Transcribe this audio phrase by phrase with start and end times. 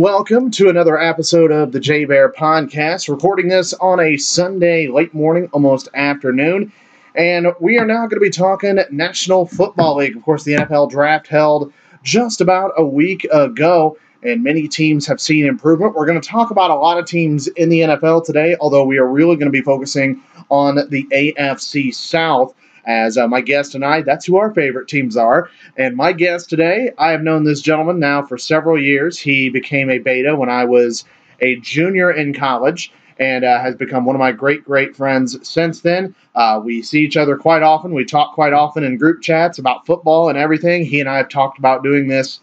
[0.00, 3.10] Welcome to another episode of the J Bear Podcast.
[3.10, 6.72] Recording this on a Sunday late morning, almost afternoon.
[7.14, 10.16] And we are now going to be talking National Football League.
[10.16, 11.70] Of course, the NFL draft held
[12.02, 15.94] just about a week ago, and many teams have seen improvement.
[15.94, 18.96] We're going to talk about a lot of teams in the NFL today, although we
[18.96, 22.54] are really going to be focusing on the AFC South
[22.86, 24.04] as uh, my guest tonight.
[24.04, 25.50] That's who our favorite teams are.
[25.76, 29.18] And my guest today, I have known this gentleman now for several years.
[29.18, 31.04] He became a beta when I was
[31.40, 35.80] a junior in college and uh, has become one of my great, great friends since
[35.80, 36.14] then.
[36.34, 37.92] Uh, we see each other quite often.
[37.92, 40.84] We talk quite often in group chats about football and everything.
[40.84, 42.40] He and I have talked about doing this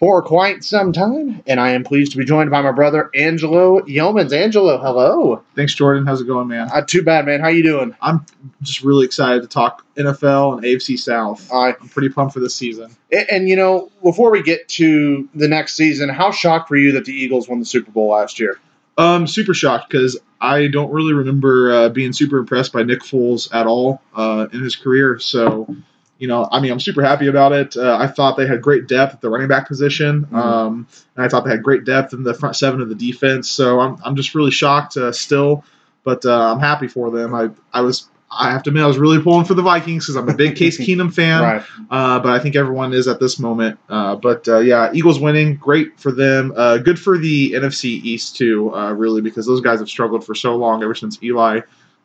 [0.00, 3.80] for quite some time, and I am pleased to be joined by my brother Angelo
[3.82, 4.32] Yeomans.
[4.32, 5.42] Angelo, hello.
[5.54, 6.06] Thanks, Jordan.
[6.06, 6.68] How's it going, man?
[6.68, 7.40] Not too bad, man.
[7.40, 7.94] How you doing?
[8.00, 8.24] I'm
[8.62, 11.50] just really excited to talk NFL and AFC South.
[11.52, 11.76] Right.
[11.78, 12.96] I'm pretty pumped for this season.
[13.12, 16.92] And, and, you know, before we get to the next season, how shocked were you
[16.92, 18.58] that the Eagles won the Super Bowl last year?
[18.96, 23.54] Um, super shocked because I don't really remember uh, being super impressed by Nick Foles
[23.54, 25.18] at all uh, in his career.
[25.18, 25.74] So,
[26.20, 27.76] you know, I mean, I'm super happy about it.
[27.76, 30.36] Uh, I thought they had great depth at the running back position, Mhm.
[30.36, 33.48] um, and I thought they had great depth in the front seven of the defense.
[33.50, 35.64] So I'm, I'm just really shocked uh, still,
[36.04, 37.34] but uh, I'm happy for them.
[37.34, 40.14] I I was I have to admit I was really pulling for the Vikings because
[40.14, 41.42] I'm a big Case Keenum fan.
[41.42, 41.62] Right.
[41.90, 43.76] Uh, but I think everyone is at this moment.
[43.88, 46.52] Uh, but uh, yeah, Eagles winning, great for them.
[46.56, 50.36] Uh, good for the NFC East too, uh, really, because those guys have struggled for
[50.36, 51.60] so long ever since Eli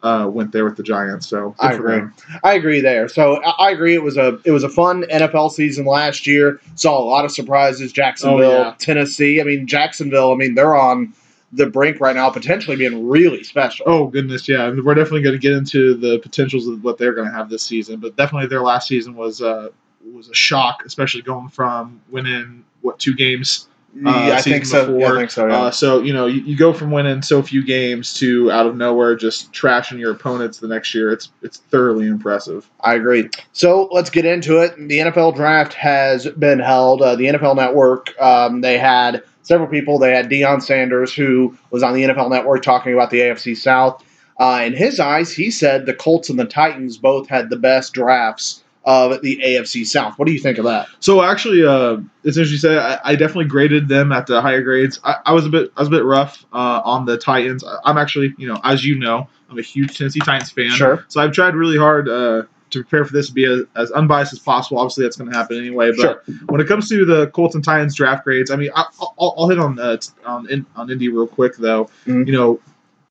[0.05, 1.27] uh, went there with the Giants.
[1.27, 1.95] So I agree.
[1.95, 2.13] them.
[2.43, 3.07] I agree there.
[3.09, 3.95] So I I agree.
[3.95, 6.61] It was a it was a fun NFL season last year.
[6.75, 7.91] Saw a lot of surprises.
[7.91, 8.75] Jacksonville, Oh, yeah.
[8.77, 9.41] Tennessee.
[9.41, 10.31] I mean, Jacksonville.
[10.31, 11.13] I mean, they're on
[11.51, 13.85] the brink right now, potentially being really special.
[13.87, 17.13] Oh goodness, yeah, and we're definitely going to get into the potentials of what they're
[17.13, 17.99] going to have this season.
[17.99, 19.69] But definitely their last season was uh,
[20.13, 24.97] was a shock, especially going from winning what two games yeah, I think so.
[24.97, 25.11] Yeah.
[25.11, 25.47] I think so.
[25.47, 25.57] Yeah.
[25.57, 28.75] Uh, so you know, you, you go from winning so few games to out of
[28.75, 31.11] nowhere just trashing your opponents the next year.
[31.11, 32.69] It's it's thoroughly impressive.
[32.81, 33.29] I agree.
[33.53, 34.75] So let's get into it.
[34.75, 37.01] The NFL draft has been held.
[37.01, 39.97] Uh, the NFL Network, um, they had several people.
[39.97, 44.03] They had Deion Sanders, who was on the NFL Network talking about the AFC South.
[44.37, 47.93] Uh, in his eyes, he said the Colts and the Titans both had the best
[47.93, 50.17] drafts of the AFC South.
[50.19, 50.87] What do you think of that?
[50.99, 52.77] So actually, uh, it's interesting you say.
[52.77, 54.99] I, I definitely graded them at the higher grades.
[55.03, 57.63] I, I was a bit I was a bit rough uh, on the Titans.
[57.63, 60.69] I, I'm actually you know as you know I'm a huge Tennessee Titans fan.
[60.71, 61.05] Sure.
[61.07, 64.33] So I've tried really hard uh, to prepare for this to be as, as unbiased
[64.33, 64.79] as possible.
[64.79, 65.91] Obviously, that's going to happen anyway.
[65.91, 66.23] But Sure.
[66.47, 68.85] when it comes to the Colts and Titans draft grades, I mean, I,
[69.19, 71.89] I'll, I'll hit on uh, t- on in, on Indy real quick though.
[72.05, 72.27] Mhm.
[72.27, 72.59] You know,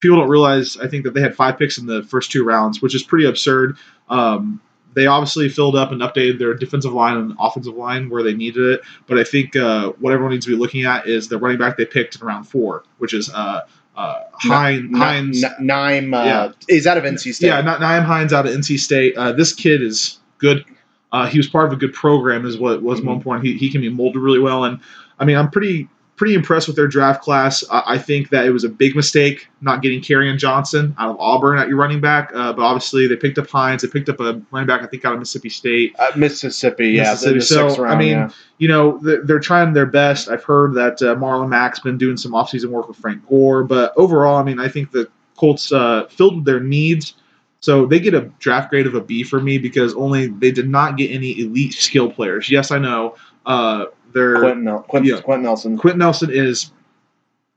[0.01, 2.81] people don't realize I think that they had five picks in the first two rounds,
[2.81, 3.77] which is pretty absurd.
[4.09, 4.61] Um,
[4.95, 8.63] they obviously filled up and updated their defensive line and offensive line where they needed
[8.73, 11.57] it, but I think uh, what everyone needs to be looking at is the running
[11.59, 13.61] back they picked in round four, which is uh,
[13.95, 14.85] uh, Hines.
[14.89, 16.51] N- Hines N- Nime, uh, Yeah.
[16.67, 17.47] is out of NC State.
[17.47, 19.15] yeah, not Nyheim Hines out of NC State.
[19.15, 20.65] Uh, this kid is good.
[21.11, 23.05] Uh, he was part of a good program, is what was Mhm.
[23.05, 23.43] one point.
[23.45, 24.79] He, he can be molded really well, and
[25.19, 27.63] I mean, I'm pretty pretty impressed with their draft class.
[27.69, 31.19] I, I think that it was a big mistake not getting Kerryon Johnson out of
[31.19, 33.81] Auburn at your running back, uh, but obviously they picked up Hines.
[33.81, 35.95] They picked up a running back, I think, out of Mississippi State.
[35.99, 37.39] Uh, Mississippi, yeah, Mississippi.
[37.41, 38.29] So, sixth I mean, yeah.
[38.57, 40.29] You know, they're, they're trying their best.
[40.29, 43.93] I've heard that uh, Marlon Mack's been doing some offseason work with Frank Gore, but
[43.97, 47.15] overall, I mean, I think the Colts uh, filled their needs.
[47.59, 50.69] So they get a draft grade of a B for me because only they did
[50.69, 52.49] not get any elite skill players.
[52.49, 53.15] Yes, I know.
[53.45, 53.85] Uh,
[54.15, 55.21] they're Quenton, Nel- Quenton, yeah.
[55.21, 55.77] Quenton Nelson.
[55.77, 56.71] Quenton Nelson is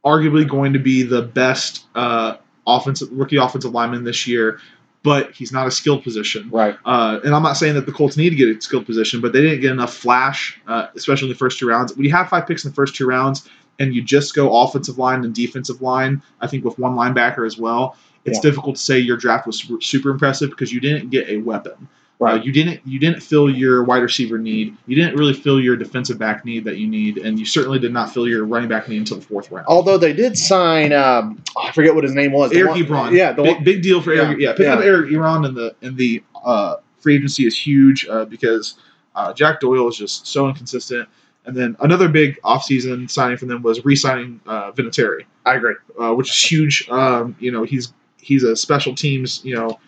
[0.05, 4.61] arguably going to be the best uh, offensive rookie offensive lineman this year,
[5.03, 6.49] but he's not a skilled position.
[6.51, 6.77] Right.
[6.85, 9.33] Uh, and I'm not saying that the Colts need to get a skilled position, but
[9.33, 11.95] they didn't get enough flash, uh, especially in the first two rounds.
[11.95, 14.99] When you have five picks in the first two rounds and you just go offensive
[14.99, 18.51] line and defensive line, I think with one linebacker as well, it's Yeah.
[18.51, 21.89] difficult to say your draft was super, super impressive because you didn't get a weapon.
[22.21, 24.77] Uh, you didn't you didn't fill your wide receiver need.
[24.87, 27.93] You didn't really fill your defensive back need that you need, and you certainly did
[27.93, 29.67] not fill your running back need until the fourth round.
[29.69, 32.53] Although they did sign, um, oh, I forget what his name was.
[32.53, 33.13] Eric Ebron.
[33.13, 34.39] Yeah, the big, one, big deal for Yeah, Eric.
[34.41, 34.81] Yeah, picking up.
[34.81, 38.75] Eric Ebron in the in the uh, free agency is huge uh, because
[39.15, 41.09] uh, Jack Doyle is just so inconsistent.
[41.47, 45.77] And then another big offseason signing for them was re-signing uh, Vinatieri, I agree.
[45.99, 46.89] uh, which is huge.
[46.91, 49.79] Um, you know, he's he's a special teams you know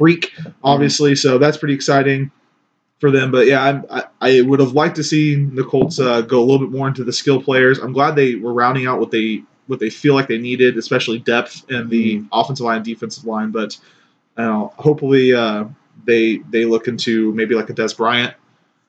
[0.00, 0.32] freak,
[0.64, 2.30] obviously, so that's pretty exciting
[3.00, 3.30] for them.
[3.30, 6.44] But yeah, I'm, I I would have liked to see the Colts uh, go a
[6.44, 7.78] little bit more into the skill players.
[7.78, 11.18] I'm glad they were rounding out what they what they feel like they needed, especially
[11.18, 13.50] depth in the offensive line, and defensive line.
[13.50, 13.76] But
[14.36, 15.66] uh, hopefully uh,
[16.06, 18.34] they they look into maybe like a Dez Bryant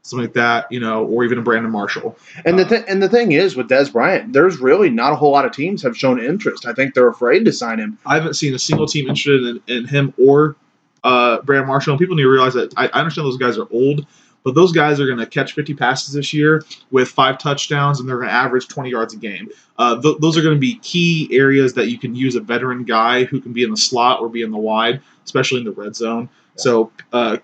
[0.03, 2.17] something like that, you know, or even a Brandon Marshall.
[2.43, 5.15] And the Uh, th- and the thing is with Dez Bryant, there's really not a
[5.15, 6.65] whole lot of teams have shown interest.
[6.65, 7.99] I think they're afraid to sign him.
[8.05, 10.55] I haven't seen a single team interested in, in him or
[11.03, 11.93] uh, Brandon Marshall.
[11.93, 14.05] And people need to realize that I, I understand those guys are old,
[14.43, 18.09] but those guys are going to catch 50 passes this year with five touchdowns, and
[18.09, 19.49] they're going to average 20 yards a game.
[19.77, 22.83] Uh, th- those are going to be key areas that you can use a veteran
[22.83, 25.71] guy who can be in the slot or be in the wide, especially in the
[25.71, 26.29] red zone.
[26.55, 27.37] So, uh,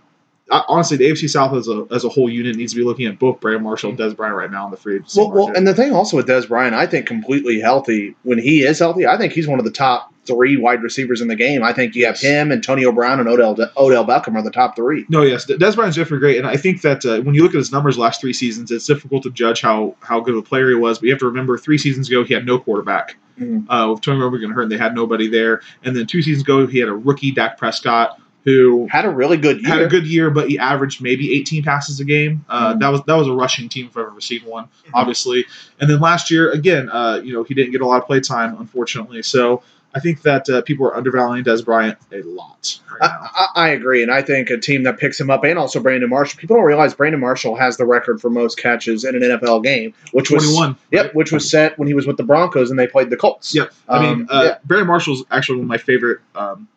[0.52, 3.20] honestly, the AFC South as a, as a whole unit needs to be looking at
[3.20, 5.68] both Brandon Marshall and Dez Bryant right now in the free agency Well, well, and
[5.68, 8.16] the thing also with Dez Bryant, I think completely healthy.
[8.24, 11.30] When he is healthy, I think he's one of the top three wide receivers in
[11.30, 11.64] the game.
[11.64, 12.22] I think you have Yes.
[12.22, 15.06] him, Antonio Brown, and Odell Odell Beckham are the top three.
[15.10, 17.58] No, yes, Dez Bryant's definitely great, and I think that uh, when you look at
[17.58, 20.70] his numbers last three seasons, it's difficult to judge how how good of a player
[20.70, 21.00] he was.
[21.00, 23.16] But you have to remember, three seasons ago he had no quarterback.
[23.40, 23.66] Mhm.
[23.70, 25.62] Uh, with Tony Romo getting hurt, and they had nobody there.
[25.84, 29.36] And then two seasons ago he had a rookie Dak Prescott who Had a really
[29.36, 29.68] good year.
[29.70, 32.46] had a good year, but he averaged maybe 18 passes a game.
[32.48, 32.80] Uh, Mhm.
[32.80, 35.46] That was that was a rushing team if I've ever seen one, obviously.
[35.82, 38.22] And then last year, again, uh, you know, he didn't get a lot of play
[38.22, 39.22] time, unfortunately.
[39.22, 39.64] So
[39.94, 42.80] I think that uh, people are undervaluing Dez Bryant a lot.
[43.02, 43.10] Right.
[43.12, 45.80] I, I, I agree, and I think a team that picks him up, and also
[45.82, 46.40] Brandon Marshall.
[46.40, 49.94] People don't realize Brandon Marshall has the record for most catches in an NFL game,
[50.14, 50.76] which was 21.
[50.92, 53.54] Yep, which was set when he was with the Broncos and they played the Colts.
[53.56, 53.72] Yep.
[53.90, 54.58] I mean, Um, uh, yeah.
[54.66, 56.68] Brandon Marshall's actually one of my favorite um,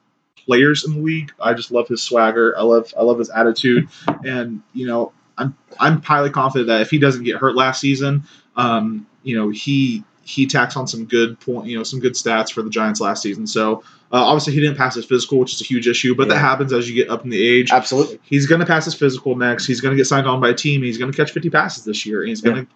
[0.47, 1.33] players in the league.
[1.41, 2.57] I just love his swagger.
[2.57, 3.89] I love I love his attitude,
[4.25, 8.25] and you know, I'm I'm highly confident that if he doesn't get hurt last season,
[8.57, 12.53] um, you know, he he tacks on some good point, you know, some good stats
[12.53, 13.47] for the Giants last season.
[13.47, 13.83] So
[14.13, 16.73] uh, obviously he didn't pass his physical, which is a huge issue, but that happens
[16.73, 17.73] as you get up in the age.
[17.73, 18.21] Absolutely.
[18.23, 19.67] He's going to pass his physical next.
[19.67, 20.83] He's going to get signed on by a team.
[20.83, 22.73] He's going to catch 50 passes this year, and he's going to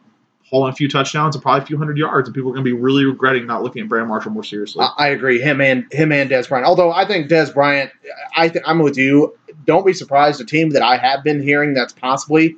[0.54, 2.28] haul in a few touchdowns and probably a few hundred yards.
[2.28, 4.86] And people are going to be really regretting not looking at Brandon Marshall more seriously.
[4.96, 5.40] I, agree.
[5.40, 6.66] Him and him and Dez Bryant.
[6.66, 7.90] Although I think Dez Bryant,
[8.36, 9.36] I th- I'm with you.
[9.66, 10.40] Don't be surprised.
[10.40, 12.56] A team that I have been hearing that's possibly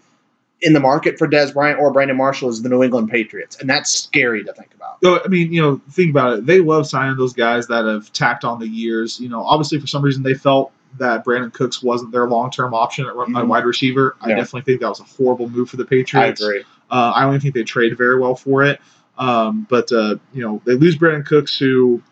[0.62, 3.69] in the market for Dez Bryant or Brandon Marshall is the New England Patriots, and
[3.69, 4.99] that's scary to think about.
[5.04, 6.46] So, I mean, you know, think about it.
[6.46, 9.20] They love signing those guys that have tacked on the years.
[9.20, 12.72] You know, obviously for some reason they felt that Brandin Cooks wasn't their long term
[12.72, 13.46] option at Mhm.
[13.49, 14.16] wide receiver.
[14.20, 14.37] I Yeah.
[14.37, 16.42] definitely think that was a horrible move for the Patriots.
[16.42, 16.64] I agree.
[16.91, 18.81] Uh, I don't even think they traded very well for it.
[19.19, 22.03] Um, but uh, you know, they lose Brandin Cooks, who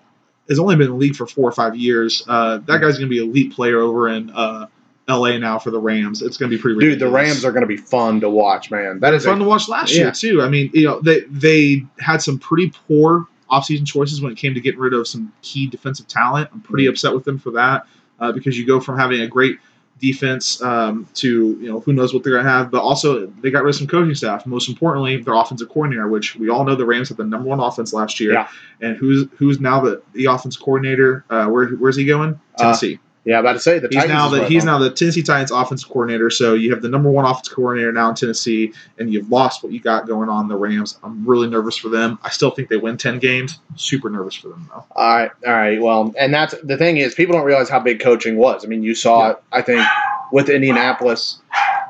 [0.49, 2.23] has only been in the league for four or five years.
[2.26, 4.67] Uh, that guy's going to be an elite player over in uh,
[5.09, 5.38] L.A.
[5.38, 6.23] now for the Rams.
[6.23, 6.81] It's going to be pretty.
[6.81, 7.09] Dude, the.
[7.09, 9.00] Rams are going to be fun to watch, man.
[9.00, 10.05] That is fun a, to watch last Yeah.
[10.05, 10.41] year too.
[10.43, 14.55] I mean, you know, they they had some pretty poor offseason choices when it came
[14.55, 16.49] to getting rid of some key defensive talent.
[16.53, 16.91] I'm pretty Mhm.
[16.91, 17.87] upset with them for that
[18.19, 19.59] uh, because you go from having a great
[19.99, 23.50] defense um, to you know who knows what they're going to have, but also they
[23.50, 24.46] got rid of some coaching staff.
[24.46, 27.61] Most importantly, their offensive coordinator, which we all know the Rams had the number one
[27.61, 28.32] offense last year.
[28.32, 28.49] Yeah.
[28.81, 31.25] And who's who's now the the offensive coordinator?
[31.31, 32.41] Uh, where where's he going?
[32.56, 32.99] Uh, Tennessee.
[33.25, 34.67] Yeah, about to say the He's Titans now the he's on.
[34.67, 36.28] now the Tennessee Titans offensive coordinator.
[36.31, 39.73] So you have the number one offensive coordinator now in Tennessee, and you've lost what
[39.73, 40.99] you got going on the Rams.
[41.02, 42.19] I'm really nervous for them.
[42.23, 43.59] I still think they win ten games.
[43.76, 44.85] Super nervous for them though.
[44.90, 45.81] All right, all right.
[45.81, 48.64] Well, and that's the thing is people don't realize how big coaching was.
[48.64, 49.43] I mean, you saw it.
[49.52, 49.87] I think
[50.31, 51.38] with Indianapolis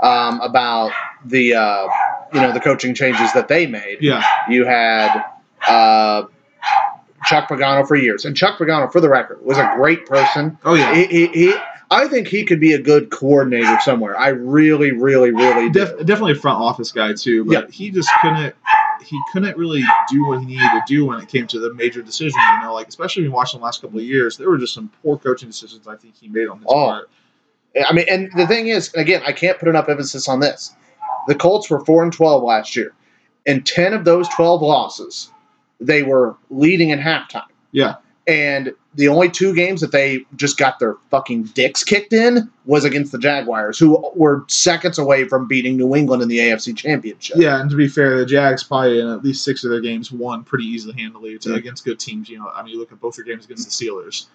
[0.02, 0.92] um, about
[1.24, 1.88] the uh,
[2.32, 3.98] you know the coaching changes that they made.
[4.00, 5.24] Yeah, You had
[5.66, 6.24] uh,
[7.26, 10.58] Chuck Pagano for years, and Chuck Pagano, for the record, was a great person.
[10.64, 10.94] oh yeah.
[10.94, 11.54] He, he, he
[11.90, 14.18] I think he could be a good coordinator somewhere.
[14.18, 15.80] I really, really, really do.
[15.86, 17.70] Def- definitely a front office guy too, but Yeah.
[17.70, 18.54] he just couldn't.
[19.04, 22.00] He couldn't really do what he needed to do when it came to the major
[22.00, 22.34] decisions.
[22.58, 24.72] You know, like especially when you watch the last couple of years, there were just
[24.72, 26.86] some poor coaching decisions I think he made on his Oh.
[26.86, 27.10] part.
[27.86, 30.74] I mean, and the thing is, again, I can't put enough emphasis on this.
[31.28, 32.92] The Colts were four and twelve last year,
[33.46, 35.30] and ten of those twelve losses,
[35.80, 37.44] they were leading in halftime.
[37.72, 37.96] Yeah.
[38.26, 42.84] And the only two games that they just got their fucking dicks kicked in was
[42.84, 47.36] against the Jaguars, who were seconds away from beating New England in the AFC Championship.
[47.38, 50.10] Yeah, and to be fair, the Jags probably in at least six of their games
[50.10, 51.56] won pretty easily, handily Yeah.
[51.56, 52.30] against good teams.
[52.30, 54.26] You know, I mean, you look at both their games against the Steelers,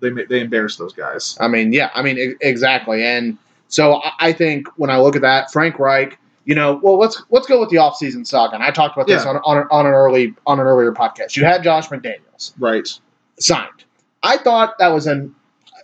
[0.00, 1.36] they they embarrassed those guys.
[1.40, 3.02] I mean, yeah, I mean, exactly.
[3.02, 3.38] And
[3.68, 7.46] so I think when I look at that, Frank Reich, you know, well, let's let's
[7.46, 8.54] go with the offseason saga.
[8.54, 9.30] And I talked about this Yeah.
[9.32, 11.36] on, on, on an early on an earlier podcast.
[11.36, 12.88] You had Josh McDaniels Right,
[13.38, 13.84] signed.
[14.22, 15.34] I thought that was an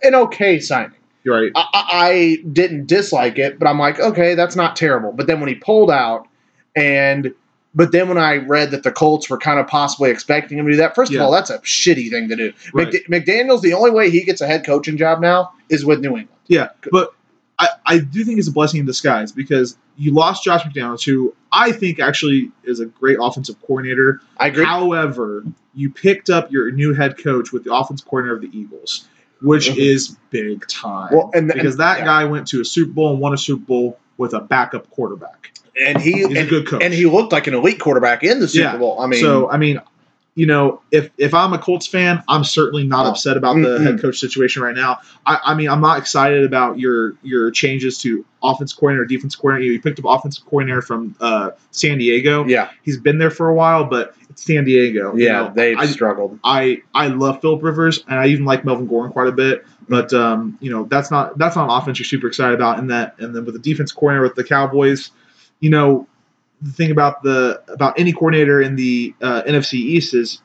[0.01, 0.97] an okay signing.
[1.25, 1.51] right.
[1.55, 5.11] I, I, didn't dislike it, but I'm like, okay, that's not terrible.
[5.11, 6.27] But then when he pulled out,
[6.75, 7.33] and
[7.75, 10.71] but then when I read that the Colts were kind of possibly expecting him to
[10.71, 11.19] do that, first Yeah.
[11.19, 12.53] of all, that's a shitty thing to do.
[12.73, 12.87] Right.
[12.89, 16.09] McD- McDaniel's the only way he gets a head coaching job now is with New
[16.17, 16.29] England.
[16.47, 17.11] Yeah, but
[17.57, 21.33] I, I do think it's a blessing in disguise because you lost Josh McDaniels, who
[21.51, 24.21] I think actually is a great offensive coordinator.
[24.37, 24.65] I agree.
[24.65, 25.43] However,
[25.73, 29.07] you picked up your new head coach with the offensive coordinator of the Eagles,
[29.41, 29.77] which Mhm.
[29.77, 31.09] is big time.
[31.13, 32.05] Well, and- because and- that yeah.
[32.05, 35.51] guy went to a Super Bowl and won a Super Bowl with a backup quarterback.
[35.77, 36.81] and he He's a and, good coach.
[36.81, 38.77] and he looked like an elite quarterback in the Super Yeah.
[38.77, 38.97] Bowl.
[39.01, 39.81] I mean, so I mean,
[40.35, 43.11] you know, if if I'm a Colts fan, I'm certainly not No.
[43.11, 44.99] upset about the head coach situation right now.
[45.25, 49.71] I, I mean, I'm not excited about your your changes to offense coordinator, defense coordinator.
[49.71, 52.45] You picked up offensive coordinator from uh, San Diego.
[52.45, 55.15] yeah, He's been there for a while, but it's San Diego.
[55.15, 55.53] you yeah, know.
[55.55, 56.37] they've I, struggled.
[56.43, 59.65] I I love Philip Rivers and I even like Melvin Gordon quite a bit.
[59.87, 62.77] But um, you know that's not that's not an offense you're super excited about.
[62.79, 65.11] And that and then with the defense coordinator with the Cowboys,
[65.61, 66.07] you know
[66.65, 70.41] the thing about the about any coordinator in the uh, NFC East is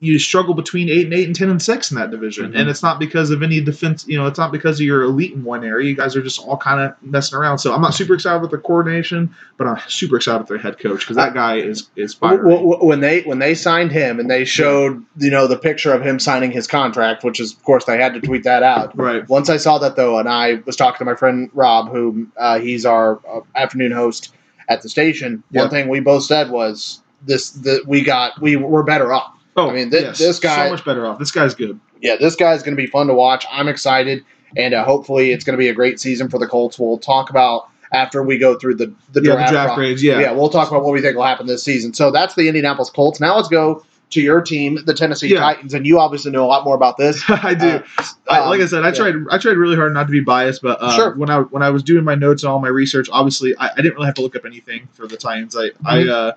[0.00, 2.58] you struggle between eight and eight and ten and six in that division, Mhm.
[2.58, 4.04] and it's not because of any defense.
[4.06, 5.88] You know, it's not because of your elite in one area.
[5.88, 7.58] You guys are just all kind of messing around.
[7.58, 10.78] So I'm not super excited with the coordination, but I'm super excited with their head
[10.78, 12.42] coach because that guy is is fire.
[12.44, 16.18] When they when they signed him and they showed you know the picture of him
[16.20, 18.96] signing his contract, which is of course they had to tweet that out.
[18.96, 19.26] Right.
[19.28, 22.58] Once I saw that though, and I was talking to my friend Rob, who uh,
[22.58, 24.34] he's our uh, afternoon host
[24.68, 25.42] at the station.
[25.50, 25.62] Yeah.
[25.62, 29.32] One thing we both said was this: that we got we were better off.
[29.56, 31.18] Oh, I mean, thi- this guy- so much better off.
[31.18, 31.78] This guy's good.
[32.00, 33.46] Yeah, this guy's going to be fun to watch.
[33.50, 34.24] I'm excited,
[34.56, 36.78] and uh, hopefully it's going to be a great season for the Colts.
[36.78, 40.02] We'll talk about after we go through the the yeah, draft, the draft grades.
[40.02, 40.20] Yeah.
[40.20, 41.94] yeah, we'll talk about what we think will happen this season.
[41.94, 43.20] So that's the Indianapolis Colts.
[43.20, 45.40] Now let's go to your team, the Tennessee Yeah.
[45.40, 47.22] Titans, and you obviously know a lot more about this.
[47.28, 47.66] I do.
[47.68, 47.82] Uh,
[48.28, 48.94] I, like I um, said, I yeah.
[48.94, 49.14] tried.
[49.30, 51.14] I tried really hard not to be biased, but uh, Sure.
[51.16, 53.76] when I when I was doing my notes and all my research, obviously I, I
[53.76, 55.56] didn't really have to look up anything for the Titans.
[55.56, 56.10] I I Mhm.
[56.10, 56.32] uh,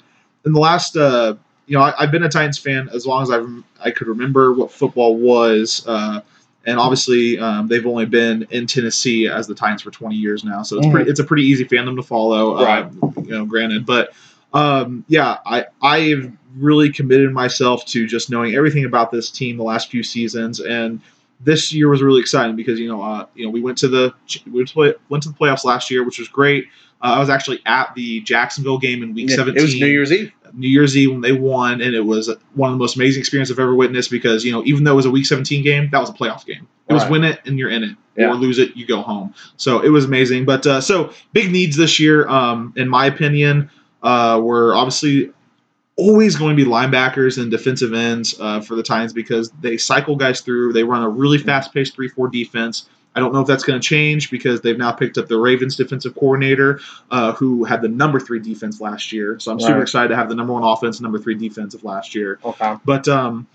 [0.45, 1.35] in the last uh,
[1.67, 3.41] you know I, I've been a Titans fan as long as I
[3.87, 5.85] I could remember what football was.
[5.87, 6.21] Uh,
[6.65, 10.63] and obviously, um, they've only been in Tennessee as the Titans for 20 years now,
[10.63, 10.91] so it's Mhm.
[10.91, 11.09] pretty.
[11.09, 12.83] It's a pretty easy fandom to follow, Right.
[12.85, 13.45] uh, you know.
[13.45, 14.09] Granted, but
[14.53, 19.63] um, yeah, I I've really committed myself to just knowing everything about this team the
[19.63, 20.99] last few seasons, and
[21.41, 24.13] this year was really exciting because you know uh, you know we went to the
[24.45, 26.65] we went to, play, went to the playoffs last year, which was great.
[27.01, 29.59] Uh, I was actually at the Jacksonville game in Week Yeah, 17.
[29.59, 30.31] It was New Year's Eve.
[30.53, 33.55] New Year's Eve when they won, and it was one of the most amazing experiences
[33.55, 35.99] I've ever witnessed because you know even though it was a Week 17 game, that
[35.99, 36.67] was a playoff game.
[36.89, 37.11] It was Right.
[37.11, 38.29] win it and you're in it, Yeah.
[38.29, 39.33] or lose it, you go home.
[39.57, 40.45] So it was amazing.
[40.45, 43.69] But uh, so big needs this year, um, in my opinion,
[44.01, 45.31] uh, were obviously
[45.97, 50.15] always going to be linebackers and defensive ends uh, for the Titans because they cycle
[50.15, 50.73] guys through.
[50.73, 52.87] They run a really fast paced 3 4 defense.
[53.15, 55.75] I don't know if that's going to change because they've now picked up the Ravens
[55.75, 59.39] defensive coordinator, uh, who had the number three defense last year.
[59.39, 62.13] So I'm super excited to have the number one offense, number three defense of last
[62.13, 62.37] year.
[62.45, 62.75] Okay.
[62.85, 63.47] But um,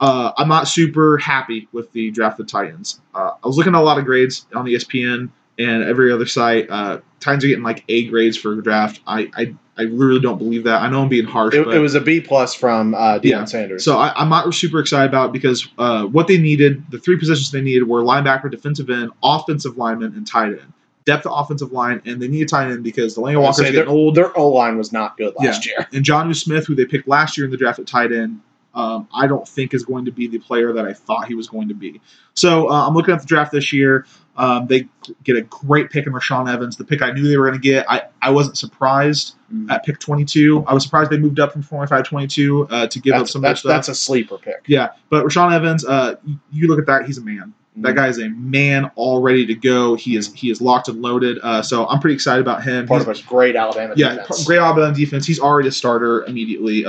[0.00, 3.02] uh, I'm not super happy with the draft drafted Titans.
[3.14, 6.70] Uh, I was looking at a lot of grades on ESPN and every other site.
[6.70, 9.00] Uh, Titans are getting like A grades for the draft.
[9.06, 10.82] I, I I really don't believe that.
[10.82, 13.24] I know I'm being harsh, It, but it was a B plus from uh, Deion
[13.24, 13.44] Yeah.
[13.46, 13.84] Sanders.
[13.84, 17.18] so I, I'm not super excited about it because uh, what they needed, the three
[17.18, 20.72] positions they needed were linebacker, defensive end, offensive lineman, and tight end.
[21.04, 23.74] Depth of offensive line, and they need a tight end because I would Walker's getting
[23.74, 24.14] their, old.
[24.14, 25.88] their O line was not good last year.
[25.92, 28.40] And Jonnu Smith, who they picked last year in the draft at tight end,
[28.74, 31.48] um, I don't think is going to be the player that I thought he was
[31.48, 32.00] going to be.
[32.34, 34.06] So uh, I'm looking at the draft this year.
[34.36, 34.88] Um, they
[35.24, 37.62] get a great pick in Rashaan Evans, the pick I knew they were going to
[37.62, 37.84] get.
[37.90, 39.70] I, I wasn't surprised Mhm.
[39.70, 40.64] at pick 22.
[40.66, 43.40] I was surprised they moved up from 25 22 uh, to give up That's, some
[43.40, 43.70] of their that's, stuff.
[43.70, 44.62] that's a sleeper pick.
[44.66, 47.52] yeah, but Rashaan Evans, uh, you- you look at that, he's a man.
[47.78, 47.82] Mm.
[47.82, 49.94] That guy is a man all ready to go.
[49.96, 51.38] He is he is locked and loaded.
[51.42, 52.86] Uh, so I'm pretty excited about him.
[52.86, 54.44] Part He's- of a great Alabama yeah, defense.
[54.44, 55.26] great Alabama defense.
[55.26, 56.84] He's already a starter immediately.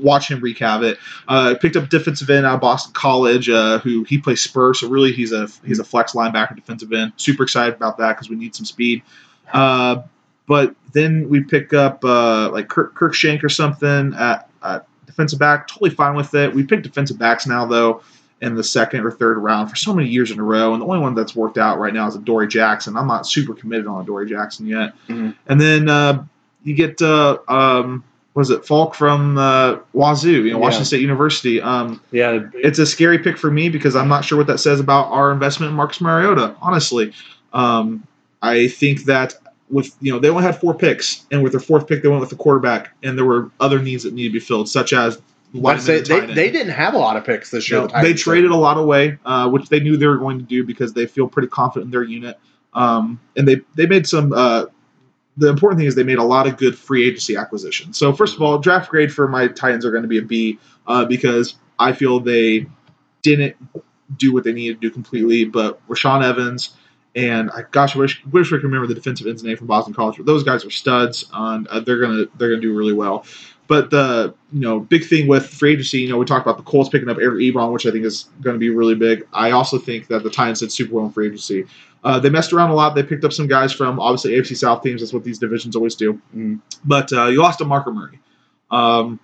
[0.00, 0.98] Watch him wreak havoc.
[1.28, 4.80] Uh, picked up defensive end out of Boston College, uh, who he plays Spurs.
[4.80, 7.12] So really, he's a he's a flex linebacker, defensive end.
[7.16, 9.02] Super excited about that because we need some speed.
[9.52, 10.02] Uh,
[10.46, 15.38] but then we pick up uh, like Kirk, Kirk Shank or something at, at defensive
[15.38, 15.68] back.
[15.68, 16.52] Totally fine with it.
[16.52, 18.02] We pick defensive backs now though
[18.40, 20.86] in the second or third round for so many years in a row, and the
[20.86, 22.96] only one that's worked out right now is Adoree' Jackson.
[22.96, 24.94] I'm not super committed on Adoree' Jackson yet.
[25.08, 25.36] Mhm.
[25.46, 26.24] And then uh,
[26.64, 28.02] you get uh, um,
[28.34, 30.62] was it Falk from uh, Wazoo, you know, Yeah.
[30.62, 31.60] Washington State University.
[31.60, 34.80] Um, Yeah, it's a scary pick for me because I'm not sure what that says
[34.80, 36.54] about our investment in Marcus Mariota.
[36.60, 37.12] Honestly,
[37.52, 38.06] um,
[38.40, 39.34] I think that
[39.70, 42.20] with you know they only had four picks, and with their fourth pick they went
[42.20, 45.20] with the quarterback, and there were other needs that needed to be filled, such as
[45.78, 46.34] say they, end.
[46.34, 47.80] they didn't have a lot of picks this year.
[47.80, 48.18] No, the they did.
[48.18, 51.06] traded a lot away, uh, which they knew they were going to do because they
[51.06, 52.38] feel pretty confident in their unit.
[52.74, 54.32] Um, and they they made some.
[54.32, 54.66] Uh,
[55.36, 57.98] the important thing is they made a lot of good free agency acquisitions.
[57.98, 60.58] So first of all, draft grade for my Titans are going to be a B
[60.86, 62.66] uh, because I feel they
[63.22, 63.56] didn't
[64.16, 65.44] do what they needed to do completely.
[65.44, 66.76] But Rashaan Evans
[67.14, 69.92] and I gosh, I wish wish I could remember the defensive end's name from Boston
[69.92, 70.16] College.
[70.16, 73.24] But those guys are studs, and uh, they're gonna they're gonna do really well.
[73.68, 76.62] But the you know big thing with free agency, you know, we talked about the
[76.62, 79.26] Colts picking up Eric Ebron, which I think is going to be really big.
[79.32, 81.66] I also think that the Titans did super well in free agency.
[82.04, 82.94] Uh, they messed around a lot.
[82.94, 85.00] They picked up some guys from obviously AFC South teams.
[85.00, 86.20] That's what these divisions always do.
[86.36, 86.60] Mm.
[86.84, 88.18] But uh, you lost DeMarco Murray.
[88.70, 89.20] Um,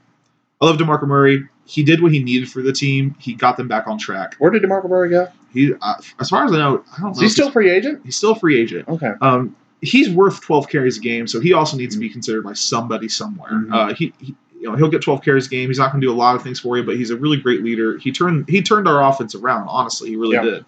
[0.61, 1.49] I love DeMarco Murray.
[1.67, 3.15] He did what he needed for the team.
[3.19, 4.37] He got them back on track.
[4.39, 5.29] Where did DeMarco Murray go?
[5.53, 7.11] He, uh, as far as I know, I don't know.
[7.13, 8.01] Is he still free agent?
[8.05, 8.87] he's still a free agent.
[8.89, 9.13] Okay.
[9.21, 12.53] Um, he's worth 12 carries a game, so he also needs to be considered by
[12.53, 13.51] somebody somewhere.
[13.53, 13.73] Mhm.
[13.75, 15.69] Uh, he, he, you know, he'll get 12 carries a game.
[15.69, 17.39] He's not going to do a lot of things for you, but he's a really
[17.39, 17.97] great leader.
[17.99, 19.69] He turned he turned our offense around.
[19.69, 20.43] Honestly, he really Yeah.
[20.43, 20.65] did.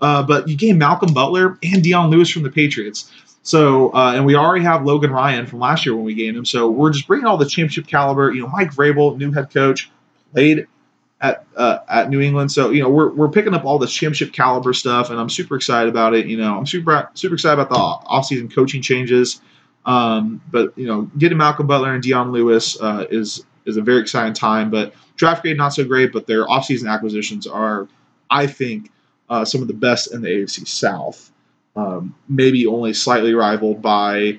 [0.00, 3.10] Uh, but you gain Malcolm Butler and Dion Lewis from the Patriots.
[3.42, 6.46] So, uh, and we already have Logan Ryan from last year when we gained him.
[6.46, 8.32] So we're just bringing all the championship caliber.
[8.32, 9.90] You know, Mike Vrabel, new head coach,
[10.32, 10.66] played
[11.20, 12.52] at uh, at New England.
[12.52, 15.56] So you know, we're, we're picking up all this championship caliber stuff, and I'm super
[15.56, 16.26] excited about it.
[16.26, 19.40] You know, I'm super super excited about the offseason coaching changes.
[19.86, 24.00] Um, but you know, getting Malcolm Butler and Dion Lewis uh, is is a very
[24.00, 24.70] exciting time.
[24.70, 27.88] But draft grade not so great, but their offseason acquisitions are,
[28.30, 28.90] I think,
[29.34, 31.30] uh, some of the best in the AFC South.
[31.74, 34.38] Um, maybe only slightly rivaled by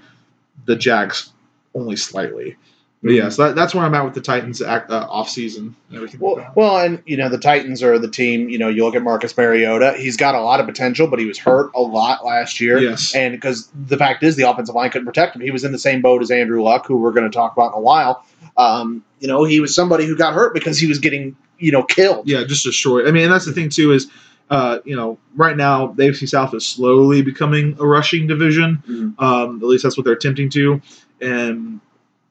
[0.66, 1.34] the Jags,
[1.74, 2.56] only slightly.
[3.04, 5.96] But yeah, so that, that's where I'm at with the Titans act, uh, offseason and
[5.96, 6.22] everything.
[6.22, 6.56] Well, that.
[6.56, 8.48] well, and you know the Titans are the team.
[8.48, 11.26] You know, you look at Marcus Mariota; he's got a lot of potential, but he
[11.26, 12.80] was hurt a lot last year.
[12.80, 13.14] Yes.
[13.14, 15.42] And because the fact is, the offensive line couldn't protect him.
[15.42, 17.74] He was in the same boat as Andrew Luck, who we're going to talk about
[17.74, 18.26] in a while.
[18.56, 21.84] Um, you know, he was somebody who got hurt because he was getting you know
[21.84, 22.28] killed.
[22.28, 23.08] yeah, just destroyed.
[23.08, 24.10] I mean, and that's the thing too is,
[24.50, 28.84] uh, you know, right now the AFC South is slowly becoming a rushing division.
[28.88, 29.22] Mhm.
[29.22, 30.82] Um, at least that's what they're attempting to,
[31.22, 31.80] and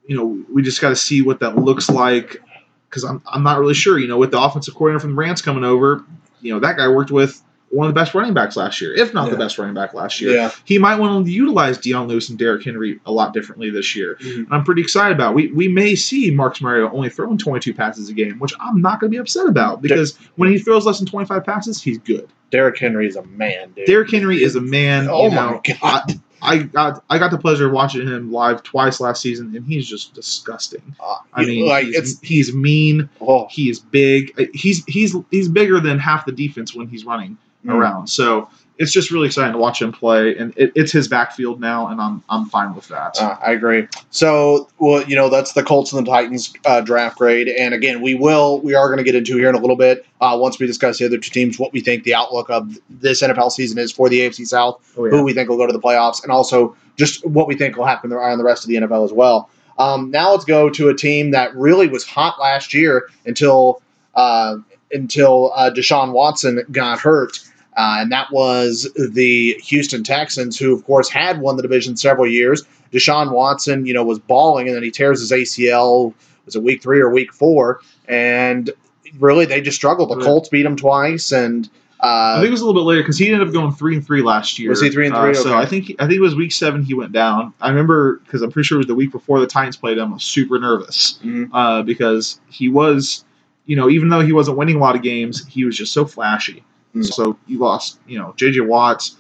[0.07, 2.41] you know, we just got to see what that looks like
[2.89, 3.99] because I'm I'm not really sure.
[3.99, 6.05] You know, with the offensive coordinator from the Rams coming over,
[6.41, 7.43] you know, that guy worked with
[7.75, 10.21] one of the best running backs last year, if not the best running back last
[10.21, 10.35] year.
[10.35, 10.51] Yeah.
[10.65, 14.17] He might want to utilize Dion Lewis and Derrick Henry a lot differently this year.
[14.21, 14.47] Mhm.
[14.51, 15.35] I'm pretty excited about.
[15.35, 19.01] We we may see Marcus Mariota only throwing 22 passes a game, which I'm not
[19.01, 22.29] going to be upset about because when he throws less than 25 passes, he's good.
[22.51, 23.87] Derrick Henry is a man, dude.
[23.87, 25.09] Derrick Henry is a man.
[25.11, 26.21] Oh my know, god.
[26.45, 29.89] I got I got the pleasure of watching him live twice last season, and he's
[29.89, 30.95] just disgusting.
[31.01, 33.09] Uh, I mean, like he's, it's he's mean.
[33.21, 34.39] oh, He is big.
[34.55, 37.75] He's he's he's bigger than half the defense when he's running Mm.
[37.75, 38.09] around.
[38.09, 41.89] So it's just really exciting to watch him play, and it, it's his backfield now,
[41.89, 43.17] and I'm I'm fine with that.
[43.21, 43.87] Uh, I agree.
[44.11, 47.49] So, well, you know, that's the Colts and the Titans uh, draft grade.
[47.49, 50.05] And again, we will, we are going to get into here in a little bit
[50.21, 53.23] uh, once we discuss the other two teams, what we think the outlook of this
[53.23, 55.81] NFL season is for the AFC South, oh, who we think will go to the
[55.81, 59.05] playoffs, and also just what we think will happen on the rest of the NFL
[59.05, 59.49] as well.
[59.79, 63.83] Um, now let's go to a team that really was hot last year until
[64.15, 64.57] uh,
[64.93, 67.39] until uh, Deshaun Watson got hurt.
[67.77, 72.27] Uh, and that was the Houston Texans, who, of course, had won the division several
[72.27, 72.63] years.
[72.93, 76.15] Deshaun Watson, you know, was balling, and then he tears his ACL.
[76.45, 77.81] Was it week three or week four?
[78.09, 78.71] And
[79.19, 80.11] really, they just struggled.
[80.11, 81.69] The Colts beat them twice, and
[82.01, 83.97] I uh, think it was a little bit later because he ended up going three
[83.97, 84.69] and three last year.
[84.71, 85.35] Was he three and Uh, three?
[85.35, 85.55] so Okay.
[85.55, 87.53] I think I think it was week seven he went down.
[87.61, 90.11] I remember because I'm pretty sure it was the week before the Titans played him.
[90.11, 91.49] I was super nervous Mhm.
[91.53, 93.25] uh, because he was,
[93.67, 96.05] you know, even though he wasn't winning a lot of games, he was just so
[96.05, 96.63] flashy.
[96.95, 97.05] Mm.
[97.13, 98.61] So you lost, you know, J.J.
[98.61, 99.17] Watts.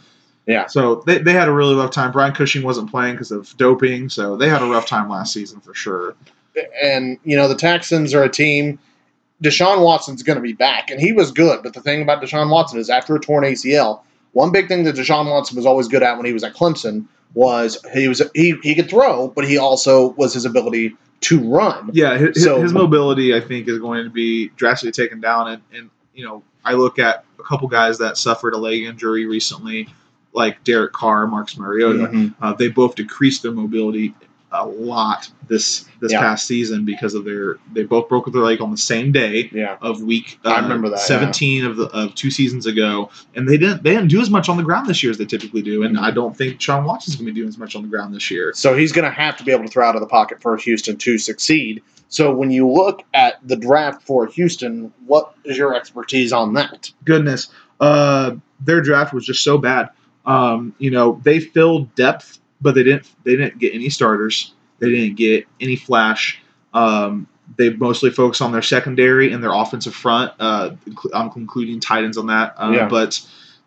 [0.46, 0.66] Yeah.
[0.66, 2.12] So they, they had a really rough time.
[2.12, 5.60] Brian Cushing wasn't playing because of doping, so they had a rough time last season
[5.60, 6.14] for sure.
[6.82, 8.78] and you know the Texans are a team.
[9.42, 11.62] Deshaun Watson's going to be back, and he was good.
[11.62, 14.94] But the thing about Deshaun Watson is, after a torn ACL, one big thing that
[14.94, 18.54] Deshaun Watson was always good at when he was at Clemson was he was he
[18.62, 21.90] he could throw, but he also was his ability to run.
[21.94, 25.48] Yeah, his, So- his mobility, I think, is going to be drastically taken down.
[25.48, 29.26] And, and, you know, I look at a couple guys that suffered a leg injury
[29.26, 29.88] recently,
[30.32, 32.06] like Derek Carr, Marcus Mariota.
[32.08, 32.34] Mhm.
[32.40, 34.14] Uh, they both decreased their mobility
[34.56, 36.20] a lot this this Yeah.
[36.20, 39.76] past season because of their they both broke their leg on the same day Yeah,
[39.82, 41.04] of week uh, I remember that, yeah.
[41.06, 44.48] 17 of the of two seasons ago and they didn't they didn't do as much
[44.48, 46.02] on the ground this year as they typically do and Mhm.
[46.02, 48.30] I don't think Sean Watson's going to be doing as much on the ground this
[48.30, 48.52] year.
[48.54, 50.56] so he's going to have to be able to throw out of the pocket for
[50.56, 51.82] Houston to succeed.
[52.14, 56.92] So when you look at the draft for Houston, what is your expertise on that?
[57.04, 57.48] goodness,
[57.80, 59.90] uh, their draft was just so bad.
[60.24, 63.10] Um, you know, they filled depth, but they didn't.
[63.24, 64.54] They didn't get any starters.
[64.78, 66.40] They didn't get any flash.
[66.72, 67.26] Um,
[67.58, 70.32] they mostly focused on their secondary and their offensive front.
[70.38, 70.70] Uh,
[71.12, 72.54] I'm including tight ends on that.
[72.56, 72.88] Uh, Yeah.
[72.88, 73.20] But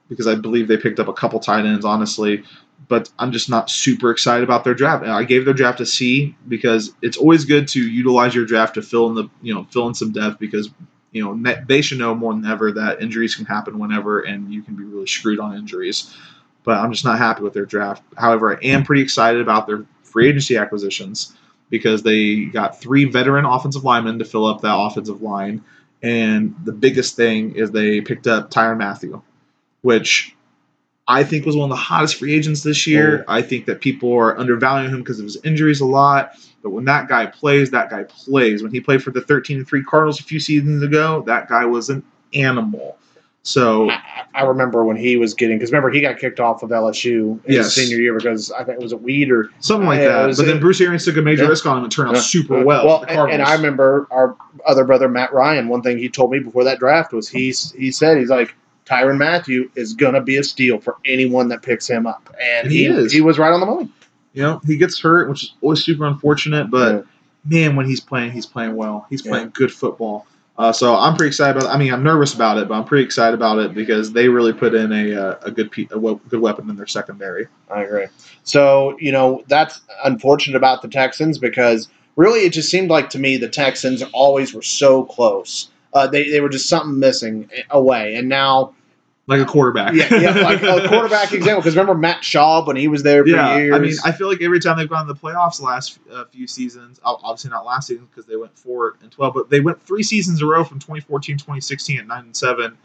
[0.08, 2.46] because I believe they picked up a couple tight ends, honestly.
[2.90, 5.06] But I'm just not super excited about their draft.
[5.06, 8.82] I gave their draft a C because it's always good to utilize your draft to
[8.82, 10.70] fill in the you know fill in some depth because
[11.12, 14.62] you know they should know more than ever that injuries can happen whenever and you
[14.62, 16.16] can be really screwed on injuries.
[16.64, 18.04] But I'm just not happy with their draft.
[18.18, 21.36] However, I am pretty excited about their free agency acquisitions.
[21.70, 25.64] because they got three veteran offensive linemen to fill up that offensive line.
[26.02, 29.22] And the biggest thing is they picked up Tyrann Mathieu,
[29.82, 30.37] which
[31.08, 33.24] I think was one of the hottest free agents this year.
[33.28, 33.34] Oh.
[33.34, 36.32] I think that people are undervaluing him because of his injuries a lot.
[36.64, 38.62] But when that guy plays, that guy plays.
[38.62, 41.90] When he played for the 13 3 Cardinals a few seasons ago, that guy was
[41.90, 42.98] an animal.
[43.44, 44.02] So, I,
[44.36, 47.54] I remember when he was getting because remember he got kicked off of LSU in
[47.54, 47.74] Yes.
[47.74, 50.36] his senior year because I think it was a weed or something like that.
[50.36, 51.50] But then Bruce Arians took a major Yeah.
[51.50, 52.22] risk on him and turned out Yeah.
[52.22, 52.86] super well.
[52.86, 55.70] Well, and, and I remember our other brother Matt Ryan.
[55.70, 58.54] One thing he told me before that draft was he he said he's like
[58.88, 62.80] Tyrann Mathieu is gonna be a steal for anyone that picks him up, and, he
[62.80, 63.12] he is.
[63.12, 63.90] he was right on the money.
[64.34, 66.70] you know, he gets hurt, which is always super unfortunate.
[66.72, 67.06] But
[67.46, 69.06] man, when he's playing, he's playing well.
[69.10, 69.32] He's Yeah.
[69.32, 70.26] playing good football.
[70.58, 71.74] Uh, so I'm pretty excited about.
[71.74, 74.54] I mean, I'm nervous about it, but I'm pretty excited about it because they really
[74.54, 77.48] put in a uh, a good pe- a we- good weapon in their secondary.
[77.70, 78.06] I agree.
[78.44, 83.20] So, you know, that's unfortunate about the Texans because really it just seemed like to
[83.20, 85.70] me the Texans always were so close.
[85.94, 88.16] Uh, they, they were just something missing away.
[88.16, 88.74] And now,
[89.28, 89.94] Like a quarterback.
[89.94, 91.62] yeah, yeah like a quarterback example.
[91.62, 93.76] Because remember Matt Schaub when he was there for Yeah, years?
[93.76, 96.26] I mean, I feel like every time they've gone to the playoffs the last uh,
[96.26, 99.82] few seasons, obviously not last season because they went four and twelve, but they went
[99.82, 102.78] three seasons in a row from 2014, 2016 at nine and seven.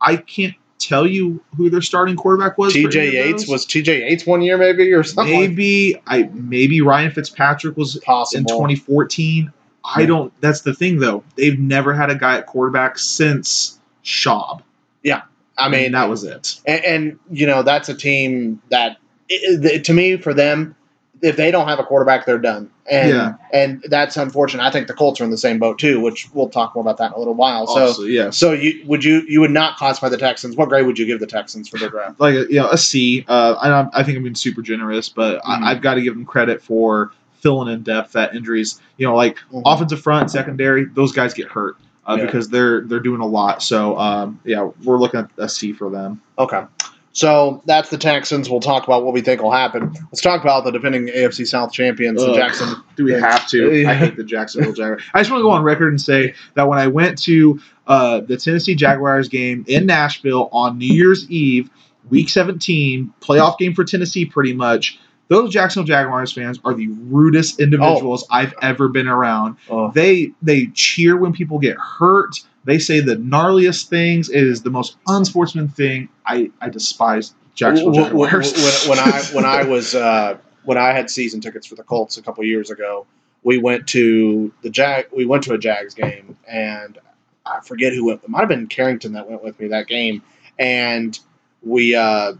[0.00, 2.72] I can't tell you who their starting quarterback was.
[2.74, 7.76] TJ Yates was TJ Yates one year maybe or something maybe I maybe Ryan Fitzpatrick
[7.76, 8.40] was possible.
[8.40, 9.52] in 2014.
[9.84, 10.32] I don't.
[10.40, 11.24] That's the thing though.
[11.36, 14.62] They've never had a guy at quarterback since Schaub.
[15.02, 15.22] Yeah,
[15.58, 16.60] I mean, and that was it.
[16.66, 20.76] and, and you know that's a team that it, it- to me for them
[21.22, 23.34] if they don't have a quarterback they're done and Yeah.
[23.52, 26.48] and that's unfortunate i think the colts are in the same boat too which we'll
[26.48, 28.38] talk more about that in a little while so Also, yes.
[28.38, 31.20] so you would you you would not classify the texans what grade would you give
[31.20, 33.22] the texans for their draft like you know a C.
[33.28, 35.62] Uh, I, I think I'm being super generous, but Mhm.
[35.62, 38.80] I, I've got to give them credit for filling in depth at injuries.
[38.96, 39.62] You know, like Mhm.
[39.66, 41.76] offensive front, secondary, those guys get hurt
[42.06, 42.26] uh, Yeah.
[42.26, 43.62] because they're they're doing a lot.
[43.62, 46.20] So um, yeah, we're looking at a C for them.
[46.38, 46.62] okay
[47.12, 50.62] so that's the texans we'll talk about what we think will happen let's talk about
[50.62, 52.36] the defending afc south champions the Ugh.
[52.36, 53.84] jackson Do we have to?
[53.84, 55.02] I hate the Jacksonville Jaguars.
[55.12, 58.20] I just want to go on record and say that when I went to uh,
[58.20, 61.68] the Tennessee Jaguars game in Nashville on New Year's Eve,
[62.10, 65.00] Week 17, playoff game for Tennessee, pretty much.
[65.30, 69.56] Those Jacksonville Jaguars fans are the rudest individuals I've ever been around.
[69.70, 72.34] oh, They they cheer when people get hurt.
[72.64, 74.28] They say the gnarliest things.
[74.28, 76.08] It is the most unsportsman thing.
[76.26, 78.86] I I despise Jacksonville when, Jaguars.
[78.88, 82.18] when, when I when I was uh, when I had season tickets for the Colts
[82.18, 83.06] a couple years ago,
[83.44, 85.06] we went to the Jag.
[85.12, 86.98] We went to a Jags game, and
[87.46, 88.24] I forget who went.
[88.24, 90.22] It might have been Carrington that went with me that game,
[90.58, 91.16] and
[91.62, 92.32] we uh,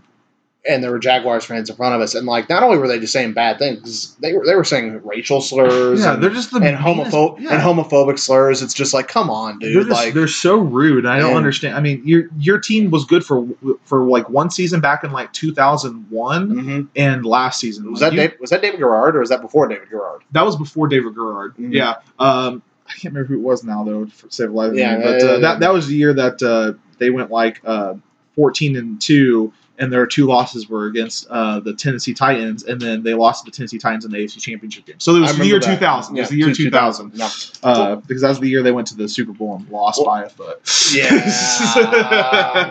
[0.69, 2.99] and there were Jaguars fans in front of us, and like not only were they
[3.01, 6.51] just saying bad things, they were they were saying racial slurs yeah, and, they're just
[6.51, 7.55] the and meanest- homopho- yeah.
[7.55, 8.61] and homophobic slurs.
[8.61, 9.87] It's just like, come on, They're dude.
[9.89, 11.07] just Like, they're so rude.
[11.07, 11.77] I don't And- understand.
[11.77, 13.47] I mean, your your team was good for
[13.85, 16.89] for like one season back in like 2001 Mhm.
[16.97, 17.91] and last season.
[17.91, 20.23] was Like, that you- Dave, was that David Garrard or was that before David Garrard?
[20.33, 21.55] that was before David Garrard.
[21.57, 21.73] Mhm.
[21.73, 21.95] Yeah.
[22.19, 24.07] Um, I can't remember who it was now though.
[24.07, 25.37] For save a life, Yeah, but uh, yeah.
[25.39, 27.95] that that was the year that uh, they went like uh,
[28.37, 29.53] 14 and two.
[29.81, 33.51] And their two losses were against uh, the Tennessee Titans, and then they lost to
[33.51, 34.97] the Tennessee Titans in the AFC Championship game.
[34.99, 35.81] So it was the year remember that.
[35.81, 36.17] 2000.
[36.17, 37.29] It was the year two- 2000, No.
[37.63, 40.07] uh, because that was the year they went to the Super Bowl and lost Well,
[40.15, 40.61] by a foot.
[40.95, 41.09] Yeah,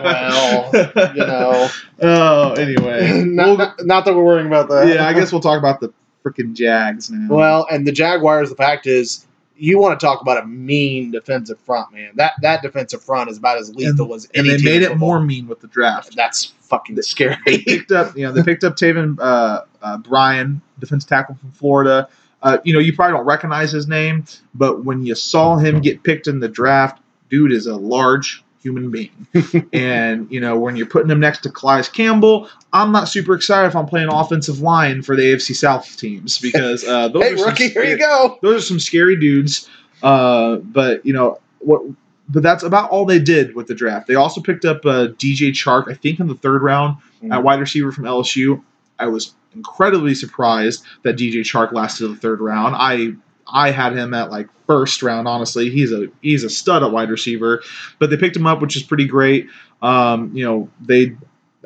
[0.02, 0.70] well,
[1.14, 1.68] you know.
[2.02, 3.22] Oh, anyway.
[3.26, 4.88] not, We'll- not, not that we're worrying about that.
[4.88, 5.92] yeah, I guess we'll talk about the
[6.24, 7.34] freaking Jags now.
[7.34, 8.50] Well, and the Jaguars.
[8.50, 9.26] The fact is,
[9.60, 12.12] you want to talk about a mean defensive front, man.
[12.14, 14.50] That that defensive front is about as lethal as any.
[14.50, 16.16] and they made it more mean with the draft.
[16.16, 17.36] That's fucking scary.
[17.44, 21.52] They picked up, you know, they picked up Taven uh, uh, Bryan, defense tackle from
[21.52, 22.08] Florida.
[22.42, 26.02] Uh, you know, you probably don't recognize his name, but when you saw him get
[26.02, 29.26] picked in the draft, dude is a large human being.
[29.72, 33.68] and you know, when you're putting him next to Calais Campbell, I'm not super excited
[33.68, 37.46] if I'm playing offensive line for the AFC South teams because uh, those hey, are
[37.46, 38.38] rookie, here you go.
[38.42, 39.68] those are some scary dudes.
[40.02, 41.82] Uh, but you know what?
[42.28, 44.06] But that's about all they did with the draft.
[44.06, 47.58] They also picked up uh, DJ Chark, I think, in the third round at wide
[47.58, 48.62] receiver from LSU.
[49.00, 52.76] I was incredibly surprised that DJ Chark lasted the third round.
[52.78, 53.14] I
[53.52, 55.28] I had him at like first round.
[55.28, 57.62] Honestly, he's a he's a stud at wide receiver.
[57.98, 59.48] But they picked him up, which is pretty great.
[59.82, 61.16] Um, you know, they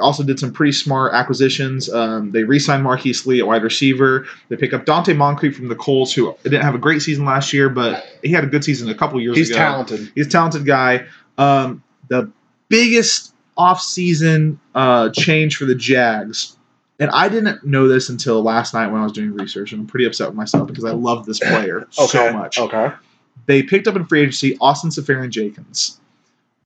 [0.01, 1.93] also did some pretty smart acquisitions.
[1.93, 4.27] Um, they re-signed Marquise Lee at wide receiver.
[4.49, 7.53] They pick up Donte Moncrief from the Colts, who didn't have a great season last
[7.53, 9.59] year, but he had a good season a couple years He's ago.
[9.59, 10.13] talented.
[10.15, 11.07] He's a talented guy.
[11.39, 12.31] Um, the
[12.69, 16.57] biggest off-season uh, change for the Jags
[17.01, 19.87] and I didn't know this until last night when I was doing research, and I'm
[19.87, 22.59] pretty upset with myself because I love this player so much.
[22.59, 22.93] Okay.
[23.47, 26.01] They picked up in free agency Austin Seferian-Jenkins.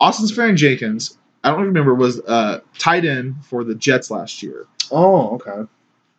[0.01, 4.67] Austin Seferian-Jenkins, I don't remember, was uh, tight end for the Jets last year.
[4.91, 5.69] Oh, okay.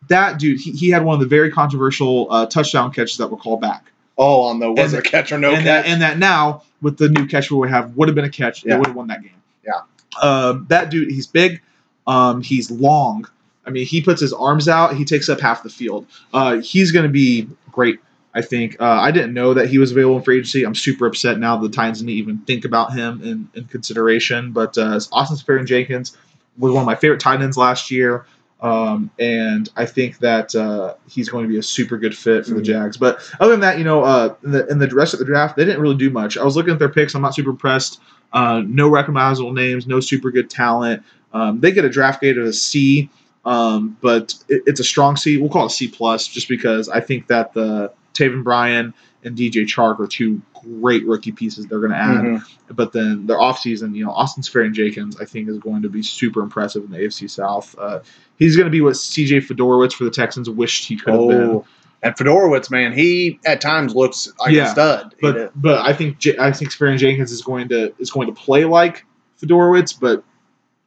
[0.08, 3.36] That dude, he, he had one of the very controversial uh, touchdown catches that were
[3.36, 3.90] called back.
[4.18, 5.64] Oh, on the was And it a catch or no and catch?
[5.64, 8.62] that and that now with the new catch we have would have been a catch.
[8.62, 9.32] They would have won that game.
[9.64, 9.80] Yeah.
[10.20, 11.62] Um, that dude, he's big.
[12.06, 13.26] Um, he's long.
[13.66, 14.96] I mean, he puts his arms out.
[14.96, 16.06] He takes up half the field.
[16.32, 17.98] Uh, he's going to be great.
[18.32, 18.76] I think.
[18.80, 20.62] Uh, I didn't know that he was available in free agency.
[20.64, 21.56] I'm super upset now.
[21.56, 24.52] The Titans didn't even think about him in, in consideration.
[24.52, 26.16] But uh, Austin Seferian-Jenkins
[26.56, 28.26] was one of my favorite tight ends last year.
[28.60, 32.54] Um, and I think that uh, he's going to be a super good fit for
[32.54, 32.64] the Mhm.
[32.66, 32.96] Jags.
[32.96, 35.56] But other than that, you know, uh, in, the, in the rest of the draft,
[35.56, 36.36] they didn't really do much.
[36.38, 37.14] I was looking at their picks.
[37.14, 38.00] I'm not super impressed.
[38.32, 41.02] Uh, no recognizable names, no super good talent.
[41.32, 43.10] Um, they get a draft grade of a C,
[43.44, 45.36] um, but it, it's a strong C.
[45.38, 49.64] We'll call it C plus, just because I think that the Taven Bryan and DJ
[49.66, 50.40] Chark are two
[50.80, 52.24] great rookie pieces they're going to add.
[52.24, 52.42] Mhm.
[52.74, 56.02] But then their offseason, you know, Austin and Jenkins, I think, is going to be
[56.02, 57.74] super impressive in the AFC South.
[57.78, 58.00] Uh,
[58.38, 61.40] he's going to be what CJ Fedorowicz for the Texans wished he could have been.
[61.50, 61.64] Oh,
[62.02, 65.10] and Fedorowicz, man, he at times looks like Yeah, a stud.
[65.10, 65.20] Did.
[65.20, 68.64] But but I think J- I think Seferian-Jenkins is going to is going to play
[68.64, 69.04] like
[69.42, 70.22] Fedorowicz, but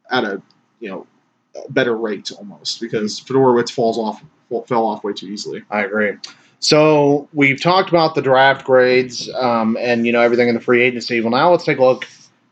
[0.09, 0.41] at a
[0.79, 1.07] you know
[1.69, 4.23] better rate almost because Fedorowicz falls off
[4.67, 5.63] fell off way too easily.
[5.71, 6.13] I agree.
[6.59, 10.81] So we've talked about the draft grades um, and you know everything in the free
[10.81, 11.19] agency.
[11.21, 12.07] Well, now let's take a look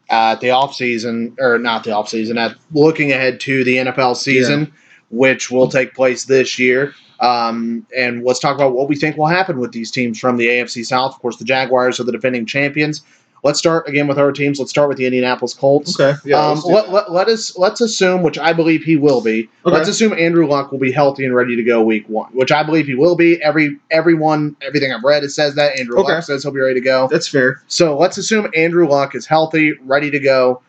[0.09, 4.71] at the offseason, or not the offseason, at looking ahead to the NFL season,
[5.09, 6.93] which will take place this year.
[7.21, 10.47] Um, and let's talk about what we think will happen with these teams from the
[10.47, 11.13] AFC South.
[11.13, 13.03] Of course, the Jaguars are the defending champions.
[13.43, 14.60] Let's start again with our teams.
[14.60, 15.99] Let's start with the Indianapolis Colts.
[15.99, 19.49] Okay, um, let, let, let us let's assume, which I believe he will be.
[19.65, 19.75] Okay.
[19.75, 22.62] Let's assume Andrew Luck will be healthy and ready to go week one, which I
[22.62, 23.41] believe he will be.
[23.41, 26.13] Every everyone, everything I've read, it says that Andrew Okay.
[26.13, 27.08] Luck says he'll be ready to go.
[27.08, 27.63] That's fair.
[27.67, 30.62] So let's assume Andrew Luck is healthy, ready to go.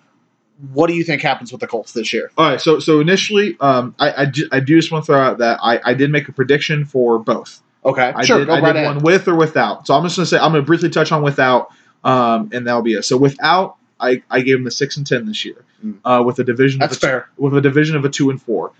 [0.72, 2.30] What do you think happens with the Colts this year?
[2.38, 5.20] All right, so so initially, um, I I, ju- I do just want to throw
[5.20, 7.60] out that I, I did make a prediction for both.
[7.84, 8.94] Okay, I sure, did, go I right did ahead.
[8.94, 9.86] one with or without.
[9.86, 11.70] So I'm just gonna say I'm gonna briefly touch on without,
[12.04, 13.04] um, and that'll be it.
[13.04, 15.98] So without, I, I gave him the six and ten this year, Mm.
[16.04, 16.78] uh, with a division.
[16.78, 17.28] That's of a, fair.
[17.36, 18.70] With a division of a two and four.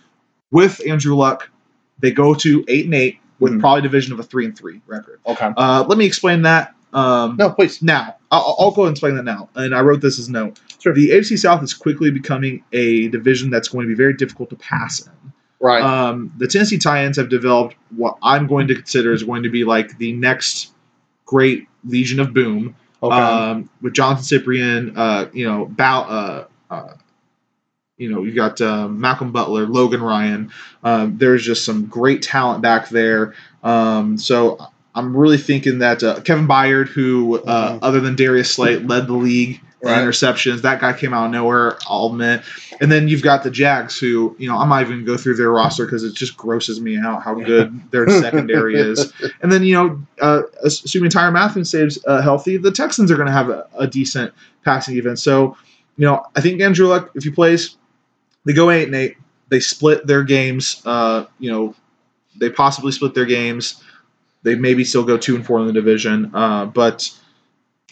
[0.53, 1.51] With Andrew Luck,
[1.99, 3.61] they go to eight and eight with Mhm.
[3.61, 5.19] probably division of a three and three record.
[5.27, 6.75] Okay, Uh, let me explain that.
[6.93, 7.83] Um, no, please.
[7.83, 9.49] now, I'll, I'll go and explain that now.
[9.57, 10.61] And I wrote this as a note.
[10.81, 10.93] Sure.
[10.93, 14.57] The AFC South is quickly becoming a division that's going to be very difficult to
[14.57, 15.13] pass in.
[15.59, 15.83] Right.
[15.83, 19.65] Um, the Tennessee Titans have developed what I'm going to consider is going to be
[19.65, 20.73] like the next
[21.25, 22.77] great Legion of Boom.
[23.03, 23.15] Okay.
[23.17, 26.95] Um, with Johnathan Cyprien, uh, you know, Bow, uh, uh,
[27.99, 30.51] you know, you got um, Malcolm Butler, Logan Ryan.
[30.83, 33.35] Um, there's just some great talent back there.
[33.63, 34.59] Um, so
[34.95, 37.79] I'm really thinking that uh, Kevin Byard, who uh, Mhm.
[37.83, 39.99] other than Darius Slay led the league Right.
[39.99, 41.77] interceptions, that guy came out of nowhere.
[41.89, 42.43] I'll admit.
[42.81, 45.35] And then you've got the Jags, who you know I'm not even gonna go through
[45.35, 49.13] their roster because it just grosses me out how good their secondary is.
[49.43, 53.27] And then you know, uh, assuming Tyrann Mathieu stays uh, healthy, the Texans are going
[53.27, 54.33] to have a, a decent
[54.65, 55.23] passing defense.
[55.23, 55.57] So,
[55.97, 57.77] you know, I think Andrew Luck, if he plays,
[58.45, 59.17] they go eight and eight.
[59.49, 60.81] They split their games.
[60.85, 61.75] Uh, you know,
[62.37, 63.83] they possibly split their games.
[64.45, 66.31] They maybe still go two and four in the division.
[66.35, 67.11] Uh, but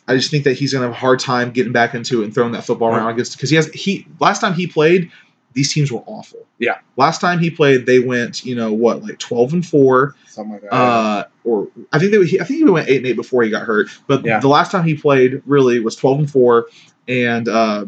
[0.08, 2.24] I just think that he's going to have a hard time getting back into it
[2.24, 5.10] and throwing that football around against because he has he last time he played.
[5.52, 6.46] These teams were awful.
[6.60, 6.78] Yeah.
[6.96, 10.62] Last time he played, they went, you know, what, like twelve and four Something like
[10.62, 10.72] that.
[10.72, 13.62] uh, or I think they, I think he went eight and eight before he got
[13.62, 13.88] hurt.
[14.06, 14.38] But Yeah.
[14.38, 16.66] the last time he played really was twelve and four,
[17.08, 17.86] and uh,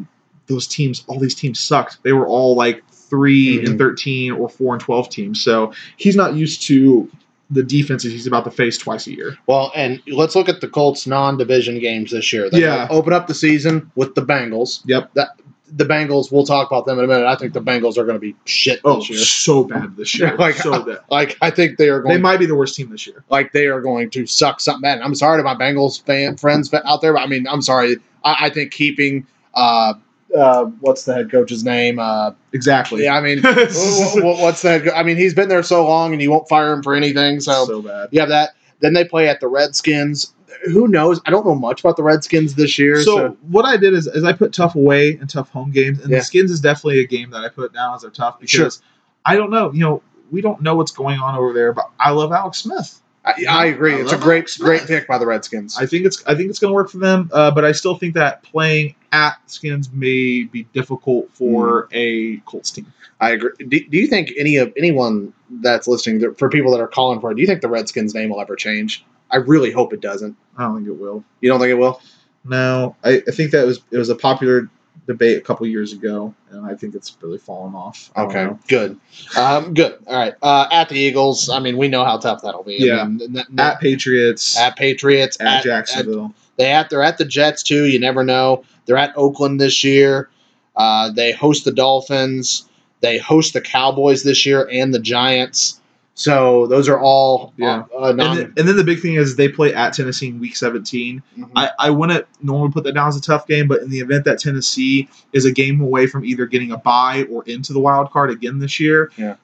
[0.48, 2.02] those teams, all these teams sucked.
[2.02, 3.68] They were all like 3 Mhm.
[3.68, 5.40] and thirteen or four and twelve teams.
[5.40, 7.08] So he's not used to
[7.52, 9.36] the defenses he's about to face twice a year.
[9.46, 12.48] Well, and let's look at the Colts non-division games this year.
[12.50, 12.86] They Yeah.
[12.90, 14.80] open up the season with the Bengals.
[14.86, 15.10] Yep.
[15.14, 15.28] That
[15.74, 16.30] the Bengals.
[16.30, 17.26] We'll talk about them in a minute.
[17.26, 19.18] I think the Bengals are going to be shit Oh, this year.
[19.20, 20.36] so bad this year.
[20.38, 20.98] Like, so bad.
[21.10, 23.24] Like I think they are going They might be the worst team this year.
[23.30, 25.00] like they are going to suck something bad.
[25.00, 27.96] I'm sorry to my Bengals fan friends out there, but I mean, I'm sorry.
[28.24, 29.94] I, I think keeping uh,
[30.36, 31.98] uh, what's the head coach's name?
[31.98, 33.04] Uh, Exactly.
[33.04, 34.84] yeah, I mean, wh- wh- what's the head?
[34.84, 37.40] co- I mean, he's been there so long, and you won't fire him for anything.
[37.40, 38.08] So, so bad.
[38.12, 38.50] you have that.
[38.80, 40.32] Then they play at the Redskins.
[40.64, 41.20] Who knows?
[41.26, 43.02] I don't know much about the Redskins this year.
[43.02, 45.98] So, So, what I did is, is I put tough away and tough home games,
[46.00, 46.18] and Yeah.
[46.18, 48.84] the Skins is definitely a game that I put down as a tough because Sure.
[49.24, 49.72] I don't know.
[49.72, 53.00] You know, we don't know what's going on over there, but I love Alex Smith.
[53.24, 53.94] I, I agree.
[53.94, 54.66] I it's a great, Smith.
[54.66, 55.78] great pick by the Redskins.
[55.78, 57.96] I think it's I think it's going to work for them, uh, but I still
[57.96, 61.88] think that playing at Skins may be difficult for Hmm.
[61.92, 62.92] a Colts team.
[63.20, 63.50] I agree.
[63.58, 67.30] Do, do you think any of anyone that's listening for people that are calling for
[67.30, 67.36] it?
[67.36, 69.04] Do you think the Redskins name will ever change?
[69.30, 70.36] I really hope it doesn't.
[70.58, 71.22] I don't think it will.
[71.40, 72.00] You don't think it will?
[72.44, 74.68] No, I, I think that was it was a popular
[75.06, 78.10] debate a couple years ago, and I think it's really fallen off.
[78.16, 78.58] Okay, know.
[78.68, 78.98] good.
[79.36, 79.98] Um, good.
[80.06, 80.34] All right.
[80.42, 82.76] Uh, at the Eagles, I mean, we know how tough that'll be.
[82.90, 83.04] I Yeah.
[83.04, 86.34] mean, n- n- At Patriots, at Patriots, at, at, Jacksonville.
[86.56, 87.86] They at they're at the Jets too.
[87.86, 88.64] You never know.
[88.86, 90.28] They're at Oakland this year.
[90.76, 92.68] Uh, they host the Dolphins.
[93.00, 95.80] They host the Cowboys this year and the Giants.
[96.14, 97.84] So those are all Yeah.
[97.94, 100.28] uh, uh, non- and, then, and then the big thing is they play at Tennessee
[100.28, 101.22] in Week 17.
[101.38, 101.50] Mhm.
[101.56, 104.24] I, I wouldn't normally put that down as a tough game, but in the event
[104.26, 108.10] that Tennessee is a game away from either getting a bye or into the wild
[108.10, 109.36] card again this year, Yeah.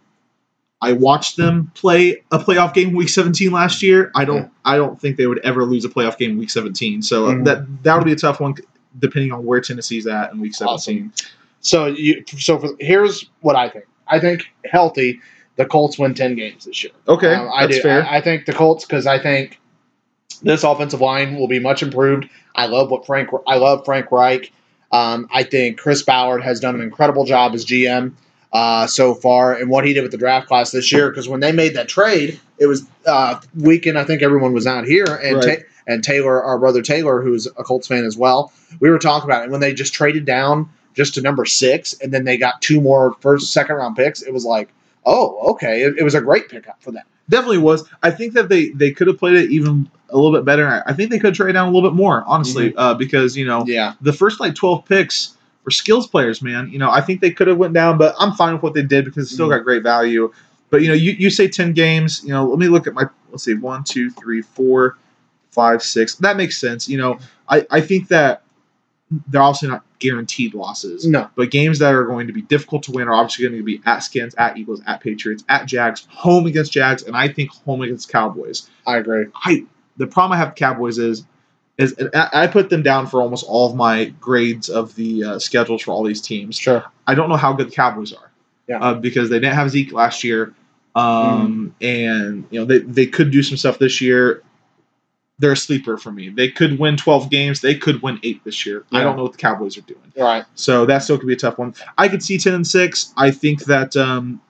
[0.81, 4.13] I watched them play a playoff game week 17 last year.
[4.15, 7.03] I don't I don't think they would ever lose a playoff game week 17.
[7.03, 7.45] So uh, Mhm.
[7.47, 8.55] that that would be a tough one
[8.99, 11.13] depending on where Tennessee's at in week 17.
[11.61, 13.87] so you so for, here's what I think.
[14.07, 15.21] I think healthy,
[15.59, 16.93] the Colts win ten games this year.
[17.07, 17.83] Okay, Um, I that's do.
[17.83, 18.03] fair.
[18.05, 19.61] I, I think the Colts because I think
[20.43, 22.29] this offensive line will be much improved.
[22.55, 23.29] I love what Frank.
[23.47, 24.51] I love Frank Reich.
[24.91, 28.13] Um, I think Chris Ballard has done an incredible job as GM
[28.53, 31.11] uh, so far, and what he did with the draft class this year.
[31.11, 33.99] Because when they made that trade, it was uh, weekend.
[33.99, 35.59] I think everyone was out here, and Right.
[35.59, 38.53] Ta- and Taylor, our brother Taylor, who's a Colts fan as well.
[38.79, 41.95] We were talking about it and when they just traded down just to number six,
[42.03, 44.21] and then they got two more first, second round picks.
[44.21, 44.69] It was like,
[45.09, 47.05] oh, okay, it, it was a great pickup for them.
[47.29, 47.89] Definitely was.
[48.03, 50.83] I think that they they could have played it even a little bit better.
[50.87, 53.65] I- think they could trade down a little bit more, honestly, uh, because you know
[53.67, 53.95] Yeah.
[54.01, 56.71] the first like 12 picks were skills players, man.
[56.71, 58.83] You know, I think they could have went down, but I'm fine with what they
[58.83, 59.57] did because it still Mhm.
[59.59, 60.33] got great value.
[60.71, 63.05] But you know, you, you say 10 games, you know, let me look at my
[63.31, 64.97] let's see, one, two, three, four,
[65.51, 66.15] five, six.
[66.17, 66.89] That makes sense.
[66.89, 67.19] You know,
[67.49, 68.43] I, I think that
[69.29, 71.07] they're obviously not guaranteed losses.
[71.07, 71.29] No.
[71.35, 73.81] But games that are going to be difficult to win are obviously going to be
[73.87, 77.83] at Skins, at Eagles, at Patriots, at Jags, home against Jags, and I think home
[77.83, 78.69] against Cowboys.
[78.87, 79.27] I agree.
[79.45, 79.65] I
[79.97, 81.25] the problem I have with Cowboys is
[81.79, 85.83] is I put them down for almost all of my grades of the uh, schedules
[85.83, 86.59] for all these teams.
[86.59, 86.85] Sure.
[87.07, 88.31] I don't know how good the Cowboys are.
[88.67, 88.81] Yeah.
[88.81, 90.53] Uh, because they didn't have Zeke last year,
[90.95, 94.43] um, and you know they they could do some stuff this year.
[95.41, 96.31] They're a sleeper for me.
[96.31, 97.61] They could win 12 games.
[97.61, 98.85] They could win eight this year.
[98.93, 100.13] I don't know what the Cowboys are doing.
[100.17, 100.45] Right.
[100.57, 101.75] So that still could be a tough one.
[101.97, 103.13] I could see 10 and 6.
[103.17, 104.41] I think that um,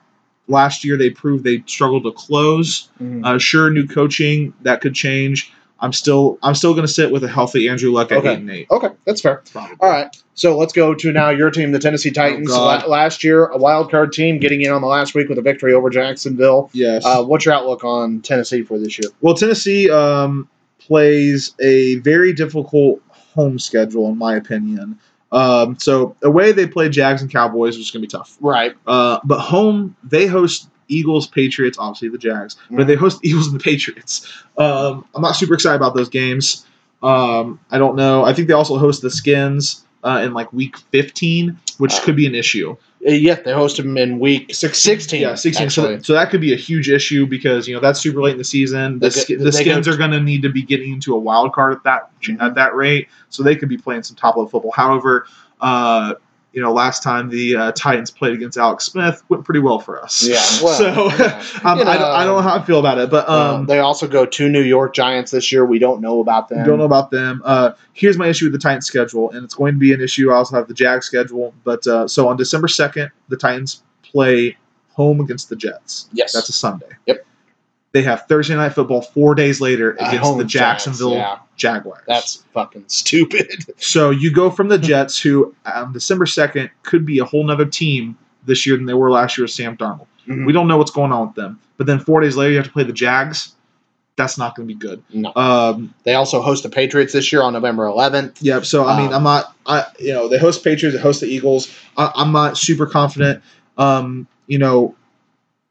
[0.47, 2.89] last year they proved they struggled to close.
[3.23, 5.53] Uh, sure, new coaching that could change.
[5.81, 8.31] I'm still I'm still going to sit with a healthy Andrew Luck at Okay.
[8.33, 8.67] eight and eight.
[8.69, 9.43] Okay, that's fair.
[9.51, 9.77] Probably.
[9.79, 10.13] All right.
[10.33, 12.49] So let's go to now your team, the Tennessee Titans.
[12.49, 12.83] God.
[12.83, 15.41] La- last year, a wild card team getting in on the last week with a
[15.41, 16.69] victory over Jacksonville.
[16.73, 17.05] Yes.
[17.05, 19.09] Uh, what's your outlook on Tennessee for this year?
[19.21, 20.49] well, Tennessee um,
[20.89, 24.99] plays a very difficult home schedule, in my opinion.
[25.31, 28.35] Um, so away they play Jags and Cowboys, which is going to be tough.
[28.41, 28.75] Right.
[28.87, 33.59] Uh, but home they host Eagles, Patriots, obviously the Jags, but they host Eagles and
[33.59, 34.27] the Patriots.
[34.57, 36.65] Um, I'm not super excited about those games.
[37.03, 38.25] Um, I don't know.
[38.25, 42.15] I think they also host the Skins uh, in like week 15, which Uh, could
[42.15, 42.75] be an issue.
[43.07, 45.21] Uh, yeah, they host them in week 16.
[45.21, 45.69] Yeah, 16.
[45.69, 48.37] So, so that could be a huge issue because you know that's super late in
[48.37, 48.99] the season.
[48.99, 51.53] The, get- the Skins go- are going to need to be getting into a wild
[51.53, 52.41] card at that Mhm.
[52.41, 54.71] at that rate, so they could be playing some top level football.
[54.71, 55.25] However,
[55.61, 56.15] uh,
[56.51, 60.01] you know, last time the uh, Titans played against Alex Smith went pretty well for
[60.01, 60.27] us.
[60.27, 61.43] Yeah, well, so yeah.
[61.63, 63.65] um, You I, don't, I don't know know, how I feel about it, but um,
[63.67, 65.65] they also go to New York Giants this year.
[65.65, 66.65] We don't know about them.
[66.65, 67.41] don't know about them.
[67.45, 70.31] Uh, here's my issue with the Titans schedule, and it's going to be an issue.
[70.31, 74.57] I also have the Jag schedule, but uh, so on December second, the Titans play
[74.89, 76.09] home against the Jets.
[76.11, 76.33] Yes.
[76.33, 76.89] That's a Sunday.
[77.05, 77.25] Yep.
[77.91, 81.39] They have Thursday night football four days later against the Giants, Jacksonville yeah.
[81.59, 82.03] Jaguars.
[82.07, 83.65] That's fucking stupid.
[83.77, 87.65] so you go from the Jets, who on December second could be a whole nother
[87.65, 90.07] team this year than they were last year with Sam Darnold.
[90.27, 90.45] Mm-hmm.
[90.45, 91.59] We don't know what's going on with them.
[91.77, 93.53] But then four days later, you have to play the Jags.
[94.15, 95.01] That's not going to be good.
[95.13, 95.31] No.
[95.35, 98.37] Um, They also host the Patriots this year on November 11th.
[98.41, 98.65] Yep.
[98.65, 99.55] So I mean, Um, I'm not.
[99.65, 101.73] I you know they host Patriots, they host the Eagles.
[101.95, 103.41] I, I'm not super confident.
[103.77, 104.95] Um, you know,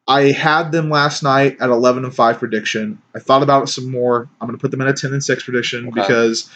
[0.09, 3.01] I had them last night at 11 and five prediction.
[3.15, 4.29] I thought about it some more.
[4.41, 6.01] I'm going to put them in a 10 and six prediction Okay.
[6.01, 6.51] because,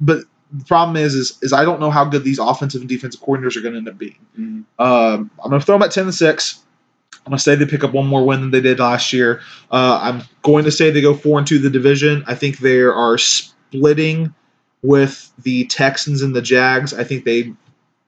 [0.00, 3.20] but the problem is, is, is I don't know how good these offensive and defensive
[3.22, 4.18] coordinators are going to end up being.
[4.80, 6.58] Um, I'm going to throw them at 10 and six.
[7.24, 9.40] I'm going to say they pick up one more win than they did last year.
[9.70, 12.24] Uh, I'm going to say they go four and two the division.
[12.26, 14.34] I think they are splitting
[14.82, 16.92] with the Texans and the Jags.
[16.92, 17.54] I think they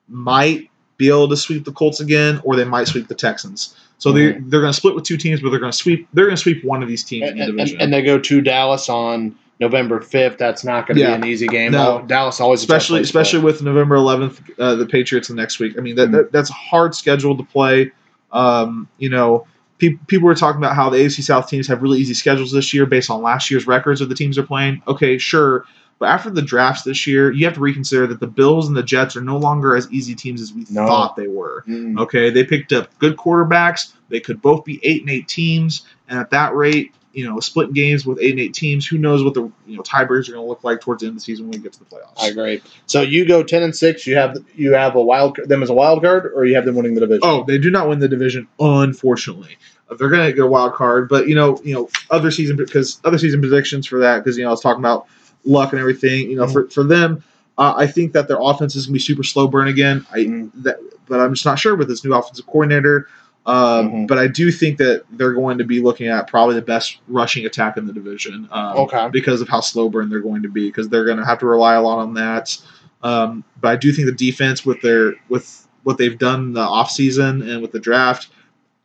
[0.09, 3.77] might be able to sweep the Colts again, or they might sweep the Texans.
[4.05, 6.07] So they they're going to split with two teams, but they're going to sweep.
[6.13, 7.81] They're going to sweep one of these teams And, in the division.
[7.81, 10.37] and they go to Dallas on November fifth.
[10.37, 11.17] That's not going to Yeah.
[11.17, 11.73] be an easy game.
[11.73, 12.05] No.
[12.07, 13.21] Dallas always especially place to play.
[13.23, 15.75] especially with November 11th, uh, the Patriots the next week.
[15.79, 16.17] I mean that, Mm-hmm.
[16.17, 17.93] that that's a hard schedule to play.
[18.31, 19.47] Um, you know,
[19.79, 22.75] pe- people were talking about how the AFC South teams have really easy schedules this
[22.75, 24.83] year based on last year's records of the teams they're playing.
[24.87, 25.65] Okay, sure.
[25.99, 28.83] But after the drafts this year, you have to reconsider that the Bills and the
[28.83, 30.87] Jets are no longer as easy teams as we No.
[30.87, 31.63] thought they were.
[31.69, 31.99] Mm.
[32.01, 33.93] Okay, they picked up good quarterbacks.
[34.09, 37.73] They could both be eight and eight teams, and at that rate, you know, split
[37.73, 38.85] games with eight and eight teams.
[38.87, 41.13] Who knows what the you know tiebreakers are going to look like towards the end
[41.13, 42.21] of the season when we get to the playoffs?
[42.21, 42.61] I agree.
[42.87, 44.05] So you go ten and six.
[44.07, 46.75] You have you have a wild them as a wild card, or you have them
[46.75, 47.21] winning the division.
[47.23, 49.57] Oh, they do not win the division, unfortunately.
[49.91, 52.57] Uh, They're going to get a wild card, but you know, you know, other season
[52.57, 55.07] because other season predictions for that because you know I was talking about
[55.45, 56.31] luck and everything.
[56.31, 57.23] You know, for for them,
[57.59, 60.07] uh, I think that their offense is going to be super slow burn again.
[60.13, 60.51] I Mhm.
[60.63, 60.79] that,
[61.09, 63.09] but I'm just not sure with this new offensive coordinator.
[63.47, 64.09] Um, Mhm.
[64.09, 67.45] But I do think that they're going to be looking at probably the best rushing
[67.45, 68.49] attack in the division.
[68.51, 69.09] Um, Okay.
[69.13, 71.47] Because of how slow burn they're going to be, because they're going to have to
[71.47, 72.57] rely a lot on that.
[73.03, 76.65] Um, but I do think the defense with their with what they've done in the
[76.65, 78.29] offseason and with the draft,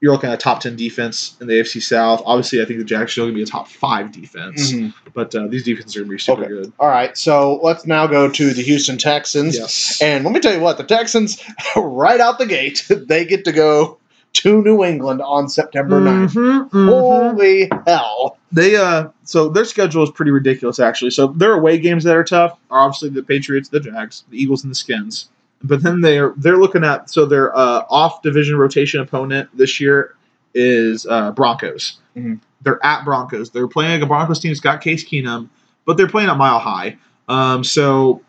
[0.02, 2.22] you're looking at a top ten defense in the AFC South.
[2.26, 4.94] Obviously, I think the Jags still going to be a top five defense, Mhm.
[5.14, 6.50] but uh, these defenses are going to be super Okay.
[6.52, 6.74] good.
[6.80, 7.18] All right.
[7.18, 9.58] So let's now go to the Houston Texans.
[9.58, 10.00] Yes.
[10.02, 11.44] And let me tell you what, the Texans,
[11.76, 13.98] right out the gate, they get to go
[14.32, 16.34] to New England on September 9th.
[16.34, 16.86] Mhm, mhm.
[16.88, 18.38] Holy hell.
[18.52, 21.12] They uh so their schedule is pretty ridiculous actually.
[21.12, 24.64] So their away games that are tough are obviously the Patriots, the Jags, the Eagles,
[24.64, 25.30] and the Skins.
[25.62, 30.16] But then they're they're looking at so their uh, off division rotation opponent this year
[30.54, 32.00] is uh, Broncos.
[32.16, 32.40] Mhm.
[32.62, 33.50] They're at Broncos.
[33.52, 35.50] They're playing a Broncos team that's got Case Keenum,
[35.86, 36.98] but they're playing at Mile High.
[37.28, 38.22] Um, so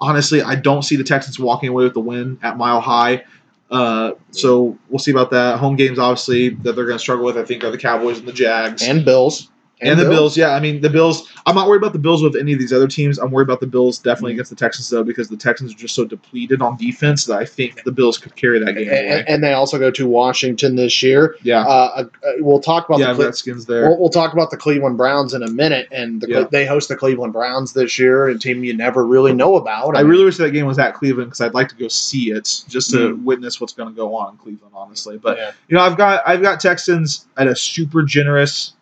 [0.00, 3.24] honestly, I don't see the Texans walking away with the win at Mile High.
[3.70, 5.58] Uh, so we'll see about that.
[5.58, 8.28] Home games, obviously, that they're going to struggle with, I think, are the Cowboys and
[8.28, 8.82] the Jags.
[8.82, 9.50] And Bills.
[9.82, 10.38] And, the Bills.
[10.38, 10.50] yeah.
[10.54, 11.28] I mean, the Bills.
[11.44, 13.18] I'm not worried about the Bills with any of these other teams.
[13.18, 14.36] I'm worried about the Bills definitely Mhm.
[14.36, 17.44] against the Texans though, because the Texans are just so depleted on defense that I
[17.44, 19.08] think the Bills could carry that game away.
[19.08, 21.36] And, and they also go to Washington this year.
[21.42, 23.88] yeah, Uh, uh, we'll talk about yeah, the Cle- Redskins there.
[23.90, 26.44] We'll, we'll talk about the Cleveland Browns in a minute, and the, Yeah.
[26.50, 29.94] they host the Cleveland Browns this year, a team you never really know about.
[29.94, 32.62] I really wish that game was at Cleveland because I'd like to go see it
[32.66, 33.24] just to Mhm.
[33.24, 35.18] witness what's going to go on in Cleveland, honestly.
[35.18, 38.72] But yeah, you know, I've got I've got Texans at a super generous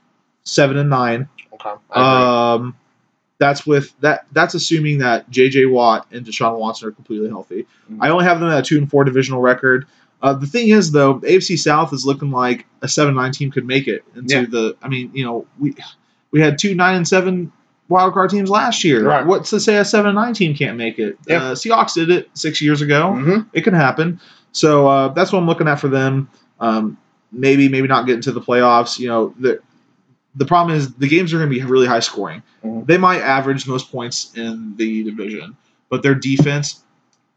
[0.44, 1.28] seven and nine.
[1.54, 2.74] okay, Um,
[3.38, 4.26] that's with that.
[4.32, 5.66] That's assuming that J.J.
[5.66, 7.66] Watt and Deshaun Watson are completely healthy.
[7.90, 7.98] Mhm.
[8.00, 9.86] I only have them at a two and four divisional record.
[10.22, 13.50] Uh, the thing is, though, the AFC South is looking like a seven nine team
[13.50, 14.44] could make it into Yeah.
[14.48, 14.76] the.
[14.82, 15.74] I mean, you know, we
[16.30, 17.52] we had two nine and seven
[17.88, 19.06] wild card teams last year.
[19.06, 19.26] Right.
[19.26, 21.18] What's to say a seven and nine team can't make it?
[21.26, 21.42] Yeah.
[21.50, 23.14] Uh, Seahawks did it six years ago.
[23.18, 23.46] Mhm.
[23.52, 24.20] It can happen.
[24.52, 26.28] So uh, that's what I'm looking at for them.
[26.60, 26.96] Um,
[27.32, 28.98] maybe, maybe not get into the playoffs.
[28.98, 29.34] You know,
[30.36, 32.42] the problem is the games are going to be really high scoring.
[32.64, 32.86] Mhm.
[32.86, 35.56] They might average most points in the division,
[35.90, 36.80] but their defense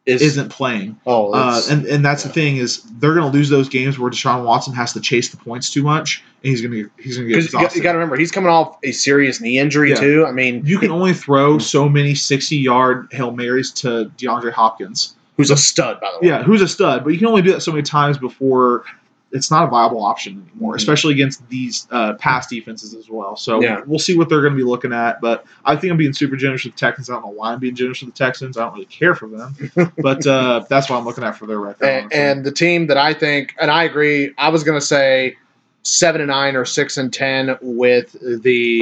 [0.06, 0.98] Is isn't playing.
[1.06, 2.28] oh, Uh, and and that's yeah.
[2.30, 5.30] the thing is they're going to lose those games where Deshaun Watson has to chase
[5.30, 7.78] the points too much, and he's going to he's going to get exhausted.
[7.78, 9.96] you got to remember, he's coming off a serious knee injury Yeah.
[9.96, 10.26] too.
[10.26, 15.14] I mean, you can only throw so many sixty-yard hail marys to DeAndre Hopkins.
[15.36, 16.30] who's a stud by the way.
[16.34, 18.86] Yeah, who's a stud, but you can only do that so many times before
[19.32, 20.78] it's not a viable option anymore, Mhm.
[20.78, 23.36] especially against these uh, past defenses as well.
[23.36, 23.82] So Yeah.
[23.86, 25.20] we'll see what they're going to be looking at.
[25.20, 27.10] But I think I'm being super generous with the Texans.
[27.10, 28.58] I don't know why I'm being generous with the Texans.
[28.58, 29.54] I don't really care for them,
[29.98, 31.86] but uh, that's what I'm looking at for their record.
[31.86, 35.36] And, and the team that I think, and I agree, I was going to say
[35.84, 38.82] seven and nine or six and ten with the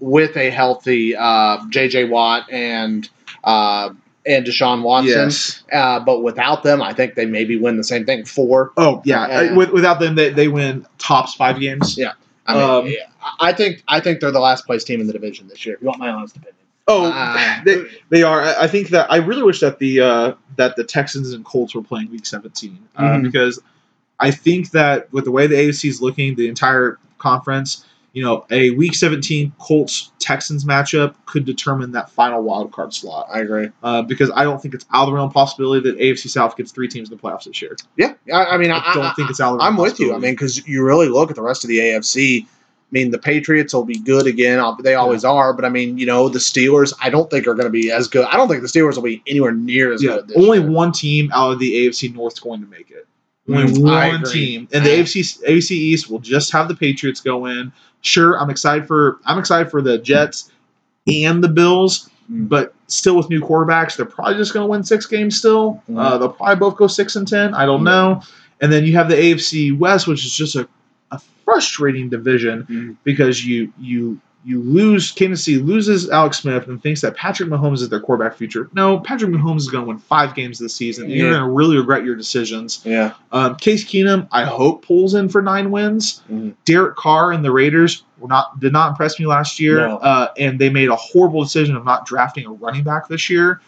[0.00, 2.04] with a healthy uh, J.J.
[2.04, 3.08] Watt and
[3.44, 3.90] uh,
[4.26, 5.12] and Deshaun Watson.
[5.12, 5.62] yes.
[5.72, 8.24] Uh, but without them, I think they maybe win the same thing.
[8.24, 8.72] Four.
[8.76, 9.22] Oh yeah.
[9.22, 11.96] Uh, with, without them, they, they win tops five games.
[11.96, 12.12] Yeah.
[12.46, 13.06] I mean, Um, yeah,
[13.40, 15.74] I think I think they're the last place team in the division this year.
[15.76, 16.54] If you want my honest opinion.
[16.88, 18.42] Oh, Uh, they, they are.
[18.42, 21.82] I think that I really wish that the uh, that the Texans and Colts were
[21.82, 23.22] playing Week 17 uh, Mhm.
[23.24, 23.58] because
[24.20, 27.84] I think that with the way the AFC is looking, the entire conference,
[28.16, 33.28] you know, a Week 17 Colts Texans matchup could determine that final wild card slot.
[33.30, 33.68] I agree.
[33.82, 36.72] Uh, because I don't think it's out of the realm possibility that AFC South gets
[36.72, 37.76] three teams in the playoffs this year.
[37.98, 39.82] Yeah, I, I mean, I, I don't I, think it's out of the realm I'm
[39.82, 40.14] with you.
[40.14, 42.44] I mean, because you really look at the rest of the AFC.
[42.44, 42.48] I
[42.90, 44.64] mean, the Patriots will be good again.
[44.82, 45.52] They always are.
[45.52, 48.08] But I mean, you know, the Steelers, I don't think are going to be as
[48.08, 48.24] good.
[48.30, 50.28] I don't think the Steelers will be anywhere near as yeah, good.
[50.28, 50.70] This only year.
[50.70, 53.06] one team out of the AFC North is going to make it.
[53.48, 57.46] Only Mm, one team, and the AFC AFC East will just have the Patriots go
[57.46, 57.72] in.
[58.06, 60.50] Sure, I'm excited for I'm excited for the Jets
[61.06, 62.48] and the Bills, Mm.
[62.48, 65.80] but still with new quarterbacks, they're probably just going to win six games still.
[65.88, 65.96] Mm.
[66.00, 67.54] Uh, they'll probably both go six and ten.
[67.54, 67.84] I don't Mm.
[67.84, 68.22] know.
[68.60, 70.66] And then you have the AFC West, which is just a,
[71.12, 72.96] a frustrating division Mm.
[73.04, 77.80] because you you you lose Kansas City loses Alex Smith and thinks that Patrick Mahomes
[77.82, 78.70] is their quarterback future.
[78.74, 81.06] No, Patrick Mahomes is going to win five games this season.
[81.06, 82.80] and You're going to really regret your decisions.
[82.84, 83.14] Yeah.
[83.32, 86.22] Um, Case Keenum, I hope pulls in for nine wins.
[86.32, 86.54] Mhm.
[86.64, 89.96] Derek Carr and the Raiders were not did not impress me last year, No.
[89.96, 93.60] uh, and they made a horrible decision of not drafting a running back this year.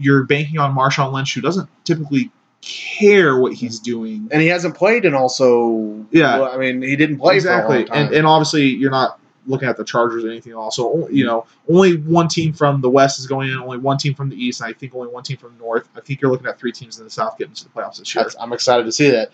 [0.00, 4.26] You're banking on Marshawn Lynch, who doesn't typically care what he's doing.
[4.32, 6.04] And he hasn't played And also.
[6.10, 6.38] Yeah.
[6.40, 8.06] well, I mean, he didn't play for a exactly, long time.
[8.06, 10.76] and and obviously you're not looking at the Chargers or anything else.
[10.76, 14.14] So you know, only one team from the West is going in, only one team
[14.14, 15.88] from the East, and I think only one team from the North.
[15.96, 18.14] I think you're looking at three teams in the South getting to the playoffs this
[18.14, 18.24] year.
[18.24, 19.30] That's- I'm excited to see that.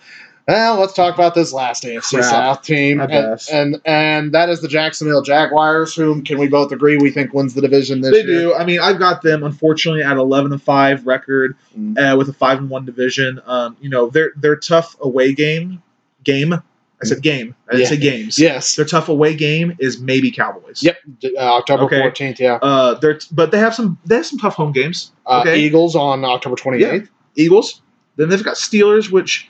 [0.49, 2.25] Well, let's talk about this last AFC Crap.
[2.25, 3.51] South team, I and, guess.
[3.51, 7.55] and and that is the Jacksonville Jaguars, whom can we both agree we think wins
[7.55, 8.27] the division this They year?
[8.27, 8.55] They do.
[8.55, 12.15] I mean, I've got them unfortunately at 11 and five record Mm.
[12.15, 13.41] uh, with a five and one division.
[13.47, 15.83] Um, you know, their their tough away game
[16.25, 16.61] game.
[17.03, 17.55] I said game.
[17.69, 17.89] I didn't Yeah.
[17.89, 18.39] say games.
[18.39, 18.77] Yes.
[18.77, 20.83] Their tough away game is maybe Cowboys.
[20.83, 20.99] Yep.
[21.25, 22.01] Uh, October Okay.
[22.01, 22.39] 14th.
[22.39, 22.59] Yeah.
[22.61, 25.13] Uh, they're but they have some they have some tough home games.
[25.27, 25.59] Uh, Okay.
[25.61, 27.09] Eagles on October 28th.
[27.37, 27.81] Eagles.
[28.17, 29.49] Then they've got Steelers, which,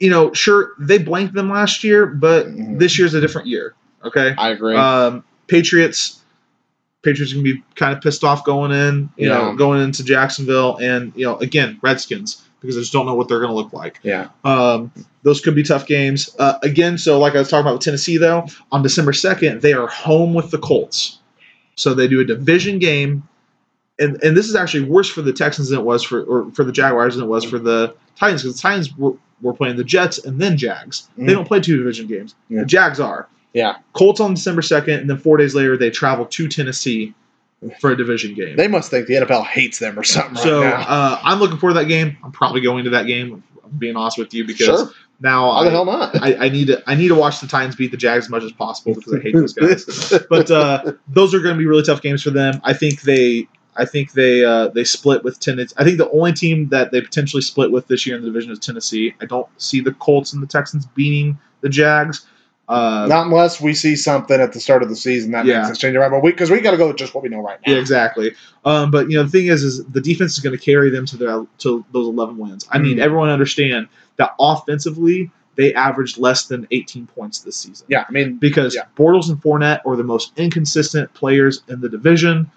[0.00, 2.78] you know, sure they blanked them last year, but Mhm.
[2.78, 3.74] this year's a different year.
[4.04, 4.34] Okay.
[4.38, 4.76] I agree.
[4.76, 6.20] Um, Patriots.
[7.02, 9.34] Patriots can be kind of pissed off going in, you Yeah.
[9.38, 13.28] know, going into Jacksonville, and you know, again, Redskins because I just don't know what
[13.28, 14.00] they're going to look like.
[14.02, 14.28] yeah.
[14.44, 14.90] Um,
[15.22, 16.34] those could be tough games.
[16.38, 19.72] Uh, again, so like I was talking about with Tennessee, though, on December second, they
[19.72, 21.18] are home with the Colts,
[21.76, 23.26] so they do a division game,
[23.98, 26.64] and and this is actually worse for the Texans than it was for or for
[26.64, 29.12] the Jaguars than it was for the Titans because the Titans were,
[29.42, 31.08] were playing the Jets and then Jags.
[31.18, 31.26] Mhm.
[31.26, 32.34] They don't play two division games.
[32.48, 32.60] Yeah.
[32.60, 33.28] The Jags are.
[33.52, 33.76] Yeah.
[33.92, 37.14] Colts on December second, and then four days later they travel to Tennessee
[37.80, 38.56] for a division game.
[38.56, 40.86] They must think the NFL hates them or something so right now.
[40.86, 42.16] uh, I'm looking forward to that game.
[42.22, 43.42] I'm probably going to that game.
[43.62, 44.90] I'm being honest with you because Sure.
[45.20, 46.20] now I, the hell not?
[46.22, 48.42] I, I need to I need to watch the Titans beat the Jags as much
[48.42, 50.12] as possible because I hate those guys.
[50.30, 52.60] but uh, those are going to be really tough games for them.
[52.64, 55.74] I think they I think they uh, they split with Tennessee.
[55.78, 58.52] I think the only team that they potentially split with this year in the division
[58.52, 59.14] is Tennessee.
[59.20, 62.26] I don't see the Colts and the Texans beating the Jags.
[62.66, 65.58] Uh, not unless we see something at the start of the season that Yeah.
[65.58, 66.22] makes us change our mind.
[66.22, 67.74] But because we, got to go with just what we know right now.
[67.74, 68.32] Yeah, exactly.
[68.64, 71.04] Um, but you know, the thing is, is the defense is going to carry them
[71.06, 72.66] to their to those eleven wins.
[72.70, 73.02] I mean, Mm.
[73.02, 77.86] everyone understand that offensively they averaged less than eighteen points this season.
[77.90, 78.82] Yeah, I mean, because Yeah.
[78.96, 82.50] Bortles and Fournette are the most inconsistent players in the division.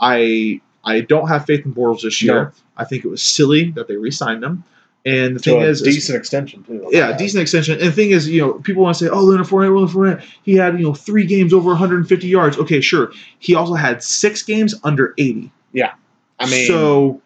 [0.00, 2.34] I I don't have faith in Bortles this year.
[2.44, 2.50] No.
[2.76, 4.64] I think it was silly that they re-signed him.
[5.04, 6.88] And the to thing is, is- decent extension too.
[6.90, 7.78] yeah, decent extension.
[7.78, 10.24] And the thing is, you know, people want to say, "Oh, Leonard Fournette, Leonard Fournette,
[10.44, 13.12] he had you know three games over 150 yards." Okay, sure.
[13.40, 15.50] He also had six games under 80.
[15.72, 15.94] Yeah,
[16.38, 17.20] I mean, so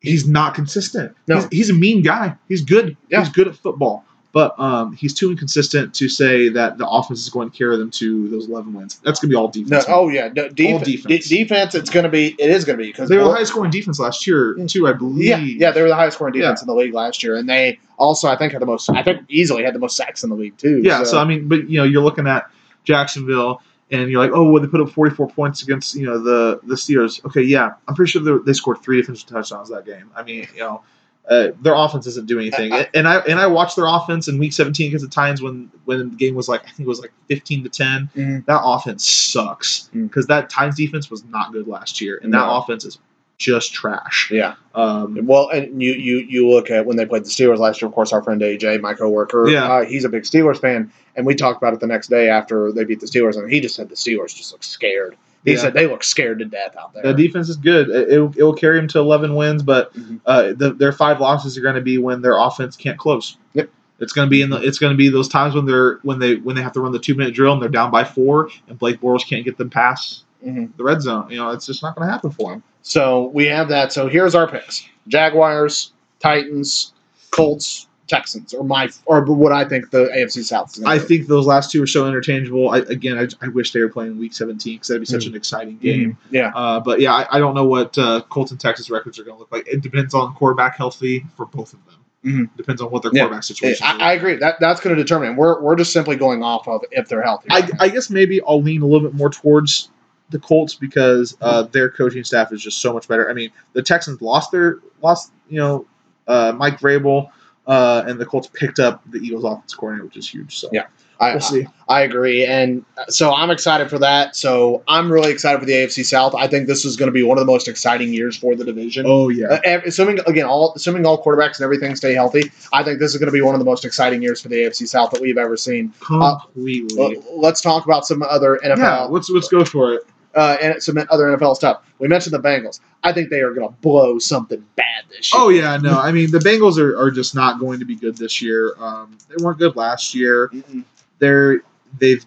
[0.00, 1.16] he's not consistent.
[1.26, 1.36] No.
[1.36, 2.36] He's, he's a mean guy.
[2.48, 2.96] He's good.
[3.08, 3.20] Yeah.
[3.20, 4.04] He's good at football.
[4.34, 7.88] But um, he's too inconsistent to say that the offense is going to carry them
[7.92, 8.98] to those 11 wins.
[9.04, 9.84] That's going to be all no, defense.
[9.86, 11.28] oh yeah, no, def- defense.
[11.28, 11.76] de- defense.
[11.76, 12.34] It's going to be.
[12.36, 14.88] It is going to be because they were the highest scoring defense last year, too,
[14.88, 15.24] I believe.
[15.24, 17.78] Yeah, yeah, they were the highest scoring defense in the league last year, and they
[17.96, 18.90] also, I think, had the most.
[18.90, 20.80] I think easily had the most sacks in the league too.
[20.82, 22.50] Yeah, so, I mean, but you know, you're looking at
[22.82, 23.62] Jacksonville,
[23.92, 26.74] and you're like, oh, well, they put up 44 points against you know the the
[26.74, 27.24] Steelers.
[27.24, 30.10] Okay, yeah, I'm pretty sure they scored three defensive touchdowns that game.
[30.16, 30.82] I mean, you know,
[31.30, 34.28] uh, their offense doesn't do anything, I- I- and I and I watched their offense
[34.28, 36.88] in Week 17 against the Titans when when the game was like I think it
[36.88, 38.10] was like 15 to 10.
[38.16, 38.46] Mhm.
[38.46, 40.08] That offense sucks Mm.
[40.08, 42.98] because that Titans defense was not good last year, and that offense is
[43.36, 44.30] just trash.
[44.32, 44.54] yeah.
[44.76, 47.88] Um, Well, and you you you look at when they played the Steelers last year.
[47.88, 49.64] Of course, our friend AJ, my coworker, Yeah.
[49.64, 52.70] uh, he's a big Steelers fan, and we talked about it the next day after
[52.70, 55.16] they beat the Steelers, and he just said the Steelers just look scared.
[55.44, 55.58] He Yeah.
[55.58, 57.02] said they look scared to death out there.
[57.02, 57.90] The defense is good.
[57.90, 60.20] It, it'll, it'll carry them to 11 wins, but Mhm.
[60.26, 63.36] uh, the, their five losses are going to be when their offense can't close.
[63.52, 63.68] Yep.
[64.00, 64.56] It's going to be in the.
[64.60, 66.90] It's going to be those times when they're when they when they have to run
[66.92, 69.70] the two minute drill and they're down by four and Blake Bortles can't get them
[69.70, 70.70] past Mhm.
[70.76, 71.30] the red zone.
[71.30, 72.62] You know, it's just not going to happen for him.
[72.82, 73.92] So we have that.
[73.92, 76.92] So here's our picks: Jaguars, Titans,
[77.30, 80.76] Colts, Texans, or my or what I think the AFC South.
[80.76, 81.04] Is I do.
[81.04, 82.70] think those last two are so interchangeable.
[82.70, 85.28] I, again, I, I wish they were playing Week 17 because that'd be such Mhm.
[85.28, 86.16] an exciting game.
[86.30, 86.52] Yeah.
[86.54, 89.36] Uh, but yeah, I, I don't know what uh, Colts and Texas records are going
[89.36, 89.66] to look like.
[89.66, 91.94] It depends on quarterback healthy for both of them.
[92.24, 92.56] Mhm.
[92.56, 93.22] Depends on what their Yeah.
[93.24, 93.86] quarterback situation.
[93.86, 94.36] I, I agree.
[94.36, 95.36] That that's going to determine.
[95.36, 97.48] We're we're just simply going off of if they're healthy.
[97.50, 99.90] I, I guess maybe I'll lean a little bit more towards
[100.30, 103.28] the Colts because uh, their coaching staff is just so much better.
[103.30, 105.86] I mean, the Texans lost their lost, you know,
[106.26, 107.28] uh, Mike Vrabel.
[107.66, 110.58] Uh, and the Colts picked up the Eagles' offense coordinator, which is huge.
[110.58, 110.86] So Yeah.
[111.20, 111.66] I, we'll see.
[111.88, 114.34] I agree, and uh, so I'm excited for that.
[114.34, 116.34] So I'm really excited for the AFC South.
[116.34, 118.64] I think this is going to be one of the most exciting years for the
[118.64, 119.04] division.
[119.06, 122.98] Oh yeah, Uh, assuming again, all assuming all quarterbacks and everything stay healthy, I think
[122.98, 125.12] this is going to be one of the most exciting years for the AFC South
[125.12, 125.92] that we've ever seen.
[126.00, 127.16] completely.
[127.16, 128.78] Uh, let's talk about some other NFL.
[128.78, 130.06] yeah, let's let's go for it.
[130.34, 131.82] Uh, and some other NFL stuff.
[131.98, 132.80] We mentioned the Bengals.
[133.02, 135.42] I think they are going to blow something bad this year.
[135.42, 138.16] Oh yeah, no, I mean the Bengals are, are just not going to be good
[138.16, 138.74] this year.
[138.78, 140.48] Um, they weren't good last year.
[140.52, 140.84] Mm-mm.
[141.18, 141.62] They're
[141.98, 142.24] they've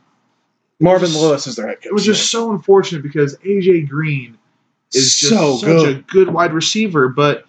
[0.80, 1.86] Marvin Lewis is their head coach.
[1.88, 4.38] it was just so unfortunate because AJ Green
[4.94, 5.98] is just So such good.
[5.98, 7.46] a good wide receiver, but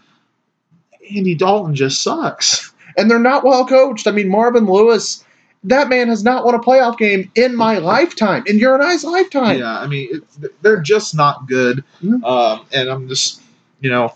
[1.14, 2.72] Andy Dalton just sucks.
[2.96, 4.06] and they're not well coached.
[4.06, 5.24] I mean, Marvin Lewis,
[5.64, 9.04] that man has not won a playoff game in my lifetime, in your and I's
[9.04, 9.58] lifetime.
[9.58, 10.08] Yeah, I mean
[10.40, 11.84] it, they're just not good.
[12.02, 12.22] Mhm.
[12.24, 13.42] Um, and I'm just
[13.80, 14.12] you know,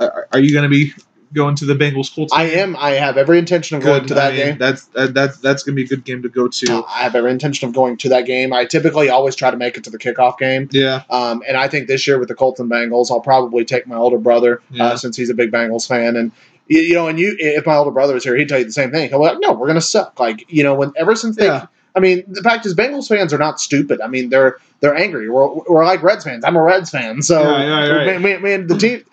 [0.00, 0.92] are, are you going to be
[1.34, 2.32] going to the Bengals Colts?
[2.32, 2.74] I am.
[2.76, 4.58] I have every intention of going to that I mean, game.
[4.58, 6.84] That's that, that's that's going to be a good game to go to.
[6.88, 8.52] I have every intention of going to that game.
[8.52, 10.68] I typically always try to make it to the kickoff game.
[10.72, 13.86] Yeah, Um, and I think this year with the Colts and Bengals, I'll probably take
[13.86, 14.86] my older brother Yeah.
[14.86, 16.16] uh, since he's a big Bengals fan.
[16.16, 16.32] And
[16.68, 18.90] you, know, and you, if my older brother was here, he'd tell you the same
[18.90, 19.08] thing.
[19.08, 21.66] He'll be like, "No, we're gonna suck." Like you know, when ever since they, Yeah.
[21.96, 24.00] I mean, the fact is, Bengals fans are not stupid.
[24.00, 25.28] I mean, they're they're angry.
[25.28, 26.44] We're, we're like Reds fans.
[26.44, 28.20] I'm a Reds fan, so Yeah, yeah, right.
[28.20, 29.04] man, man, the team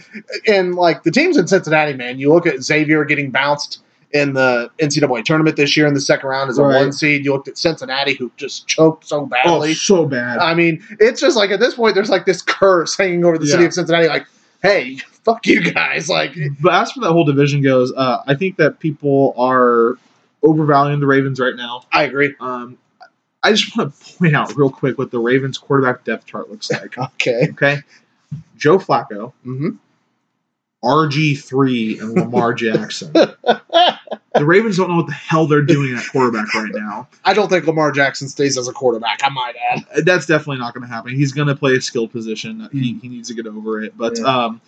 [0.48, 2.20] and like the teams in Cincinnati, man.
[2.20, 3.80] You look at Xavier getting bounced
[4.12, 6.78] in the NCAA tournament this year in the second round as a Right.
[6.78, 7.26] one seed.
[7.26, 9.74] You looked at Cincinnati, who just choked so oh, badly.
[9.74, 10.38] so bad.
[10.38, 13.48] I mean, it's just like at this point, there's like this curse hanging over the
[13.48, 14.08] city of Cincinnati.
[14.08, 14.26] Like,
[14.66, 16.10] hey, fuck you guys.
[16.10, 19.96] Like, but as for that whole division goes, uh, I think that people are
[20.44, 21.84] overvaluing the Ravens right now.
[21.92, 22.36] I agree.
[22.40, 22.78] Um,
[23.44, 26.72] I just want to point out real quick what the Ravens quarterback depth chart looks
[26.72, 26.98] like.
[26.98, 27.50] okay.
[27.52, 27.80] Okay.
[28.58, 29.70] Joe Flacco, mm-hmm.
[30.86, 33.12] RG3 and Lamar Jackson.
[33.12, 37.08] the Ravens don't know what the hell they're doing at quarterback right now.
[37.24, 39.20] I don't think Lamar Jackson stays as a quarterback.
[39.24, 39.86] I might add.
[39.96, 41.16] Uh, that's definitely not going to happen.
[41.16, 42.62] He's going to play a skill position.
[42.62, 42.72] Mm.
[42.72, 43.00] He, hmm.
[43.00, 43.98] he needs to get over it.
[43.98, 44.26] But yeah.
[44.26, 44.62] um,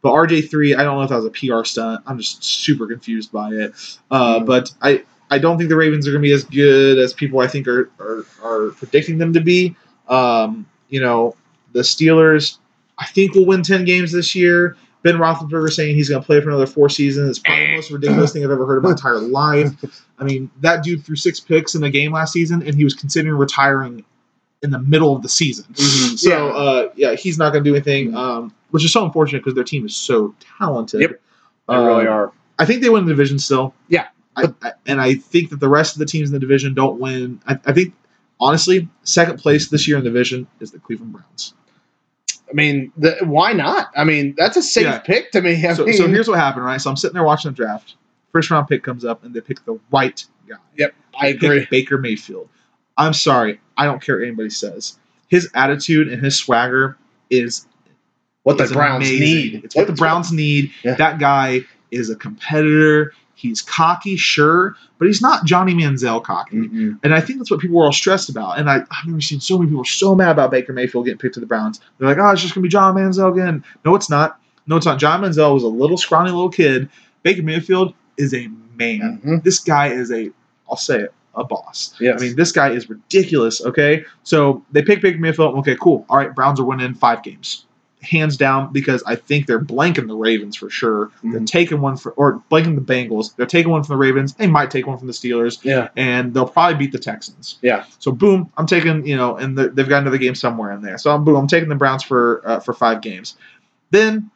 [0.00, 2.04] but RG three, I don't know if that was a PR stunt.
[2.06, 3.74] I'm just super confused by it.
[4.10, 4.38] Uh.
[4.38, 4.44] Hmm.
[4.44, 7.40] But I I don't think the Ravens are going to be as good as people
[7.40, 9.74] I think are are, are predicting them to be.
[10.08, 11.34] Um, you know,
[11.72, 12.58] the Steelers
[12.98, 14.76] I think will win ten games this year.
[15.04, 17.28] Ben Roethlisberger saying he's going to play for another four seasons.
[17.30, 19.70] It's probably the most ridiculous thing I've ever heard in my entire life.
[20.18, 22.94] I mean, that dude threw six picks in the game last season, and he was
[22.94, 24.04] considering retiring
[24.62, 25.66] in the middle of the season.
[25.74, 26.18] Mhm.
[26.18, 26.44] So, Yeah.
[26.54, 28.16] uh, yeah, he's not going to do anything, Mhm.
[28.16, 31.02] um, which is so unfortunate because their team is so talented.
[31.02, 31.20] Yep.
[31.68, 32.32] They Um, really are.
[32.58, 33.74] I think they win the division still.
[33.88, 34.06] Yeah.
[34.36, 36.98] I, I, and I think that the rest of the teams in the division don't
[36.98, 37.40] win.
[37.46, 37.92] I, I think,
[38.40, 41.52] honestly, second place this year in the division is the Cleveland Browns.
[42.54, 43.90] I mean, the, why not?
[43.96, 44.98] I mean, that's a safe Yeah.
[44.98, 45.66] pick to me.
[45.66, 46.80] I So, mean, so here's what happened, right?
[46.80, 47.96] So I'm sitting there watching the draft.
[48.30, 50.54] First round pick comes up, and they pick the right guy.
[50.78, 51.66] Yep, I agree.
[51.68, 52.48] Baker Mayfield.
[52.96, 53.60] I'm sorry.
[53.76, 54.98] I don't care what anybody says.
[55.26, 56.96] His attitude and his swagger
[57.28, 57.66] is
[58.44, 59.20] What the Browns amazing.
[59.26, 59.64] need.
[59.64, 60.70] It's what the Browns need.
[60.84, 60.94] Yeah.
[60.94, 63.12] That guy is a competitor.
[63.36, 66.56] He's cocky, sure, but he's not Johnny Manziel cocky.
[66.56, 66.98] Mm-mm.
[67.02, 68.58] And I think that's what people were all stressed about.
[68.58, 71.34] And I, I've never seen so many people so mad about Baker Mayfield getting picked
[71.34, 71.80] to the Browns.
[71.98, 73.64] They're like, oh, it's just going to be John Manziel again.
[73.84, 74.40] No, it's not.
[74.66, 74.98] No, it's not.
[74.98, 76.88] John Manziel was a little scrawny little kid.
[77.22, 79.20] Baker Mayfield is a man.
[79.24, 79.42] Mhm.
[79.42, 80.30] This guy is a,
[80.70, 81.94] I'll say it, a boss.
[82.00, 82.20] Yes.
[82.20, 83.60] I mean, this guy is ridiculous.
[83.64, 85.56] Okay, so they pick Baker Mayfield.
[85.58, 86.06] Okay, cool.
[86.08, 87.66] All right, Browns are winning five games,
[88.04, 91.10] hands down, because I think they're blanking the Ravens for sure.
[91.22, 91.46] They're Mhm.
[91.46, 93.34] taking one for, or blanking the Bengals.
[93.36, 94.34] They're taking one from the Ravens.
[94.34, 95.88] They might take one from the Steelers, yeah.
[95.96, 97.56] and they'll probably beat the Texans.
[97.62, 97.84] Yeah.
[97.98, 100.98] So boom, I'm taking you know, and the, they've got another game somewhere in there.
[100.98, 103.36] So I'm boom, I'm taking the Browns for uh, for five games.
[103.90, 104.30] Then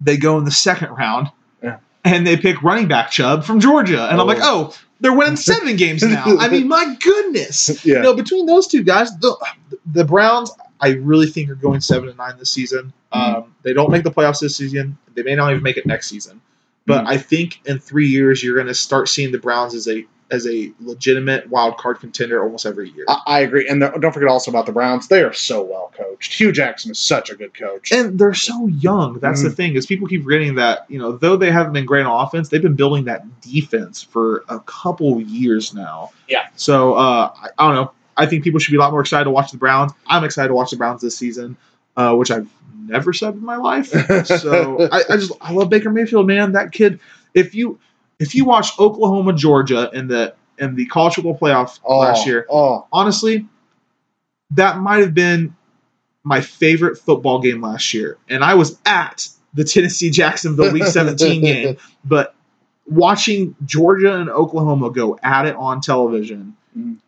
[0.00, 1.28] they go in the second round.
[1.62, 1.76] Yeah.
[2.04, 5.76] And they pick running back Chubb from Georgia, and I'm like, oh, they're winning seven
[5.76, 6.24] games now.
[6.38, 7.84] I mean, my goodness.
[7.84, 7.96] Yeah.
[7.96, 9.36] You know, between those two guys, the,
[9.84, 10.50] the Browns,
[10.80, 12.92] I really think are going seven and nine this season.
[13.12, 13.36] Mm-hmm.
[13.36, 14.96] Um, they don't make the playoffs this season.
[15.14, 16.40] They may not even make it next season.
[16.86, 17.08] But Mhm.
[17.08, 20.46] I think in three years, you're going to start seeing the Browns as a as
[20.46, 23.04] a legitimate wild card contender almost every year.
[23.08, 23.68] I, I agree.
[23.68, 25.08] And the, don't forget also about the Browns.
[25.08, 26.34] They are so well coached.
[26.34, 27.90] Hue Jackson is such a good coach.
[27.90, 29.18] and they're so young.
[29.18, 29.48] That's Mm-hmm.
[29.48, 32.24] the thing is people keep forgetting that you know though they haven't been great on
[32.26, 36.10] offense, they've been building that defense for a couple years now.
[36.28, 36.46] Yeah.
[36.54, 37.90] So uh, I, I don't know.
[38.20, 39.92] I think people should be a lot more excited to watch the Browns.
[40.06, 41.56] I'm excited to watch the Browns this season,
[41.96, 43.88] uh, which I've never said in my life.
[44.26, 46.52] so I, I just I love Baker Mayfield, man.
[46.52, 47.00] That kid.
[47.32, 47.78] If you
[48.18, 52.46] if you watch Oklahoma Georgia in the in the college football playoff oh, last year,
[52.50, 53.46] Oh, honestly,
[54.50, 55.56] that might have been
[56.22, 58.18] my favorite football game last year.
[58.28, 61.76] And I was at the Tennessee Jacksonville Week 17 game.
[62.04, 62.34] But
[62.86, 66.56] watching Georgia and Oklahoma go at it on television.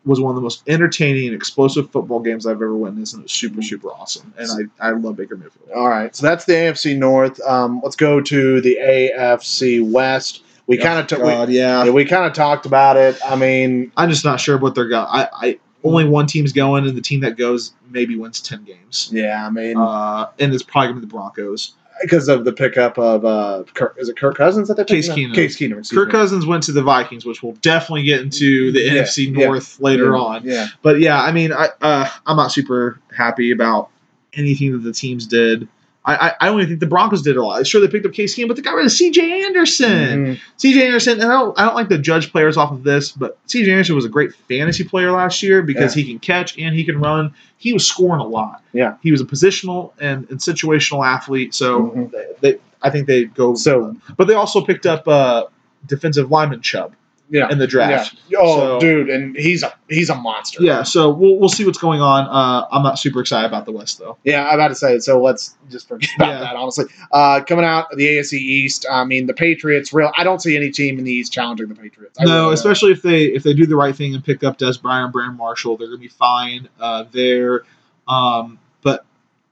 [0.05, 3.23] Was one of the most entertaining and explosive football games I've ever witnessed, and it
[3.23, 3.63] was super, Mhm.
[3.63, 4.33] super awesome.
[4.37, 5.69] And I, I love Baker Mayfield.
[5.75, 7.39] All right, so that's the AFC North.
[7.47, 10.43] Um, let's go to the AFC West.
[10.67, 11.83] We kind of God, yeah.
[11.83, 13.17] we, we kind of talked about it.
[13.25, 15.07] I mean, I'm just not sure what they're going.
[15.09, 19.09] I, I only one team's going, and the team that goes maybe wins ten games.
[19.11, 21.73] yeah, I mean, Uh, and it's probably gonna be the Broncos.
[22.01, 25.33] Because of the pickup of uh, Kirk, is it Kirk Cousins that they Case Keenum.
[25.35, 25.89] Case Keenum.
[25.93, 26.11] Kirk me.
[26.11, 29.45] Cousins went to the Vikings, which we'll definitely get into the Yeah, NFC yeah.
[29.45, 30.41] North later Yeah, on.
[30.43, 33.89] Yeah, But yeah, I mean, I uh, I'm not super happy about
[34.33, 35.67] anything that the teams did.
[36.05, 37.65] I, I, I don't even think the Broncos did a lot.
[37.65, 39.45] Sure, they picked up Case Keenum, but they got rid of C.J.
[39.45, 40.25] Anderson.
[40.35, 40.39] Mhm.
[40.57, 40.85] C.J.
[40.85, 43.71] Anderson, and I don't, I don't like to judge players off of this, but C.J.
[43.71, 46.99] Anderson was a great fantasy player last year because he can catch and he can
[46.99, 47.33] run.
[47.57, 48.61] He was scoring a lot.
[48.73, 48.97] Yeah.
[49.01, 51.53] he was a positional and, and situational athlete.
[51.55, 52.11] So Mhm.
[52.11, 53.55] they, they, I think they go.
[53.55, 55.45] So- but they also picked up uh,
[55.87, 56.93] defensive lineman Chubb
[57.29, 57.49] yeah.
[57.51, 58.15] in the draft.
[58.29, 58.39] Yeah.
[58.41, 60.61] Oh, So- dude, and he's a he's a monster.
[60.61, 62.25] Yeah, so we'll, we'll see what's going on.
[62.27, 64.17] Uh, I'm not super excited about the West though.
[64.23, 65.03] Yeah, I'm about to say it.
[65.03, 66.39] So let's just forget about Yeah.
[66.41, 66.55] that.
[66.55, 69.93] Honestly, uh, coming out of the AFC East, I mean the Patriots.
[69.93, 72.17] Real, I don't see any team in the East challenging the Patriots.
[72.19, 72.53] I no, don't.
[72.53, 75.37] especially if they if they do the right thing and pick up Dez Bryant, Brandon
[75.37, 77.63] Marshall, they're gonna be fine uh, there.
[78.07, 79.05] Um, but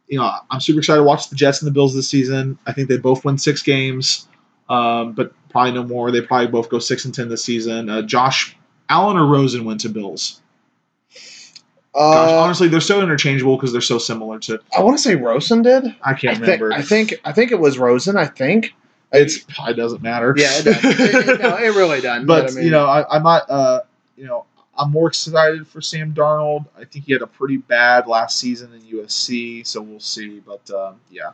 [0.08, 2.58] you know, I'm super excited to watch the Jets and the Bills this season.
[2.68, 4.28] I think they both win six games,
[4.70, 6.12] um, but probably no more.
[6.12, 7.90] They probably both go six and ten this season.
[7.90, 8.56] Uh, Josh
[8.90, 10.42] Allen or Rosen went to Bills.
[11.94, 14.60] Gosh, Uh, honestly, they're so interchangeable because they're so similar to.
[14.78, 15.86] I want to say Rosen did.
[16.02, 16.74] I I can't think, remember.
[16.74, 18.16] I think I think it was Rosen.
[18.18, 18.74] I think.
[19.12, 20.34] it's probably doesn't matter.
[20.38, 20.84] yeah, it, does.
[20.86, 22.28] It- it- no, it really doesn't.
[22.28, 23.50] but I mean, you know, I, I'm not.
[23.50, 23.82] Uh,
[24.16, 24.46] you know,
[24.78, 26.66] I'm more excited for Sam Darnold.
[26.78, 30.40] I think he had a pretty bad last season in USC, so we'll see.
[30.40, 31.32] But um, yeah,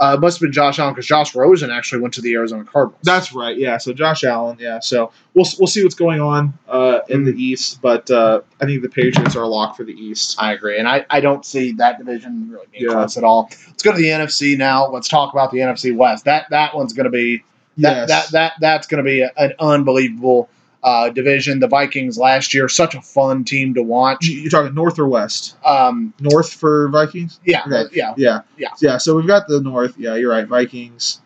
[0.00, 2.64] uh, it must have been Josh Allen because Josh Rosen actually went to the Arizona
[2.64, 3.00] Cardinals.
[3.02, 3.56] that's right.
[3.56, 4.56] Yeah, so Josh Allen.
[4.60, 8.64] Yeah, so we'll we'll see what's going on uh, in the East, but uh, I
[8.66, 10.36] think the Patriots are a lock for the East.
[10.40, 12.92] I agree, and I, I don't see that division really being Yeah.
[12.92, 13.48] close at all.
[13.66, 14.88] Let's go to the NFC now.
[14.88, 16.24] Let's talk about the NFC West.
[16.26, 17.42] That that one's going to be
[17.78, 18.08] that, yes.
[18.08, 20.48] that that that's going to be a- an unbelievable
[20.82, 21.60] uh, division.
[21.60, 24.26] The Vikings last year, such a fun team to watch.
[24.26, 25.56] You- You're talking North or West?
[25.64, 27.40] Um, North for Vikings.
[27.44, 27.84] yeah, Okay.
[27.96, 28.14] yeah.
[28.16, 28.68] Yeah, Yeah.
[28.80, 28.96] yeah.
[28.98, 29.94] So we've got the North.
[29.98, 30.46] Yeah, you're right.
[30.46, 31.20] Vikings.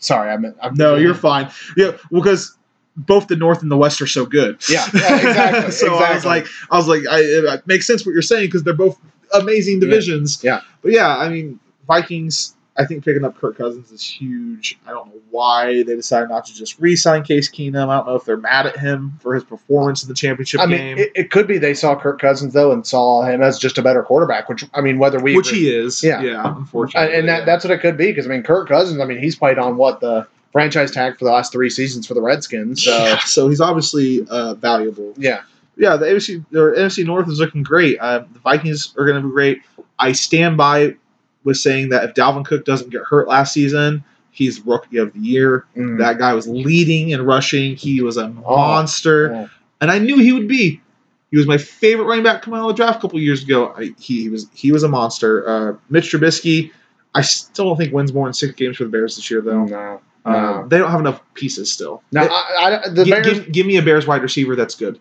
[0.00, 1.50] Sorry, I meant I'm, No, you're fine.
[1.76, 2.56] Yeah, well, because
[2.96, 4.58] both the North and the West are so good.
[4.68, 8.12] Yeah, yeah, exactly, so I was like, I was like, I, it makes sense what
[8.12, 8.98] you're saying because they're both
[9.34, 10.42] amazing divisions.
[10.44, 10.60] Yeah.
[10.82, 12.54] But yeah, I mean, Vikings.
[12.78, 14.78] I think picking up Kirk Cousins is huge.
[14.86, 17.88] I don't know why they decided not to just re-sign Case Keenum.
[17.88, 20.66] I don't know if they're mad at him for his performance in the championship I
[20.66, 23.58] mean, game, it, it could be they saw Kirk Cousins though and saw him as
[23.58, 24.48] just a better quarterback.
[24.48, 26.02] Which I mean, whether we which agree- he is.
[26.02, 26.20] Yeah.
[26.22, 26.56] yeah.
[26.56, 27.44] Unfortunately, and, and that yeah.
[27.44, 29.00] that's what it could be because I mean, Kirk Cousins.
[29.00, 32.14] I mean, he's played on what the franchise tag for the last three seasons for
[32.14, 32.84] the Redskins.
[32.84, 35.14] So Yeah, so he's obviously uh, valuable.
[35.16, 35.42] yeah,
[35.76, 37.98] yeah, the AFC or NFC North is looking great.
[37.98, 39.62] Uh, the Vikings are going to be great.
[39.98, 40.96] I stand by
[41.48, 45.18] with saying that if Dalvin Cook doesn't get hurt last season, he's rookie of the
[45.20, 45.64] year.
[45.76, 45.98] Mm.
[45.98, 47.74] That guy was leading and rushing.
[47.76, 48.56] He was a Oh.
[48.56, 49.48] monster, Oh.
[49.80, 50.80] and I knew he would be.
[51.30, 53.74] He was my favorite running back coming out of the draft a couple years ago.
[53.76, 55.46] I, he, he was he was a monster.
[55.48, 56.70] Uh, Mitch Trubisky,
[57.14, 59.64] I still don't think wins more than six games for the Bears this year though.
[59.64, 62.02] no, Uh, they don't have enough pieces still.
[62.12, 63.26] Now, They- I, I, the Bears.
[63.26, 64.98] give, give me a Bears wide receiver that's good.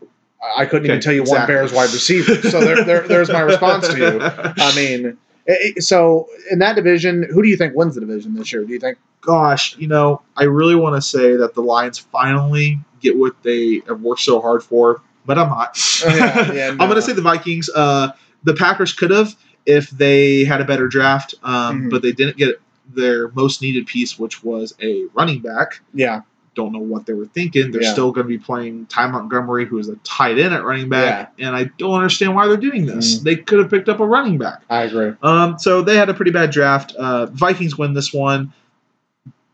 [0.55, 1.45] I couldn't even tell you one.
[1.47, 2.35] Bears wide receiver.
[2.49, 4.19] So there, there, there's my response to you.
[4.21, 5.17] I mean,
[5.47, 8.63] it- it- so in that division, who do you think wins the division this year?
[8.63, 8.97] Do you think?
[9.21, 13.81] gosh, you know, I really want to say that the Lions finally get what they
[13.87, 15.77] have worked so hard for, but I'm not.
[16.05, 17.69] Oh, yeah, yeah, I'm going to say the Vikings.
[17.69, 18.11] Uh,
[18.43, 19.35] the Packers could have
[19.65, 21.89] if they had a better draft, um, Mhm.
[21.89, 22.61] but they didn't get
[22.95, 25.81] their most needed piece, which was a running back.
[25.93, 26.21] Yeah,
[26.57, 27.71] Don't know what they were thinking.
[27.71, 27.91] They're Yeah.
[27.93, 31.31] still going to be playing Ty Montgomery, who is a tight end at running back,
[31.37, 33.19] and I don't understand why they're doing this.
[33.19, 33.23] Mhm.
[33.23, 34.63] They could have picked up a running back.
[34.69, 35.11] I agree.
[35.21, 36.93] Um, so they had a pretty bad draft.
[36.95, 38.51] Uh, Vikings win this one,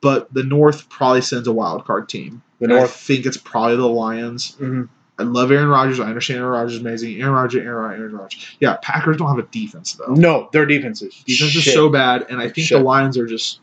[0.01, 2.41] but the North probably sends a wild card team.
[2.59, 2.91] The And I North.
[2.95, 4.55] think it's probably the Lions.
[4.61, 4.87] mhm.
[5.19, 5.99] I love Aaron Rodgers.
[5.99, 7.21] I understand Aaron Rodgers is amazing.
[7.21, 8.45] Aaron Rodgers, Aaron Rodgers, Aaron Rodgers.
[8.59, 10.13] Yeah, Packers don't have a defense though.
[10.13, 12.77] No, their defense is Defense is so bad, and I think Shit.
[12.79, 13.59] the Lions are just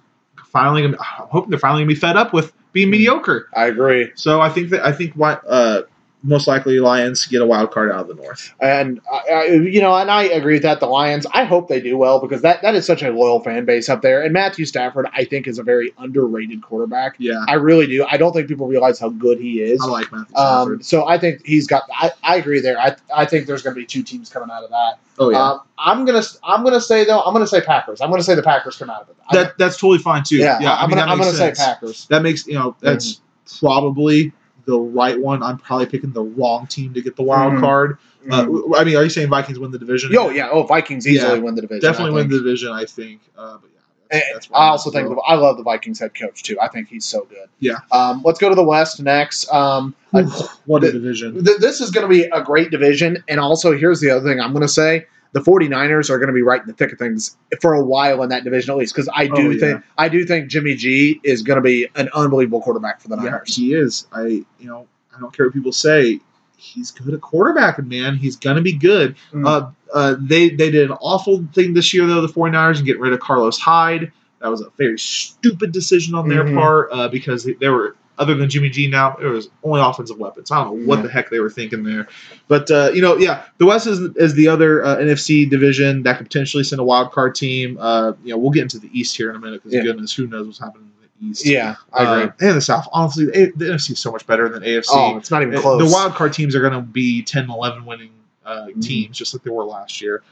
[0.51, 0.85] finally.
[0.85, 2.93] I'm hoping they're finally gonna be fed up with being Mm.
[2.93, 3.49] mediocre.
[3.55, 4.11] I agree.
[4.15, 5.83] So I think that I think what uh,
[6.23, 8.53] most likely Lions get a wild card out of the North.
[8.61, 10.79] And I, I, you know, and I agree with that.
[10.79, 13.65] The Lions, I hope they do well because that, that is such a loyal fan
[13.65, 14.23] base up there.
[14.23, 17.15] And Matthew Stafford, I think, is a very underrated quarterback.
[17.19, 18.05] Yeah, I really do.
[18.11, 19.81] I don't think people realize how good he is.
[19.83, 20.79] I like Matthew Stafford.
[20.81, 21.85] Um, so I think he's got.
[21.95, 22.79] I, I agree there.
[22.79, 24.99] I, I think there's going to be two teams coming out of that.
[25.19, 28.03] oh yeah, Um, I'm gonna I'm gonna say though I'm gonna say Packers.
[28.03, 29.17] I'm gonna say the Packers come out of it.
[29.31, 30.37] I- that that's totally fine too.
[30.37, 31.53] yeah, I I'm mean, gonna I'm gonna say.
[31.57, 32.07] Packers.
[32.09, 33.23] That makes you know that's
[33.59, 34.33] probably
[34.67, 35.43] the right one.
[35.43, 37.61] I'm probably picking the wrong team to get the wild Mhm.
[37.61, 37.99] card.
[38.31, 40.15] Uh, w- I mean, are you saying Vikings win the division?
[40.19, 41.81] oh yeah, oh Vikings easily Yeah, win the division.
[41.91, 42.71] definitely win the division.
[42.73, 43.21] I think.
[43.37, 46.43] Uh, but yeah, that's, that's I also think the, I love the Vikings head coach
[46.43, 46.59] too.
[46.61, 47.49] I think he's so good.
[47.61, 47.77] Yeah.
[47.93, 49.51] Um, let's go to the West next.
[49.53, 50.23] Um, uh,
[50.67, 51.43] what a division.
[51.45, 54.41] th- this is going to be a great division, and also here's the other thing
[54.41, 56.99] I'm going to say: the 49ers are going to be right in the thick of
[56.99, 59.61] things for a while in that division at least, because I do Oh, yeah.
[59.61, 63.17] think I do think Jimmy G is going to be an unbelievable quarterback for the
[63.17, 63.55] Yeah, Niners.
[63.57, 64.07] he is.
[64.13, 66.21] I you know I don't care what people say.
[66.57, 68.17] He's good at quarterbacking, man.
[68.17, 69.17] He's gonna be good.
[69.33, 69.47] Mm.
[69.47, 72.21] Uh, uh, they they did an awful thing this year though.
[72.21, 74.13] The 49ers and getting rid of Carlos Hyde.
[74.41, 76.55] That was a very stupid decision on their Mhm.
[76.55, 80.19] part uh, because they, they were other than Jimmy G now it was only offensive
[80.19, 80.53] weapons.
[80.53, 81.03] I don't know what Yeah.
[81.03, 82.07] the heck they were thinking there,
[82.47, 86.19] but uh, you know yeah, the West is is the other uh, NFC division that
[86.19, 87.77] could potentially send a wild card team.
[87.81, 89.83] Uh, you know we'll get into the East here in a minute because Yeah.
[89.83, 90.91] goodness who knows what's happening
[91.21, 91.45] in the East.
[91.47, 92.31] Yeah, I agree.
[92.31, 92.87] Uh, and the South.
[92.93, 94.87] Honestly, the, A- the NFC is so much better than AFC.
[94.93, 95.79] oh, it's not even close.
[95.91, 98.11] The wild card teams are going to be 10 11 winning
[98.47, 98.83] uh, Mhm.
[98.83, 100.23] teams, just like they were last year.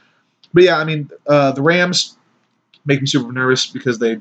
[0.55, 2.17] But yeah, I mean, uh, the Rams
[2.87, 4.19] make me super nervous because they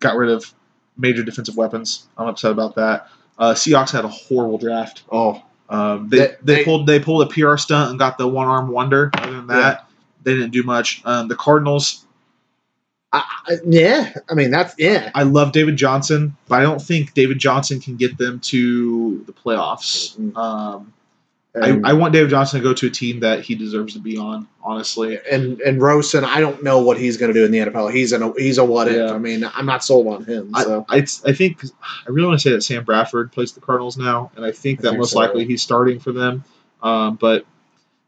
[0.00, 0.52] got rid of
[0.96, 2.06] major defensive weapons.
[2.16, 3.08] I'm upset about that.
[3.38, 5.02] Uh, Seahawks had a horrible draft.
[5.10, 8.46] oh, Um, they, They- they, pulled they pulled a PR stunt and got the one
[8.46, 9.10] arm wonder.
[9.14, 9.88] Other than that,
[10.22, 11.02] they didn't do much.
[11.04, 12.04] Um, the Cardinals,
[13.12, 14.12] I, I- yeah.
[14.30, 15.10] I mean, that's yeah.
[15.14, 19.32] I love David Johnson, but I don't think David Johnson can get them to the
[19.32, 20.16] playoffs.
[20.18, 20.36] Mhm.
[20.36, 20.92] Um,
[21.54, 24.00] And, I, I want David Johnson to go to a team that he deserves to
[24.00, 24.48] be on.
[24.60, 27.92] Honestly, and and Rosen, I don't know what he's going to do in the NFL.
[27.92, 29.10] He's a he's a what if.
[29.10, 30.52] I mean, I'm not sold on him.
[30.54, 33.60] So I, I I think I really want to say that Sam Bradford plays the
[33.60, 35.18] Cardinals now, and I think I that think most so.
[35.18, 36.44] likely he's starting for them.
[36.82, 37.46] Um, but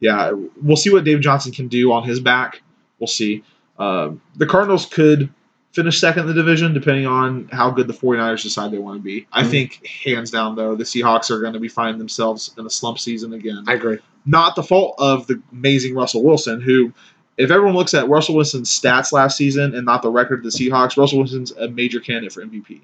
[0.01, 2.63] yeah, we'll see what David Johnson can do on his back.
[2.99, 3.45] We'll see.
[3.79, 5.33] Um, the Cardinals could
[5.77, 9.03] finish second in the division depending on how good the 49ers decide they want to
[9.03, 9.27] be.
[9.33, 9.51] I Mhm.
[9.51, 12.99] think hands down though, the Seahawks are going to be finding themselves in a slump
[12.99, 13.63] season again.
[13.69, 13.99] I agree.
[14.29, 16.93] not the fault of the amazing Russell Wilson, who,
[17.37, 20.59] if everyone looks at Russell Wilson's stats last season and not the record of the
[20.59, 22.81] Seahawks, Russell Wilson's a major candidate for MVP.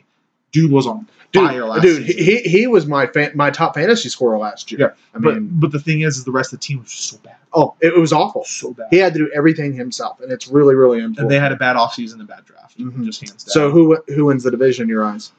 [0.53, 2.25] Dude was on Dude, fire last dude, season.
[2.25, 4.81] he, he was my fan, my top fantasy scorer last year.
[4.81, 6.91] Yeah, I but mean, but the thing is, is the rest of the team was
[6.91, 8.45] just so bad, oh, it, it was awful.
[8.45, 8.89] so bad.
[8.91, 11.21] He had to do everything himself, and it's really, really important.
[11.21, 13.05] and they had a bad offseason and a bad draft, Mhm.
[13.07, 13.53] just hands down.
[13.53, 15.33] so who who wins the division in your eyes?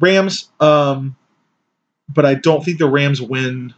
[0.00, 1.14] Rams, um,
[2.08, 3.74] but I don't think the Rams win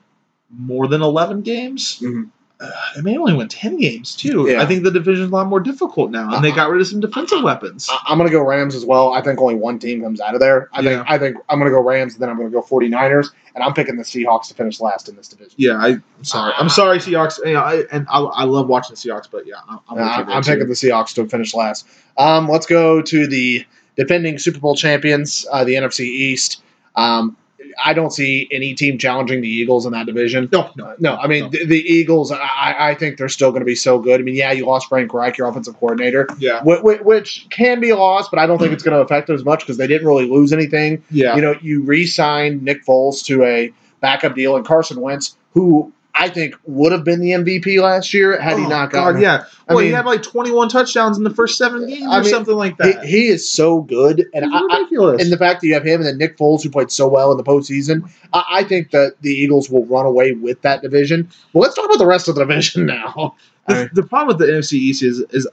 [0.50, 2.00] more than eleven games.
[2.02, 2.30] Mhm.
[2.70, 4.46] Uh, they may only win ten games too.
[4.46, 4.60] Yeah.
[4.60, 6.56] I think the division's a lot more difficult now, and they Uh-uh.
[6.56, 7.88] got rid of some defensive weapons.
[7.90, 9.14] I, I'm going to go Rams as well.
[9.14, 10.68] I think only one team comes out of there.
[10.74, 10.96] I Yeah.
[10.98, 13.28] think I think I'm going to go Rams, and then I'm going to go 49ers,
[13.54, 15.54] and I'm picking the Seahawks to finish last in this division.
[15.56, 16.52] Yeah, I, I'm sorry.
[16.58, 17.38] I'm sorry, Seahawks.
[17.42, 20.06] Yeah, I, and I, I love watching the Seahawks, but yeah, I'm, I'm, Uh, you
[20.10, 20.50] I'm, there, I'm too.
[20.52, 21.86] picking the Seahawks to finish last.
[22.18, 23.64] Um, let's go to the
[23.96, 26.62] defending Super Bowl champions, uh, the NFC East.
[26.94, 27.38] Um,
[27.82, 30.48] I don't see any team challenging the Eagles in that division.
[30.52, 31.48] No, no, No, I mean no.
[31.50, 32.32] the, the Eagles.
[32.32, 34.20] I, I think they're still going to be so good.
[34.20, 37.90] I mean, yeah, you lost Frank Reich, your offensive coordinator, yeah, which, which can be
[37.90, 39.86] a loss, but I don't think it's going to affect them as much because they
[39.86, 41.02] didn't really lose anything.
[41.10, 41.36] yeah.
[41.36, 46.28] You know, you re-signed Nick Foles to a backup deal, and Carson Wentz, who I
[46.28, 49.22] think would have been the MVP last year had he Oh, not God, gotten.
[49.22, 49.44] yeah.
[49.68, 52.30] I Well, he had like 21 touchdowns in the first seven games I or mean,
[52.30, 53.04] something like that.
[53.04, 55.22] he is so good, and I, I, ridiculous.
[55.22, 57.30] and the fact that you have him and then Nick Foles, who played so well
[57.30, 61.28] in the postseason, I, I think that the Eagles will run away with that division.
[61.54, 63.34] But let's talk about the rest of the division now.
[63.68, 65.46] the, the problem with the NFC East is, is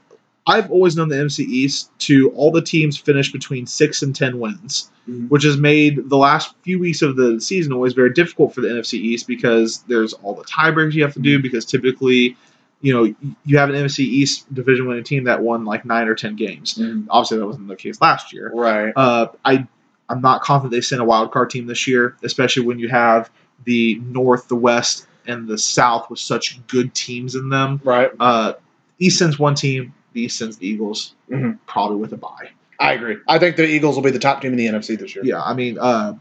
[0.47, 4.39] I've always known the NFC East to all the teams finish between six and ten
[4.39, 5.29] wins, Mhm.
[5.29, 8.69] which has made the last few weeks of the season always very difficult for the
[8.69, 12.37] NFC East because there's all the tiebreaks you have to do because typically,
[12.81, 13.13] you know,
[13.45, 16.79] you have an NFC East division winning team that won like nine or ten games.
[17.09, 18.51] Obviously, that wasn't the case last year.
[18.55, 18.93] Right.
[18.95, 19.67] Uh, I
[20.09, 23.29] I'm not confident they sent a wild card team this year, especially when you have
[23.65, 27.81] the North, the West, and the South with such good teams in them.
[27.83, 28.09] Right.
[28.17, 28.53] Uh,
[28.99, 29.93] East sends one team.
[30.17, 31.59] The sends the Eagles, Mhm.
[31.67, 32.49] probably with a bye.
[32.79, 33.17] I agree.
[33.27, 35.23] I think the Eagles will be the top team in the NFC this year.
[35.23, 36.15] Yeah, I mean, uh,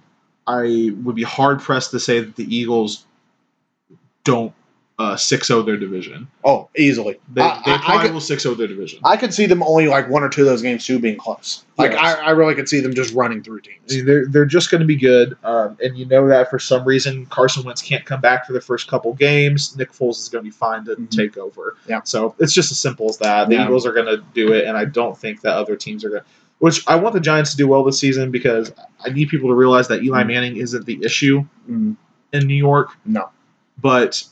[0.46, 3.06] I would be hard pressed to say that the Eagles
[4.24, 4.52] don't
[4.98, 6.26] uh, 6-0 their division.
[6.42, 7.18] Oh, easily.
[7.34, 9.00] They, I, they I- I probably could, will 6-0 their division.
[9.04, 11.64] I could see them only like one or two of those games too being close.
[11.76, 12.00] Like Yes.
[12.18, 14.04] I, I really could see them just running through teams.
[14.06, 17.26] they're they're just going to be good, um, and you know that for some reason
[17.26, 19.76] Carson Wentz can't come back for the first couple games.
[19.76, 21.10] Nick Foles is going to be fine to Mhm.
[21.10, 21.76] take over.
[21.86, 22.00] Yeah.
[22.04, 23.50] So it's just as simple as that.
[23.50, 23.64] The Yeah.
[23.66, 26.22] Eagles are going to do it, and I don't think that other teams are going.
[26.22, 26.26] to
[26.60, 28.72] Which I want the Giants to do well this season because
[29.04, 30.26] I need people to realize that Eli Mhm.
[30.28, 31.96] Manning isn't the issue Mm,
[32.32, 33.28] in New York, no.
[33.82, 34.24] but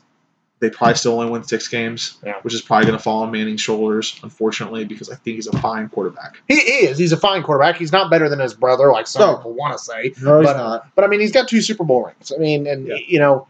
[0.64, 2.34] they probably still only win six games, Yeah.
[2.42, 5.58] which is probably going to fall on Manning's shoulders, unfortunately, because I think he's a
[5.58, 6.36] fine quarterback.
[6.48, 6.96] He is.
[6.98, 7.76] He's a fine quarterback.
[7.76, 9.36] He's not better than his brother, like some No.
[9.36, 10.12] people want to say.
[10.22, 10.88] No, he's not.
[10.94, 12.32] But I mean, he's got two Super Bowl rings.
[12.34, 12.96] I mean, and Yeah.
[13.06, 13.46] you know,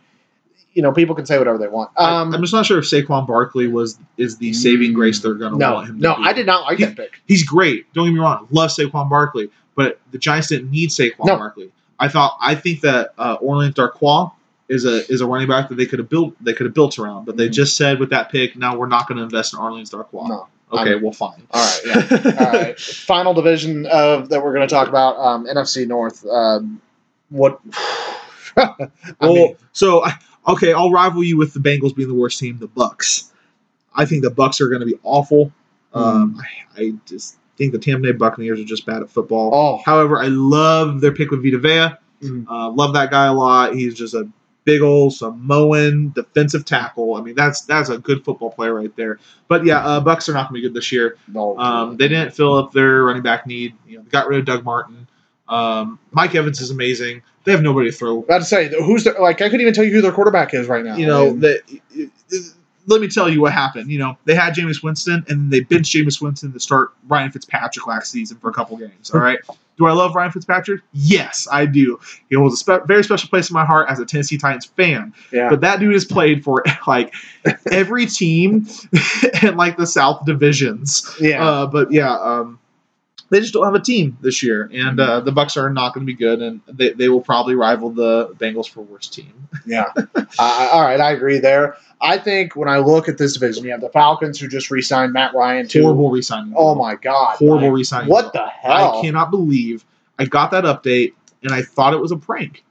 [0.72, 1.90] you know, people can say whatever they want.
[1.96, 5.20] Um, I, am just not sure if Saquon Barkley was is the saving Mm, grace
[5.20, 5.96] they're going to no, want him.
[5.98, 6.14] To no.
[6.18, 7.20] I did not like He- that pick.
[7.26, 7.92] He's great.
[7.94, 8.48] Don't get me wrong.
[8.50, 11.36] Love Saquon Barkley, but the Giants didn't need Saquon No.
[11.36, 11.70] Barkley.
[12.00, 14.32] I thought I think that uh, Orleans Darkwa
[14.68, 16.98] is a is a running back that they could have built they could have built
[16.98, 17.52] around, but they Mhm.
[17.52, 20.28] just said with that pick, now we're not going to invest in Orleans Darkwa.
[20.28, 20.46] No.
[20.72, 21.42] Okay, I'm- well, fine.
[21.50, 22.36] All right, yeah.
[22.46, 22.80] All right.
[23.06, 26.24] Final division of that we're going to talk about um, NFC North.
[26.26, 26.80] Um,
[27.28, 27.60] what?
[28.56, 28.88] I
[29.20, 30.04] Well, mean, so
[30.48, 33.30] okay, I'll rival you with the Bengals being the worst team, the Bucks.
[33.94, 35.52] I think the Bucks are going to be awful.
[35.92, 35.98] Hmm.
[36.00, 36.42] Um,
[36.76, 39.50] I, I just think the Tampa Bay Buccaneers are just bad at football.
[39.54, 41.96] oh, However, I love their pick with Vita Vea.
[42.26, 42.46] Mhm.
[42.48, 43.74] Uh, love that guy a lot.
[43.74, 44.28] He's just a
[44.64, 47.14] big old Samoan defensive tackle.
[47.14, 49.18] I mean, that's that's a good football player right there.
[49.48, 51.16] But yeah, uh, Bucs are not going to be good this year.
[51.28, 51.56] no.
[51.58, 53.74] Um, they didn't fill up their running back need.
[53.86, 55.06] You know, they got rid of Doug Martin.
[55.48, 57.22] Um, Mike Evans is amazing.
[57.44, 58.20] They have nobody to throw.
[58.20, 60.66] about to say who's the, like I couldn't even tell you who their quarterback is
[60.66, 60.96] right now.
[60.96, 61.60] You know, And- that.
[62.86, 63.90] Let me tell you what happened.
[63.90, 67.86] You know, they had Jameis Winston, and they benched Jameis Winston to start Ryan Fitzpatrick
[67.86, 69.10] last season for a couple games.
[69.12, 69.38] All right.
[69.76, 70.82] Do I love Ryan Fitzpatrick?
[70.92, 71.98] Yes, I do.
[72.30, 75.12] He holds a spe- very special place in my heart as a Tennessee Titans fan.
[75.32, 75.48] yeah.
[75.50, 77.12] But that dude has played for like
[77.72, 78.68] every team
[79.42, 81.16] in like the South divisions.
[81.20, 81.44] yeah.
[81.44, 82.60] Uh, but yeah, um,
[83.30, 86.06] they just don't have a team this year, and uh, the Bucs are not going
[86.06, 89.48] to be good, and they, they will probably rival the Bengals for worst team.
[89.66, 89.92] Yeah.
[89.96, 91.76] uh, all right, I agree there.
[92.00, 95.12] I think when I look at this division, you have the Falcons who just re-signed
[95.12, 95.82] Matt Ryan to.
[95.82, 96.52] Horrible resigning.
[96.56, 97.36] Oh my God!
[97.36, 98.10] Horrible Like, re-signing.
[98.10, 98.98] What the hell?
[98.98, 99.84] I cannot believe
[100.18, 102.64] I got that update and I thought it was a prank.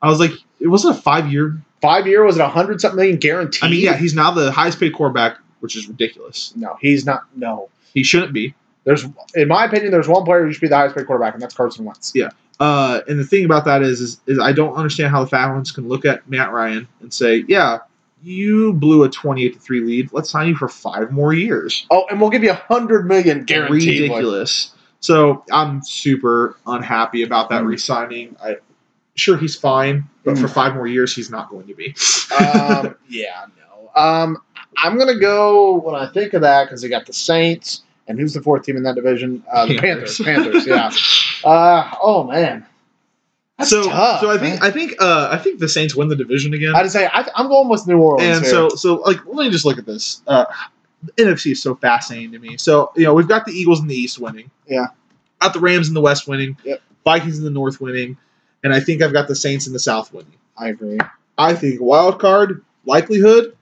[0.00, 1.60] I was like, it wasn't a five year.
[1.80, 3.64] Five year was it a hundred something million guaranteed?
[3.64, 6.52] I mean, yeah, he's now the highest paid quarterback, which is ridiculous.
[6.56, 7.24] No, he's not.
[7.36, 7.68] No.
[7.94, 8.54] He shouldn't be.
[8.88, 11.42] There's, in my opinion, there's one player who should be the highest paid quarterback, and
[11.42, 12.14] that's Carson Wentz.
[12.58, 15.70] Uh, and the thing about that is, is, is I don't understand how the Falcons
[15.70, 17.80] can look at Matt Ryan and say, yeah,
[18.22, 20.12] you blew a 28 to 3 lead.
[20.12, 21.86] Let's sign you for five more years.
[21.90, 24.00] Oh, and we'll give you a hundred million guaranteed.
[24.02, 24.72] like- Ridiculous.
[25.00, 27.66] So I'm super unhappy about that Mm.
[27.66, 28.36] re-signing.
[28.42, 28.56] I
[29.14, 30.40] sure he's fine, but Mm.
[30.40, 31.94] for five more years, he's not going to be.
[32.42, 33.90] um, yeah, no.
[34.02, 34.38] Um,
[34.76, 38.32] I'm gonna go when I think of that because they got the Saints, and who's
[38.32, 39.44] the fourth team in that division?
[39.50, 40.18] Uh, the Panthers.
[40.18, 40.66] Panthers.
[40.66, 40.90] Yeah.
[41.44, 42.66] Uh, oh man.
[43.58, 44.62] That's so, tough, so I think man.
[44.68, 46.74] I think uh, I think the Saints win the division again.
[46.74, 48.38] I'd say I, I'm going with New Orleans.
[48.38, 48.50] and here.
[48.50, 50.20] so so like let me just look at this.
[50.26, 50.46] Uh,
[51.04, 52.56] the NFC is so fascinating to me.
[52.56, 54.50] So you know we've got the Eagles in the East winning.
[54.66, 54.86] Yeah.
[55.40, 56.56] Got the Rams in the West winning.
[56.64, 56.82] Yep.
[57.04, 58.16] Vikings in the North winning,
[58.64, 60.34] and I think I've got the Saints in the South winning.
[60.56, 60.98] I agree.
[61.38, 63.56] I think wild card likelihood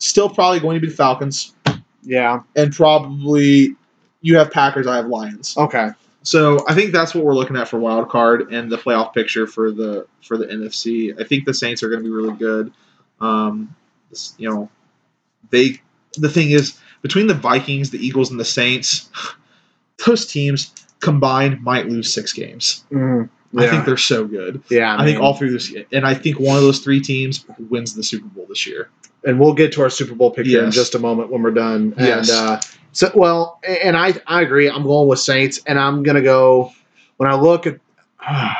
[0.00, 1.54] still probably going to be the Falcons,
[2.02, 2.40] Yeah.
[2.56, 3.76] and probably
[4.22, 4.86] you have Packers.
[4.86, 5.56] I have Lions.
[5.56, 5.90] Okay.
[6.22, 9.46] So I think that's what we're looking at for wild card and the playoff picture
[9.46, 11.18] for the for the NFC.
[11.18, 12.72] I think the Saints are going to be really good.
[13.20, 13.74] Um,
[14.36, 14.68] you know,
[15.50, 15.80] they
[16.14, 19.08] the thing is between the Vikings, the Eagles, and the Saints,
[20.06, 22.84] those teams combined might lose six games.
[22.90, 23.30] Mhm.
[23.56, 24.62] I think they're so good.
[24.70, 24.94] yeah.
[24.96, 27.94] I, think mean, all three this, and I think one of those three teams wins
[27.94, 28.90] the Super Bowl this year.
[29.24, 31.94] And we'll get to our Super Bowl picture in just a moment when we're done.
[31.98, 32.30] Yes.
[32.30, 32.60] And uh,
[32.92, 34.68] so, well, and I I agree.
[34.68, 36.72] I'm going with Saints, and I'm gonna go
[37.18, 37.78] when I look at.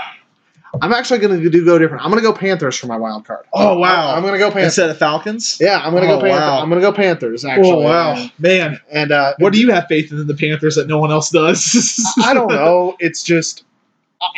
[0.82, 2.04] I'm actually gonna do go different.
[2.04, 3.44] I'm gonna go Panthers for my wild card.
[3.52, 4.14] Oh, wow.
[4.14, 4.66] I'm gonna go Panthers.
[4.78, 5.58] Instead of Falcons.
[5.60, 6.40] Yeah, I'm gonna Oh, go Panthers.
[6.40, 6.62] wow.
[6.62, 7.44] I'm gonna go Panthers.
[7.44, 7.70] Actually.
[7.72, 8.80] Oh wow, And, man!
[8.88, 12.06] and uh, What do you have faith in the Panthers that no one else does?
[12.22, 12.94] I don't know.
[13.00, 13.64] It's just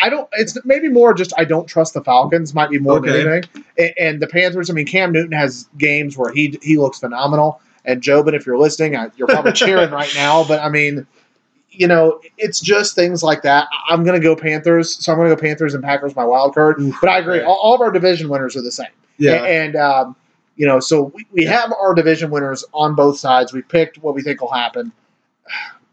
[0.00, 0.28] I don't.
[0.34, 2.54] It's maybe more just I don't trust the Falcons.
[2.54, 3.10] Might be more Okay.
[3.22, 3.64] than anything.
[3.78, 4.70] And, and the Panthers.
[4.70, 7.60] I mean, Cam Newton has games where he he looks phenomenal.
[7.84, 10.44] And Jobin, if you're listening, I, you're probably cheering right now.
[10.44, 11.04] But I mean,
[11.70, 13.66] you know, it's just things like that.
[13.88, 15.04] I'm going to go Panthers.
[15.04, 16.80] So I'm going to go Panthers and Packers my wild card.
[16.80, 16.94] Oof.
[17.00, 17.40] but I agree.
[17.40, 18.86] All, all of our division winners are the same.
[19.18, 19.42] yeah.
[19.44, 20.14] And, um,
[20.54, 23.52] you know, so we, we have our division winners on both sides.
[23.52, 24.92] We picked what we think will happen.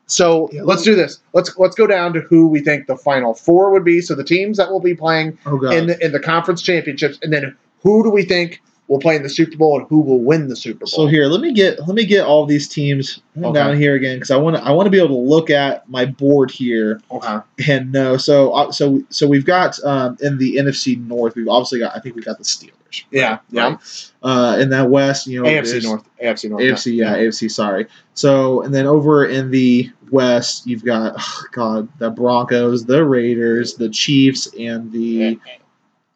[0.09, 1.19] So Yeah, let's do this.
[1.33, 4.01] Let's let's go down to who we think the final four would be.
[4.01, 7.31] So the teams that will be playing Oh in the in the conference championships, and
[7.31, 10.47] then who do we think will play in the Super Bowl and who will win
[10.47, 10.87] the Super Bowl?
[10.87, 13.53] so here, let me get let me get all these teams Okay.
[13.53, 15.87] down here again because I want to I want to be able to look at
[15.87, 17.37] my board here okay.
[17.69, 18.17] and know.
[18.17, 21.35] So uh, so so we've got um, in the NFC North.
[21.35, 23.03] We've obviously got I think we got the Steelers.
[23.11, 23.37] Yeah.
[23.51, 23.69] Yeah.
[23.69, 24.08] Right?
[24.21, 26.03] Uh, in that West, you know, AFC North.
[26.21, 26.61] AFC North.
[26.61, 27.49] AFC, yeah, AFC.
[27.49, 27.87] Sorry.
[28.15, 33.75] So, and then over in the West, you've got oh God, the Broncos, the Raiders,
[33.75, 35.39] the Chiefs, and the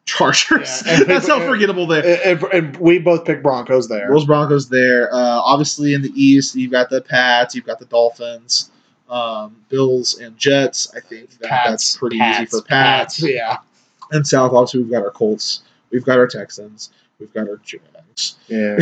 [0.04, 0.82] Chargers.
[0.84, 2.22] Yeah, and- That's how forgettable they.
[2.24, 4.08] And, and- we both picked Broncos there.
[4.10, 5.12] Those Broncos there.
[5.14, 8.70] Uh, obviously in the East, you've got the Pats, you've got the Dolphins,
[9.08, 10.94] um, Bills, and Jets.
[10.94, 13.22] I think that, that's pretty easy for Pats.
[13.22, 13.56] Yeah.
[14.12, 17.56] And South, obviously, we've got our Colts, we've got our Texans, we've got our
[18.48, 18.78] Yeah.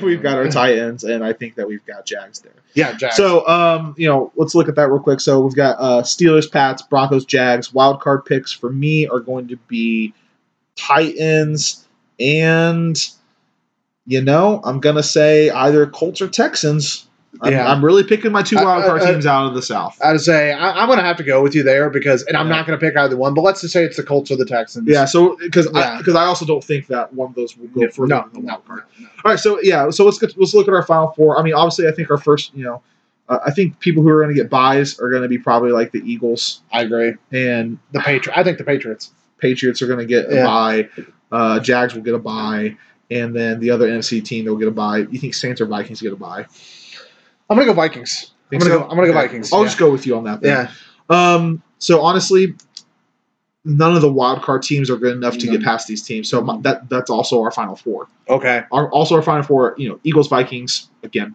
[0.02, 2.52] we've got our Titans, and I think that we've got Jags there.
[2.74, 3.16] Yeah, Jags.
[3.16, 5.20] So, um, you know, let's look at that real quick.
[5.20, 7.72] So we've got uh, Steelers, Pats, Broncos, Jags.
[7.72, 10.14] Wild card picks for me are going to be
[10.76, 11.86] Titans
[12.20, 12.96] and,
[14.06, 17.05] you know, I'm gonna say either Colts or Texans.
[17.42, 17.70] I'm, Yeah.
[17.70, 19.98] I'm really picking my two wild card I- I- teams out of the South.
[20.02, 22.48] I'd say I, I'm going to have to go with you there because, and I'm
[22.48, 22.56] Yeah.
[22.56, 24.44] not going to pick either one, but let's just say it's the Colts or the
[24.44, 24.88] Texans.
[24.88, 25.98] Yeah, so because I Yeah.
[25.98, 28.42] because I also don't think that one of those will go No, further no, than
[28.42, 28.82] the wild card.
[29.00, 29.06] no.
[29.24, 31.38] All right, so yeah, so let's get, let's look at our final four.
[31.38, 32.82] I mean, obviously, I think our first, you know,
[33.28, 35.72] uh, I think people who are going to get buys are going to be probably
[35.72, 37.14] like the Eagles I agree.
[37.32, 38.38] and The Patriots.
[38.38, 39.10] I think the Patriots.
[39.38, 40.44] Patriots are going to get a Yeah.
[40.46, 40.88] buy.
[41.32, 42.76] Uh, Jags will get a buy,
[43.10, 44.98] and then the other NFC team they'll get a buy.
[45.10, 46.46] You think Saints or Vikings get a buy?
[47.48, 48.32] I'm going to go Vikings.
[48.52, 48.80] I'm going to so?
[48.80, 48.88] go.
[48.88, 49.12] I'm to go.
[49.12, 49.52] Vikings.
[49.52, 49.66] I'll yeah.
[49.66, 50.40] just go with you on that.
[50.40, 50.68] Then.
[51.10, 51.34] Yeah.
[51.34, 51.62] Um.
[51.78, 52.54] So honestly,
[53.66, 56.28] none of the wild card teams are good enough to get past these teams.
[56.28, 58.08] So my, that that's also our final four.
[58.28, 58.62] Okay.
[58.70, 59.74] Our, also our final four.
[59.76, 61.34] You know, Eagles, Vikings again,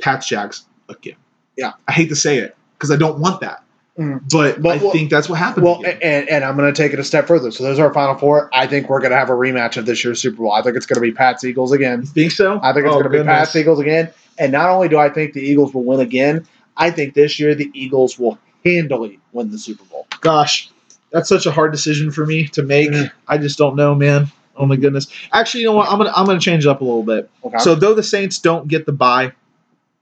[0.00, 1.16] Pats, Jags again.
[1.56, 1.72] Yeah.
[1.88, 3.63] I hate to say it because I don't want that,
[3.98, 4.20] Mm.
[4.32, 5.64] but, But- I well- think that's what happened.
[5.66, 7.50] Well, and, and I'm going to take it a step further.
[7.52, 8.50] So those are our final four.
[8.52, 10.52] I think we're going to have a rematch of this year's Super Bowl.
[10.52, 12.00] I think it's going to be Pats Eagles again.
[12.00, 12.58] you think so?
[12.62, 13.24] I think it's Oh, going to be.
[13.24, 14.10] Pats Eagles again.
[14.36, 16.44] And not only do I think the Eagles will win again,
[16.76, 20.08] I think this year the Eagles will handily win the Super Bowl.
[20.20, 20.70] Gosh,
[21.12, 22.90] that's such a hard decision for me to make.
[22.90, 23.12] Mhm.
[23.28, 24.26] I just don't know, man.
[24.56, 25.06] Oh my goodness.
[25.32, 25.88] Actually, you know what?
[25.88, 27.30] I'm gonna I'm gonna change it up a little bit.
[27.44, 27.58] Okay.
[27.58, 29.32] So though the Saints don't get the bye,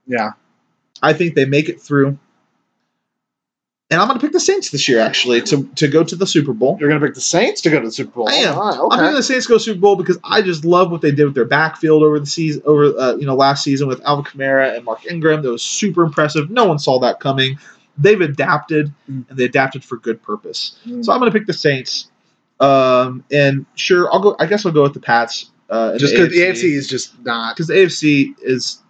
[0.07, 0.31] yeah.
[1.01, 2.17] I think they make it through.
[3.93, 6.51] And I'm gonna pick the Saints this year, actually, to, to go to the Super
[6.51, 6.77] Bowl.
[6.79, 8.27] You're going to pick the Saints to go to the Super Bowl.
[8.27, 8.57] I am.
[8.57, 9.13] All right, I'm picking okay.
[9.13, 11.25] the Saints to go to the Super Bowl because I just love what they did
[11.25, 14.75] with their backfield over the season, over uh, you know last season with Alvin Kamara
[14.75, 15.43] and Mark Ingram.
[15.43, 16.49] That was super impressive.
[16.49, 17.59] No one saw that coming.
[17.97, 19.29] They've adapted, Mm.
[19.29, 20.75] and they adapted for good purpose.
[20.87, 21.05] Mm.
[21.05, 22.09] So I'm going to pick the Saints.
[22.59, 24.35] Um, and sure, I'll go.
[24.39, 25.51] I guess I'll go with the Pats.
[25.69, 27.55] Uh, just because the AFC is just not.
[27.55, 28.82] because the AFC is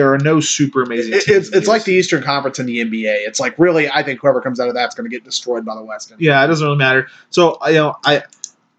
[0.00, 1.12] there are no super amazing.
[1.12, 3.26] It- it's it's like the Eastern Conference in the NBA.
[3.26, 5.74] It's like really, I think whoever comes out of that's going to get destroyed by
[5.74, 6.12] the West.
[6.18, 7.08] Yeah, it doesn't really matter.
[7.28, 8.22] So you know, I,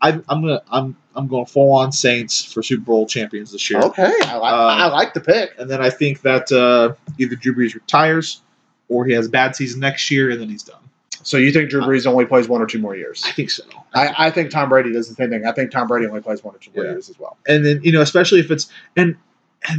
[0.02, 3.82] I I'm gonna I'm I'm going full on Saints for Super Bowl champions this year.
[3.82, 5.52] Okay, I like Uh, I like the pick.
[5.60, 8.42] And then I think that uh, either Drew Brees retires
[8.90, 10.78] or he has a bad season next year and then he's done.
[11.24, 13.22] So you think Drew Brees only plays one or two more years?
[13.28, 13.64] I think so.
[13.94, 15.46] I, I think Tom Brady does the same thing.
[15.46, 16.92] I think Tom Brady only plays one or two more Yeah.
[16.94, 17.38] years as well.
[17.48, 19.16] And then you know, especially if it's and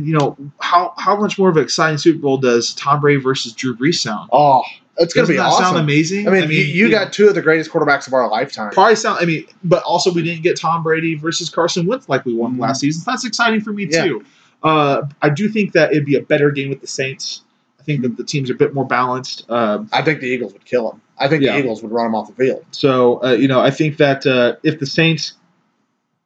[0.01, 3.53] you know how how much more of an exciting Super Bowl does Tom Brady versus
[3.53, 4.29] Drew Brees sound?
[4.33, 4.63] Oh,
[4.99, 5.65] it's going to Doesn't be that awesome.
[5.65, 6.29] sound amazing?
[6.29, 8.71] I mean, you, you know, got two of the greatest quarterbacks of our lifetime.
[8.73, 9.19] probably sound.
[9.21, 12.57] I mean, but also we didn't get Tom Brady versus Carson Wentz like we won
[12.57, 12.61] Mhm.
[12.61, 13.03] last season.
[13.07, 14.05] That's exciting for me Yeah.
[14.05, 14.25] too.
[14.63, 17.43] Uh, I do think that it'd be a better game with the Saints.
[17.81, 19.45] I think that the teams are a bit more balanced.
[19.51, 21.01] Um, I think the Eagles would kill them.
[21.19, 21.55] I think Yeah.
[21.55, 22.65] the Eagles would run them off the field.
[22.71, 25.33] so uh, you know, I think that uh, if the Saints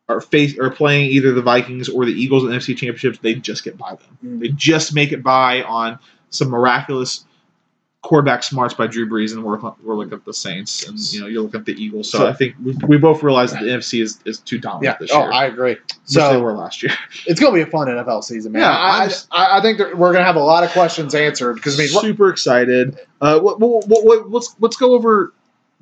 [0.08, 3.34] are face are playing either the Vikings or the Eagles in the NFC championships, they
[3.34, 4.38] just get by them.
[4.40, 5.98] They just make it by on
[6.30, 7.24] some miraculous
[8.02, 11.26] quarterback smarts by Drew Brees, and we're, we're looking at the Saints, and you know
[11.26, 12.08] you're looking at the Eagles.
[12.08, 14.84] So, So- I think we, we both realize that the NFC is, is too dominant
[14.84, 14.96] Yeah.
[15.00, 15.76] this Oh, year, I agree.
[16.04, 16.92] So they were last year.
[17.26, 18.62] it's going to be a fun NFL season, man.
[18.62, 21.54] Yeah, I, just- I, I think we're going to have a lot of questions answered
[21.54, 22.96] because I mean, Super excited.
[23.20, 25.32] Uh, what, what, what, what, let's let's go over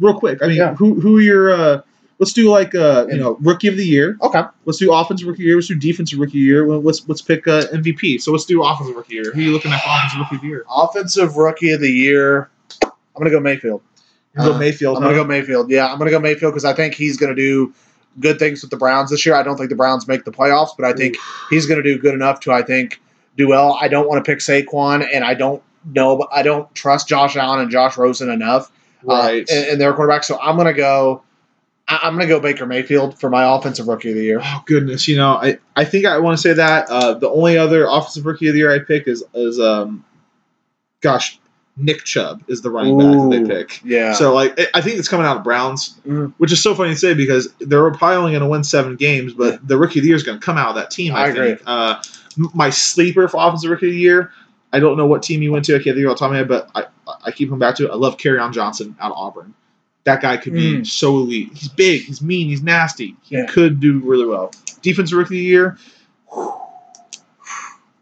[0.01, 0.43] real quick.
[0.43, 0.75] I mean, Yeah.
[0.77, 1.83] who who are your uh,
[2.19, 4.17] let's do like uh, you know rookie of the year.
[4.23, 5.57] okay, Let's do offensive rookie of year.
[5.57, 6.67] Let's do defensive rookie of year.
[6.67, 8.21] Let's let's pick uh, MVP.
[8.21, 9.33] So let's do offensive rookie year.
[9.33, 10.65] Who are you looking at for offensive rookie of the year?
[10.71, 12.51] offensive rookie of the year.
[12.83, 13.83] I'm going to go Mayfield.
[14.37, 14.97] You go Uh, Mayfield.
[14.97, 15.71] I'm going to go Mayfield.
[15.71, 17.73] Yeah, I'm going to go Mayfield because I think he's going to do
[18.21, 19.35] good things with the Browns this year.
[19.35, 21.17] I don't think the Browns make the playoffs, but I think
[21.51, 23.01] he's going to do good enough to I think
[23.37, 23.77] do well.
[23.81, 27.37] I don't want to pick Saquon, and I don't know, but I don't trust Josh
[27.37, 28.71] Allen and Josh Rosen enough.
[29.09, 29.49] uh, right.
[29.51, 30.23] in, in their quarterback.
[30.25, 31.24] So I'm going to go.
[31.89, 34.41] I- I'm going to go Baker Mayfield for my offensive rookie of the year.
[34.43, 37.59] Oh goodness, you know, I, I think I want to say that uh, the only
[37.59, 40.05] other offensive rookie of the year I pick is is um,
[41.01, 41.39] gosh,
[41.77, 43.81] Nick Chubb is the running back that Ooh, they pick.
[43.85, 44.13] Yeah.
[44.15, 46.33] So like I- I think it's coming out of Browns, Mm.
[46.39, 49.33] which is so funny to say because they're probably only going to win seven games,
[49.35, 51.15] but the rookie of the year is going to come out of that team.
[51.15, 51.47] I, I agree.
[51.49, 51.63] think.
[51.67, 52.01] Uh,
[52.55, 54.33] my sleeper for offensive rookie of the year.
[54.73, 55.75] I don't know what team he went to.
[55.75, 57.49] I can't think of it off the top of my head, but I, I keep
[57.49, 57.91] coming back to it.
[57.93, 59.55] I love Kerryon Johnson out of Auburn.
[60.05, 60.87] That guy could be Mm.
[60.87, 61.51] so elite.
[61.55, 62.03] He's big.
[62.03, 62.49] He's mean.
[62.49, 63.17] He's nasty.
[63.23, 63.47] He Yeah.
[63.47, 64.53] could do really well.
[64.83, 65.79] Defensive rookie of the year.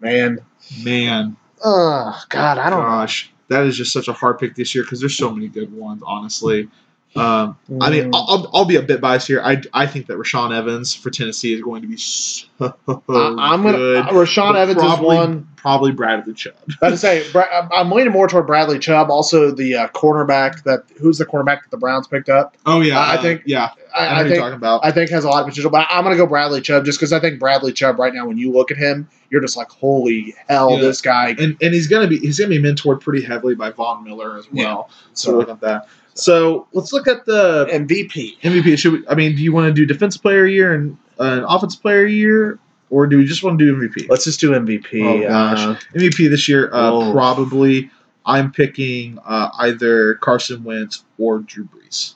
[0.01, 0.39] Man.
[0.85, 2.87] Man, Oh God, I don't know.
[2.87, 5.73] gosh, that is just such a hard pick this year because there's so many good
[5.73, 6.03] ones.
[6.07, 6.69] Honestly,
[7.15, 8.11] Um, I mean, Mm.
[8.15, 9.43] I'll, I'll, be a bit biased here.
[9.45, 13.63] I, I think that Rashaan Evans for Tennessee is going to be so I, I'm
[13.63, 14.05] gonna good.
[14.07, 15.49] Rashaan Evans probably, is one.
[15.63, 16.55] Probably Bradley Chubb.
[16.83, 19.11] To say, I'm- leaning more toward Bradley Chubb.
[19.11, 22.57] Also, the uh, cornerback that who's the cornerback that the Browns picked up.
[22.67, 23.71] Oh yeah, I uh, think- yeah.
[23.95, 24.81] I, I, I think talking about.
[24.85, 25.71] I think has a lot of potential.
[25.71, 28.27] But I'm going to go Bradley Chubb just because I think Bradley Chubb right now,
[28.27, 30.81] when you look at him, you're just like, holy hell, Yeah.
[30.81, 31.37] this guy.
[31.39, 34.51] and and he's gonna be he's gonna be mentored pretty heavily by Von Miller as
[34.51, 34.89] well.
[35.13, 35.89] So So look at that.
[36.15, 38.41] So let's look at the MVP.
[38.41, 38.79] MVP.
[38.79, 41.45] Should we, I mean, do you want to do defense player year and uh, an
[41.45, 42.59] offensive player year,
[42.93, 44.07] or do we just want to do MVP?
[44.11, 45.03] Let's just do MVP.
[45.03, 45.59] Oh, gosh.
[45.59, 47.91] Uh, MVP this year, uh, probably.
[48.27, 52.15] I'm picking uh, either Carson Wentz or Drew Brees.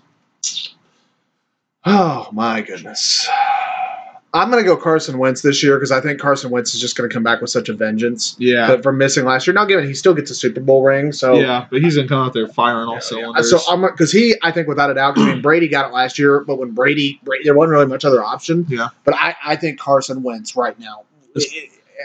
[1.86, 3.26] oh my goodness.
[4.36, 6.96] I'm going to go Carson Wentz this year because I think Carson Wentz is just
[6.96, 9.54] going to come back with such a vengeance Yeah, but from missing last year.
[9.54, 12.20] Now, given he still gets a Super Bowl ring, so yeah, but he's gonna come
[12.26, 13.50] out there firing all Uh, cylinders.
[13.50, 16.18] So I'm because he, I think without a doubt, I mean Brady got it last
[16.18, 18.66] year, but when Brady, Brady, there wasn't really much other option.
[18.68, 18.88] Yeah.
[19.04, 21.02] But I, I think Carson Wentz right now.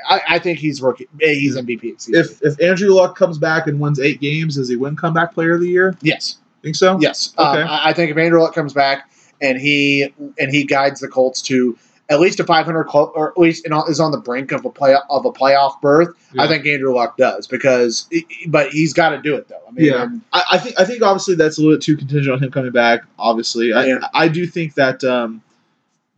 [0.09, 1.07] I, I think he's rookie.
[1.21, 2.09] eh, He's MVP.
[2.09, 5.55] If if Andrew Luck comes back and wins eight games, does he win comeback player
[5.55, 5.95] of the year?
[6.01, 6.97] yes, Think so?
[7.01, 7.61] yes, Okay.
[7.61, 9.09] um, I, I think if Andrew Luck comes back
[9.41, 11.77] and he and he guides the Colts to
[12.11, 14.95] at least a 500 club, or at least is on the brink of a play
[15.09, 16.09] of a playoff berth.
[16.33, 16.43] Yeah.
[16.43, 18.07] I think Andrew Luck does because,
[18.47, 19.61] but he's got to do it though.
[19.67, 20.07] I mean, Yeah.
[20.33, 22.71] I, I think I think obviously that's a little bit too contingent on him coming
[22.71, 23.03] back.
[23.17, 23.99] Obviously, I, Yeah.
[24.13, 25.41] I do think that um,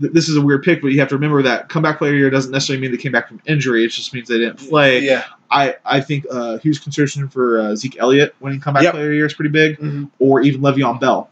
[0.02, 2.30] th- this is a weird pick, but you have to remember that comeback player year
[2.30, 3.86] doesn't necessarily mean they came back from injury.
[3.86, 5.00] It just means they didn't play.
[5.02, 5.24] yeah.
[5.52, 8.94] I, I think uh, huge consideration for uh, Zeke Elliott winning comeback Yep.
[8.94, 10.10] player of the year is pretty big, Mhm.
[10.18, 11.30] or even Le'Veon Bell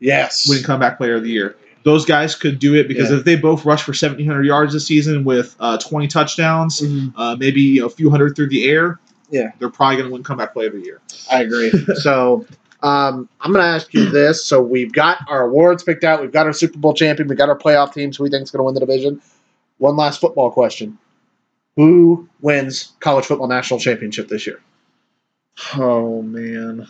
[0.00, 0.48] Yes.
[0.48, 1.54] winning comeback player of the year.
[1.82, 3.18] Those guys could do it because Yeah.
[3.18, 7.12] if they both rush for 1,700 yards this season with uh, 20 touchdowns, Mhm.
[7.16, 8.98] uh, maybe a few hundred through the air,
[9.30, 9.52] Yeah.
[9.58, 11.00] they're probably going to win comeback player of the year.
[11.30, 11.70] I agree.
[11.94, 12.44] so
[12.82, 14.44] um, I'm going to ask you this.
[14.44, 16.20] So we've got our awards picked out.
[16.20, 17.28] We've got our Super Bowl champion.
[17.28, 18.16] We've got our playoff teams.
[18.16, 19.20] Who we think is going to win the division?
[19.78, 20.98] One last football question:
[21.76, 24.60] Who wins college football national championship this year?
[25.76, 26.86] Oh man,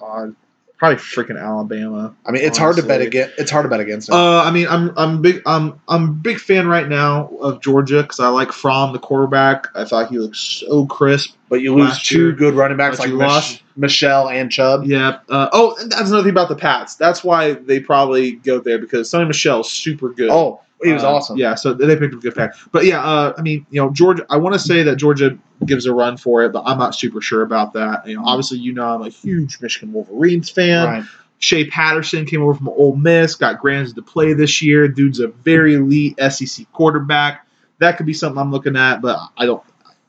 [0.00, 0.34] God,
[0.76, 2.14] probably freaking Alabama.
[2.26, 3.38] I mean, it's hard to bet against.
[3.38, 4.16] It's hard to bet against them.
[4.16, 8.02] Uh, I mean, I'm I'm big I'm I'm a big fan right now of Georgia
[8.02, 9.68] because I like Fromm, the quarterback.
[9.74, 11.34] I thought he looked so crisp.
[11.48, 14.84] but you lose two year- good running backs but like Mich- Michel and Chubb.
[14.84, 15.18] Yeah.
[15.28, 16.96] Uh, oh, and that's another thing about the Pats.
[16.96, 20.30] That's why they probably go there because Sony Michel's super good.
[20.30, 21.36] Oh, he was Uh, awesome.
[21.38, 22.54] Yeah, so they picked up a good pack.
[22.72, 24.24] But yeah, uh, I mean, you know, Georgia.
[24.28, 27.20] I want to say that Georgia gives a run for it, but I'm not super
[27.20, 28.06] sure about that.
[28.06, 30.86] You know, obviously, you know, I'm a huge Michigan Wolverines fan.
[30.86, 31.04] Right.
[31.38, 34.88] Shea Patterson came over from Ole Miss, got granted to play this year.
[34.88, 37.46] Dude's a very elite SEC quarterback.
[37.78, 39.62] That could be something I'm looking at, but I don't.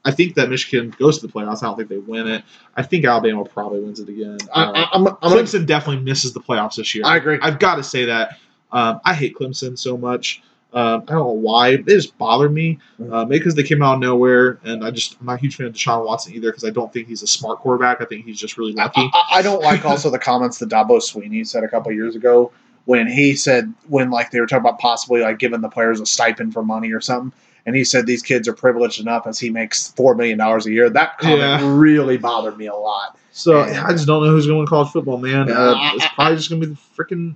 [0.06, 1.64] I think that Michigan goes to the playoffs.
[1.64, 2.44] I don't think they win it.
[2.78, 4.38] I think Alabama probably wins it again.
[4.54, 7.04] I, I, I'm, I'm gonna, Clemson definitely misses the playoffs this year.
[7.06, 7.40] I agree.
[7.42, 8.38] I've got to say that.
[8.72, 10.44] Um, I hate Clemson so much.
[10.76, 11.78] Um, I don't know why.
[11.78, 12.80] They just bother me.
[13.00, 15.56] Uh, maybe because they came out of nowhere, and I just I'm not a huge
[15.56, 18.02] fan of Deshaun Watson either because I don't think he's a smart quarterback.
[18.02, 19.02] I think he's just really lucky.
[19.02, 22.16] I, I- I don't like also the comments that Dabo Swinney said a couple years
[22.16, 22.52] ago
[22.86, 26.06] when he said when like they were talking about possibly like giving the players a
[26.06, 27.32] stipend for money or something,
[27.66, 30.72] and he said these kids are privileged enough as he makes four million dollars a
[30.72, 30.90] year.
[30.90, 31.74] That comment Yeah.
[31.78, 33.18] really bothered me a lot.
[33.32, 33.86] So Yeah.
[33.88, 35.50] I just don't know who's going to college football, man.
[35.50, 37.36] Uh, I- it's probably just going to be the freaking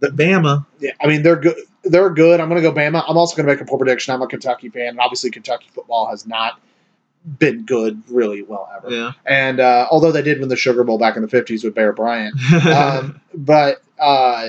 [0.00, 0.66] the Bama.
[0.78, 1.56] Yeah, I mean they're good.
[1.84, 2.40] They're good.
[2.40, 3.04] I'm going to go Bama.
[3.08, 4.14] I'm also going to make a poor prediction.
[4.14, 6.60] I'm a Kentucky fan, and obviously Kentucky football has not
[7.38, 8.90] been good really well ever.
[8.90, 9.12] Yeah.
[9.26, 11.92] And uh, although they did win the Sugar Bowl back in the 50s with Bear
[11.92, 12.34] Bryant,
[12.66, 14.48] um, but uh,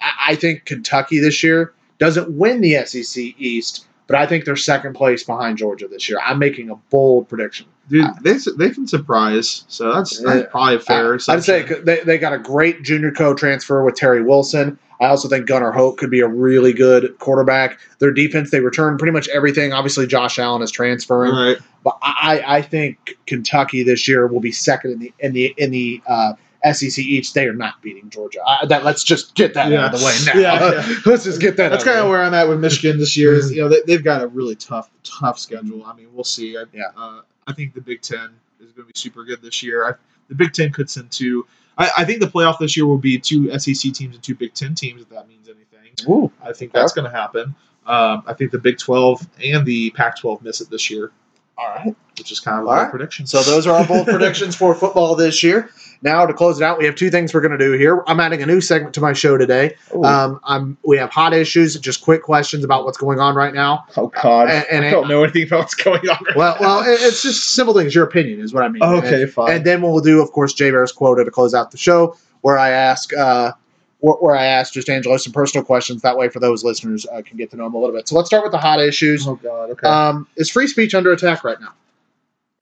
[0.00, 4.56] I, I think Kentucky this year doesn't win the SEC East, but I think they're
[4.56, 6.18] second place behind Georgia this year.
[6.22, 7.66] I'm making a bold prediction.
[7.88, 9.64] Dude, they they can surprise.
[9.68, 11.14] So that's, that's probably a fair.
[11.14, 14.78] I- I'd say they, they got a great junior co transfer with Terry Wilson.
[15.00, 17.80] I also think Gunnar Hoak could be a really good quarterback.
[17.98, 19.72] Their defense, they return pretty much everything.
[19.72, 21.56] Obviously, Josh Allen is transferring, Right.
[21.82, 25.70] but I, I think Kentucky this year will be second in the in the in
[25.72, 26.34] the uh,
[26.70, 28.40] SEC each, They are not beating Georgia.
[28.46, 30.40] I, that let's just get that out of the way now.
[30.40, 30.96] Yeah, yeah.
[31.06, 31.70] let's just get that.
[31.70, 32.18] That's kind of of the way.
[32.18, 33.34] where I'm at with Michigan this year.
[33.34, 35.84] Is you know they, they've got a really tough tough schedule.
[35.84, 36.56] I mean, we'll see.
[36.56, 36.84] I, Yeah.
[36.96, 38.30] Uh, I think the Big Ten
[38.60, 39.84] is going to be super good this year.
[39.88, 39.94] I,
[40.28, 41.46] the Big Ten could send two.
[41.78, 44.54] I, I think the playoff this year will be two SEC teams and two Big
[44.54, 45.02] Ten teams.
[45.02, 47.54] If that means anything, Ooh, I think that's going to happen.
[47.86, 51.10] Um, I think the Big Twelve and the Pac twelve miss it this year,
[51.58, 51.96] all right.
[52.18, 52.90] which is kind of a All bold right.
[52.90, 53.26] prediction.
[53.26, 55.70] So those are our bold predictions for football this year.
[56.02, 58.02] Now to close it out, we have two things we're going to do here.
[58.08, 59.76] I'm adding a new segment to my show today.
[60.04, 63.84] Um, I'm we have hot issues, just quick questions about what's going on right now.
[63.96, 66.18] oh God, and- and I don't know anything about what's going on.
[66.26, 66.66] Right Well, now.
[66.80, 67.94] well, it- it's just simple things.
[67.94, 68.82] Your opinion is what I mean.
[68.82, 69.50] okay, And, fine.
[69.52, 72.16] and then we'll do, of course, Jay Bear's quota to close out the show.
[72.40, 73.52] where I ask uh,
[74.00, 76.02] where, where I ask just Angelo some personal questions.
[76.02, 78.08] That way, for those listeners, uh, can get to know him a little bit.
[78.08, 79.28] So let's start with the hot issues.
[79.28, 79.70] Oh God.
[79.70, 79.86] Okay.
[79.86, 81.72] Um, is free speech under attack right now?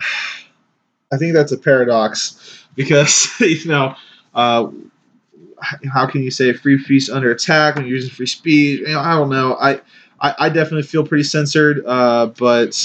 [1.13, 3.95] I think that's a paradox because you know,
[4.35, 4.69] uh,
[5.93, 8.81] how can you say free speech under attack when you're using free speech?
[8.81, 9.57] You know, I don't know.
[9.61, 9.81] I
[10.21, 12.85] I, I definitely feel pretty censored, uh, but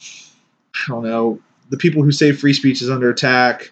[0.00, 1.40] I don't know.
[1.70, 3.70] The people who say free speech is under attack,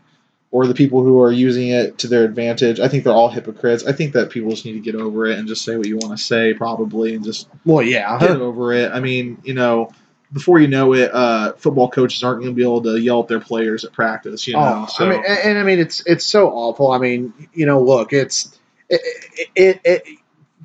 [0.50, 3.84] or the people who are using it to their advantage, I think they're all hypocrites.
[3.84, 5.96] I think that people just need to get over it and just say what you
[5.96, 8.18] want to say, probably, and just Well, yeah.
[8.18, 8.92] get over it.
[8.92, 9.90] I mean, you know,
[10.32, 13.28] before you know it, uh, football coaches aren't going to be able to yell at
[13.28, 14.46] their players at practice.
[14.46, 16.90] You know, Oh, so I mean, and, and I mean, it's it's so awful.
[16.92, 18.58] I mean, you know, look, it's
[18.88, 19.00] it,
[19.34, 20.18] it, it, it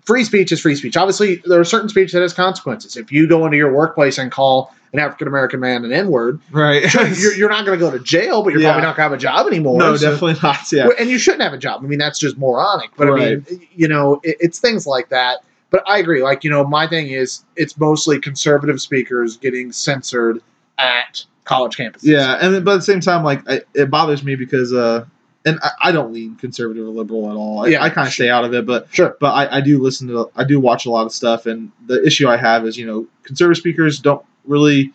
[0.06, 0.98] free speech is free speech.
[0.98, 2.98] Obviously, there are certain speech that has consequences.
[2.98, 6.42] If you go into your workplace and call an African American man an N word,
[6.52, 6.92] right?
[7.18, 8.72] you're, you're not going to go to jail, but you're Yeah.
[8.72, 9.78] probably not going to have a job anymore.
[9.78, 10.70] no, So- definitely not.
[10.72, 11.82] Yeah, and you shouldn't have a job.
[11.84, 12.90] I mean, that's just moronic.
[12.98, 15.44] But I mean, you know, it, it's things like that.
[15.72, 16.22] But I agree.
[16.22, 20.42] Like, you know, my thing is it's mostly conservative speakers getting censored
[20.78, 22.04] at college campuses.
[22.04, 25.06] yeah, and but at the same time, like I, it bothers me because, uh,
[25.46, 27.66] and I, I don't lean conservative or liberal at all.
[27.66, 29.18] I, Yeah, I kind of stay out of it, but Sure.
[29.20, 32.06] but I, I do listen to I do watch a lot of stuff, and the
[32.06, 34.92] issue I have is you know conservative speakers don't really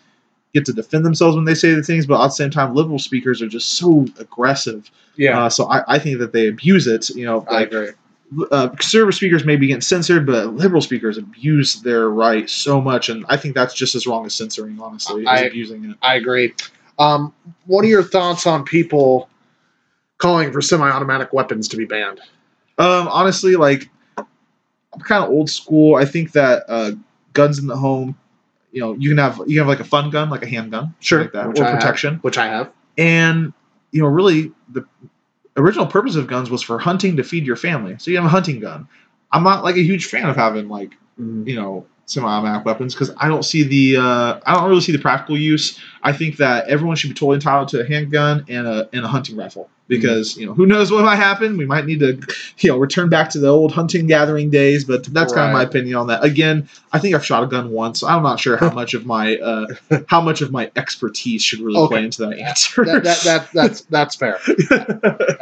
[0.55, 2.99] get to defend themselves when they say the things, but at the same time, liberal
[2.99, 4.91] speakers are just so aggressive.
[5.17, 5.45] Yeah.
[5.45, 7.11] Uh, so I, I think that they abuse it.
[7.11, 7.91] You know, I agree.
[8.51, 13.09] Uh, conservative speakers may be getting censored, but liberal speakers abuse their right so much,
[13.09, 14.79] and I think that's just as wrong as censoring.
[14.81, 15.97] Honestly, I- as abusing it.
[16.03, 16.55] I agree.
[16.99, 17.33] Um,
[17.67, 19.29] what are your thoughts on people
[20.19, 22.21] calling for semi-automatic weapons to be banned?
[22.79, 23.89] Um, honestly, like
[24.19, 25.97] I'm kind of old school.
[25.97, 26.93] I think that uh,
[27.33, 28.19] guns in the home,
[28.73, 30.95] you know, you can have you can have like a fun gun, like a handgun,
[31.01, 31.21] Sure.
[31.23, 31.81] like that, Which or I have.
[31.81, 32.17] protection.
[32.23, 32.71] Which I have.
[32.99, 33.53] And
[33.93, 34.85] you know, really, the
[35.57, 37.97] original purpose of guns was for hunting to feed your family.
[37.99, 38.89] So you have a hunting gun.
[39.33, 43.29] I'm not like a huge fan of having like you know semi-automatic weapons because I
[43.29, 45.81] don't see the uh, I don't really see the practical use.
[46.03, 49.09] I think that everyone should be totally entitled to a handgun and a and a
[49.09, 51.57] hunting rifle because you know who knows what might happen.
[51.57, 52.21] We might need to
[52.59, 54.85] you know return back to the old hunting gathering days.
[54.85, 56.25] But that's kind of my opinion on that.
[56.25, 58.03] Again, I think I've shot a gun once.
[58.03, 59.67] I'm not sure how much of my uh,
[60.09, 61.95] how much of my expertise should really Okay.
[61.97, 62.85] play into that answer.
[62.85, 64.39] That, that, that, that's that's fair.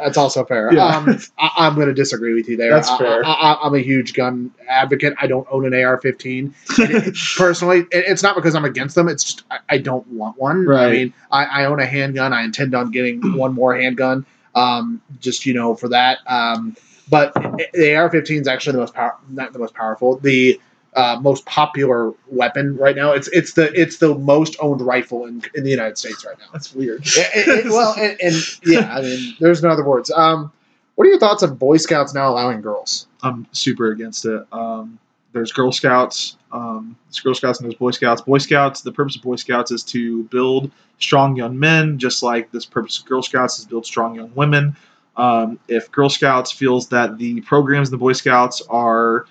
[0.05, 0.73] That's also fair.
[0.73, 0.85] Yeah.
[0.85, 2.69] Um, I, I'm going to disagree with you there.
[2.71, 3.25] That's I- fair.
[3.25, 5.13] I, I'm a huge gun advocate.
[5.19, 7.79] I don't own an AR-15 it- personally.
[7.91, 9.07] It, it's not because I'm against them.
[9.07, 10.69] It's just I, I don't want one.
[10.71, 12.33] I mean, I, I own a handgun.
[12.33, 14.25] I intend on getting one more handgun.
[14.55, 16.19] Um, just you know for that.
[16.27, 16.75] Um,
[17.09, 20.17] but the AR-15 is actually the most power, not the most powerful.
[20.17, 20.59] The
[20.95, 23.11] uh, most popular weapon right now.
[23.11, 26.45] It's it's the it's the most owned rifle in, in the United States right now.
[26.53, 27.01] that's weird.
[27.05, 30.09] It- it- it- well, and, and yeah, I mean, there's no other words.
[30.09, 30.51] Um,
[30.95, 33.07] what are your thoughts of Boy Scouts now allowing girls?
[33.21, 34.45] I'm super against it.
[34.53, 34.97] Um,
[35.35, 38.21] there's Girl Scouts, um, there's Girl Scouts, and there's Boy Scouts.
[38.21, 42.51] Boy Scouts, the purpose of Boy Scouts is to build strong young men, just like
[42.51, 44.77] this purpose of Girl Scouts is to build strong young women.
[45.17, 49.25] Um, if Girl Scouts feels that the programs in the Boy Scouts are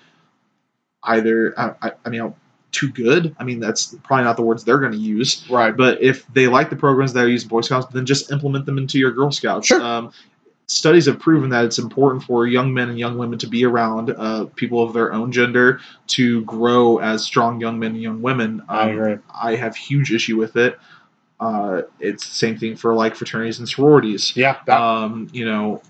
[1.01, 2.35] either, I, I, I mean,
[2.71, 5.43] too good, I mean, that's probably not the words they're going to use.
[5.49, 5.75] Right.
[5.75, 8.67] But if they like the programs that are used in Boy Scouts, then just implement
[8.67, 9.65] them into your Girl Scouts.
[9.65, 9.81] Sure.
[9.81, 10.11] Um,
[10.67, 14.09] studies have proven that it's important for young men and young women to be around
[14.17, 18.63] uh, people of their own gender to grow as strong young men and young women.
[18.67, 19.17] Um, agree.
[19.33, 20.77] I have huge issue with it.
[21.39, 24.35] Uh, it's the same thing for like fraternities and sororities.
[24.35, 24.57] Yeah.
[24.65, 25.81] That, Um, you know,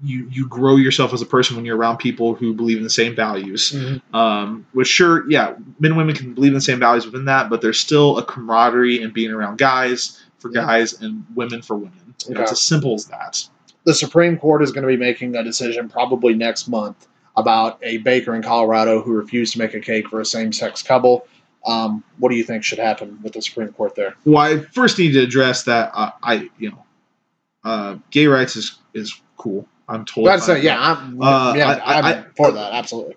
[0.00, 2.90] you you grow yourself as a person when you're around people who believe in the
[2.90, 3.72] same values.
[3.72, 4.00] mhm.
[4.14, 7.50] Um, which sure, yeah, men and women can believe in the same values within that,
[7.50, 10.64] but there's still a camaraderie and being around guys for Yeah.
[10.64, 12.07] guys and women for women.
[12.26, 12.42] You know, Okay.
[12.44, 13.46] It's as simple as that.
[13.84, 17.98] The Supreme Court is going to be making a decision probably next month about a
[17.98, 21.26] baker in Colorado who refused to make a cake for a same-sex couple.
[21.66, 24.14] Um, what do you think should happen with the Supreme Court there?
[24.24, 25.90] Well, I first need to address that.
[25.94, 26.84] Uh, I, you know,
[27.64, 29.66] uh, gay rights is is cool.
[29.88, 30.26] I'm totally.
[30.26, 30.78] That's fine uh, yeah.
[30.80, 32.72] I'm, Uh, yeah, I- I'm I- for that.
[32.72, 33.14] Absolutely.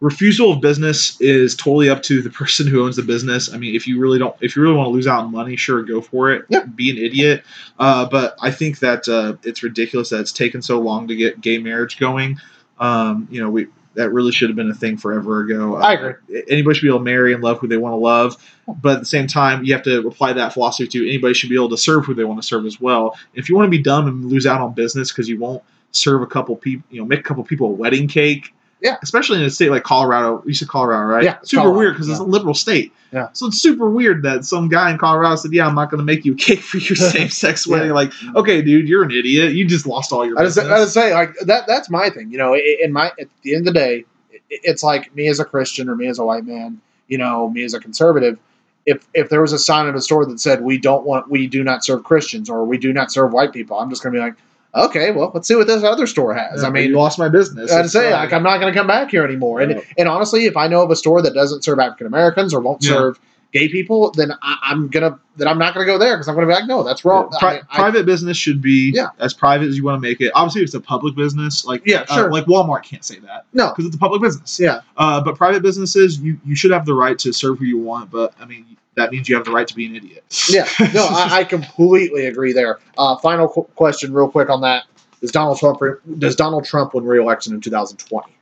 [0.00, 3.52] Uh, refusal of business is totally up to the person who owns the business.
[3.52, 5.56] I mean, if you really don't, if you really want to lose out on money,
[5.56, 6.44] sure, go for it.
[6.48, 6.64] Yeah.
[6.64, 7.44] Be an idiot.
[7.78, 11.40] Uh, but I think that uh, it's ridiculous that it's taken so long to get
[11.40, 12.38] gay marriage going.
[12.78, 15.76] Um, you know, we that really should have been a thing forever ago.
[15.76, 16.12] I agree.
[16.34, 18.36] Uh, anybody should be able to marry and love who they want to love,
[18.80, 21.56] but at the same time, you have to apply that philosophy to anybody should be
[21.56, 23.18] able to serve who they want to serve as well.
[23.34, 25.62] If you want to be dumb and lose out on business because you won't
[25.92, 28.96] serve a couple people, you know, make a couple people a wedding cake, Yeah.
[29.02, 30.42] especially in a state like Colorado.
[30.46, 31.22] You said Colorado, right?
[31.24, 32.92] Yeah, super Colorado, weird because it's a liberal state.
[33.12, 33.28] Yeah.
[33.32, 36.04] so it's super weird that some guy in Colorado said, "Yeah, I'm not going to
[36.04, 37.72] make you a cake for your same-sex Yeah.
[37.74, 39.52] wedding." Like, okay, dude, you're an idiot.
[39.52, 40.38] You just lost all your.
[40.38, 40.58] I just.
[40.58, 41.66] I just say like that.
[41.66, 42.30] That's my thing.
[42.30, 44.04] You know, in my at the end of the day,
[44.50, 46.80] it's like me as a Christian or me as a white man.
[47.08, 48.38] You know, me as a conservative.
[48.86, 51.46] If if there was a sign in a store that said we don't want, we
[51.48, 54.20] do not serve Christians or we do not serve white people, I'm just gonna be
[54.20, 54.34] like,
[54.74, 56.62] okay, well, let's see what this other store has.
[56.62, 57.72] Yeah, I mean, lost my business.
[57.72, 59.60] I'd say like I'm not going to come back here anymore.
[59.60, 59.80] And Yeah.
[59.98, 62.82] and honestly, if I know of a store that doesn't serve African Americans or won't
[62.84, 62.90] Yeah.
[62.92, 63.20] serve
[63.52, 66.34] gay people, then I, I'm gonna then I'm not going to go there because I'm
[66.36, 67.30] going to be like, no, that's wrong.
[67.40, 69.08] Pri- I- I- private business should be Yeah.
[69.18, 70.30] as private as you want to make it.
[70.34, 72.30] Obviously, if it's a public business, like Yeah, uh, sure.
[72.30, 74.60] like Walmart can't say that no, because it's a public business.
[74.60, 77.78] yeah, Uh, but private businesses, you you should have the right to serve who you
[77.78, 78.10] want.
[78.10, 80.24] But I mean, that means you have the right to be an idiot.
[80.48, 80.66] yeah.
[80.92, 82.78] No, I, I completely agree there.
[82.98, 84.84] Uh, final qu- question, real quick on that:
[85.20, 85.80] Does Donald Trump
[86.18, 88.32] does Donald Trump win re-election in 2020?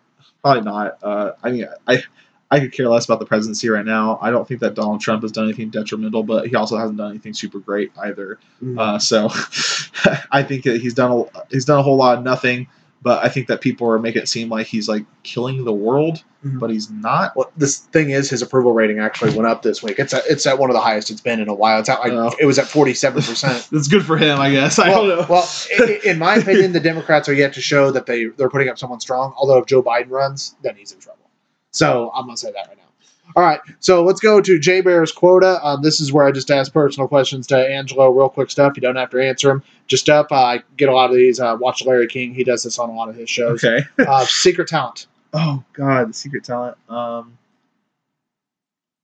[0.43, 0.99] Probably not.
[1.03, 2.03] Uh, I mean, I
[2.51, 4.19] I could care less about the presidency right now.
[4.23, 7.11] I don't think that Donald Trump has done anything detrimental, but he also hasn't done
[7.11, 8.39] anything super great either.
[8.79, 9.27] Uh, so
[10.33, 12.67] I think that he's done a, he's done a whole lot of nothing.
[13.01, 16.25] But I think that people are making it seem like he's like killing the world,
[16.45, 16.59] Mhm.
[16.59, 17.37] but he's not.
[17.37, 20.01] Well, this thing is, his approval rating actually went up this week.
[20.01, 21.79] It's at, it's at one of the highest it's been in a while.
[21.79, 22.35] It's at like Oh.
[22.41, 23.69] it was at 47 percent.
[23.73, 24.81] That's good for him, I guess.
[24.81, 25.27] I well, don't know.
[25.29, 25.49] well,
[26.05, 28.99] in my opinion, the Democrats are yet to show that they they're putting up someone
[28.99, 29.33] strong.
[29.37, 31.31] Although if Joe Biden runs, then he's in trouble.
[31.71, 32.83] So I'm gonna say that right now.
[33.37, 35.65] All right, so let's go to Jay Bear's quota.
[35.65, 38.73] Um, this is where I just ask personal questions to Angelo, real quick stuff.
[38.77, 39.63] You don't have to answer them.
[39.87, 40.27] Just stuff.
[40.31, 41.39] Uh, I get a lot of these.
[41.39, 42.35] Uh, watch Larry King.
[42.35, 43.63] He does this on a lot of his shows.
[43.65, 43.85] okay.
[43.99, 45.07] Uh, secret talent.
[45.35, 46.77] Oh God, the secret talent.
[46.89, 47.37] Um,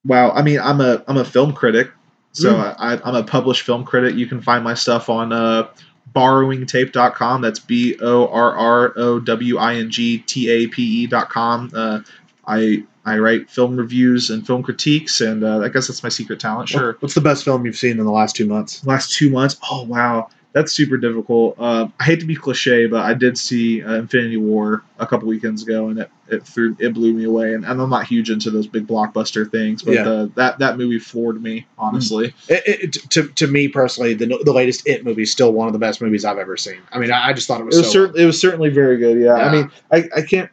[0.04, 0.30] wow.
[0.30, 1.90] I mean, I'm a I'm a film critic,
[2.32, 2.74] so Mm.
[2.78, 4.14] I, I'm a published film critic.
[4.16, 5.68] You can find my stuff on uh,
[6.14, 7.42] borrowingtape.com.
[7.42, 11.28] That's B O R R O W I N G T A P E dot
[11.30, 11.70] com.
[11.74, 12.00] Uh,
[12.46, 16.40] I I write film reviews and film critiques, and uh, I guess that's my secret
[16.40, 16.68] talent.
[16.68, 16.96] Sure.
[17.00, 18.84] What's the best film you've seen in the last two months?
[18.86, 19.56] last two months.
[19.70, 21.56] Oh wow, that's super difficult.
[21.58, 25.28] Uh, I hate to be cliche, but I did see uh, Infinity War a couple
[25.28, 27.52] weekends ago, and it it threw it blew me away.
[27.52, 30.08] And, and I'm not huge into those big blockbuster things, but Yeah.
[30.08, 32.32] uh, that that movie floored me honestly.
[32.48, 35.74] It, it, to, to me personally, the, the latest It movie is still one of
[35.74, 36.78] the best movies I've ever seen.
[36.90, 38.06] I mean, I, I just thought it was, It was so.
[38.06, 39.18] cer- it was certainly very good.
[39.20, 39.44] Yeah, Yeah.
[39.46, 40.50] I mean, I, I can't.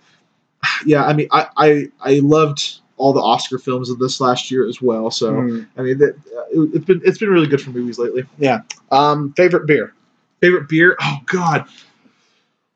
[0.86, 4.68] Yeah, I mean, I, I I loved all the Oscar films of this last year
[4.68, 5.10] as well.
[5.10, 5.68] So Mm.
[5.78, 8.26] I mean, that, uh, it, it's been it's been really good for movies lately.
[8.38, 8.62] Yeah.
[8.92, 9.94] Um, favorite beer.
[10.40, 10.98] Favorite beer?
[11.02, 11.66] Oh God.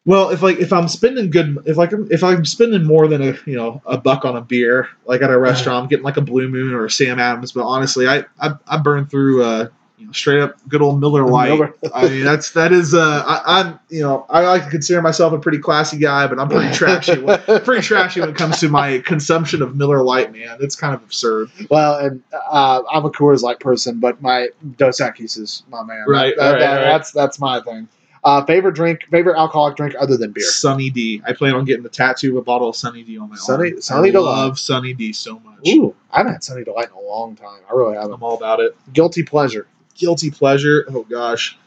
[0.06, 3.38] Well, if like if I'm spending good, if like if I'm spending more than a
[3.46, 6.22] you know a buck on a beer, like at a restaurant, I'm getting like a
[6.22, 7.52] Blue Moon or a Sam Adams.
[7.52, 9.68] But honestly, I I, I burn through uh
[9.98, 11.72] you know straight up good old Miller Lite.
[11.94, 15.34] I mean that's that is uh I, I'm you know I like to consider myself
[15.34, 17.20] a pretty classy guy, but I'm pretty trashy.
[17.20, 20.58] when- pretty trashy when it comes to my consumption of Miller Lite, man.
[20.60, 21.50] It's kind of absurd.
[21.70, 26.06] Well, and uh, I'm a Coors Light person, but my Dos Equis is my man.
[26.08, 26.84] Right, That- right, that- right.
[26.84, 27.88] That's that's my thing.
[28.24, 30.44] Uh, favorite drink, favorite alcoholic drink other than beer.
[30.46, 31.22] Sunny D.
[31.28, 33.74] I plan on getting the tattoo of a bottle of Sunny D on my Sunny-
[33.74, 33.82] arm.
[33.82, 34.36] Sunny I Delight.
[34.36, 35.60] love Sunny D so much.
[35.68, 37.60] Ooh, I haven't had Sunny Delight in a long time.
[37.70, 38.14] I really haven't.
[38.14, 38.76] I'm all about it.
[38.94, 39.68] Guilty pleasure.
[39.96, 40.86] Guilty pleasure.
[40.90, 41.58] Oh gosh.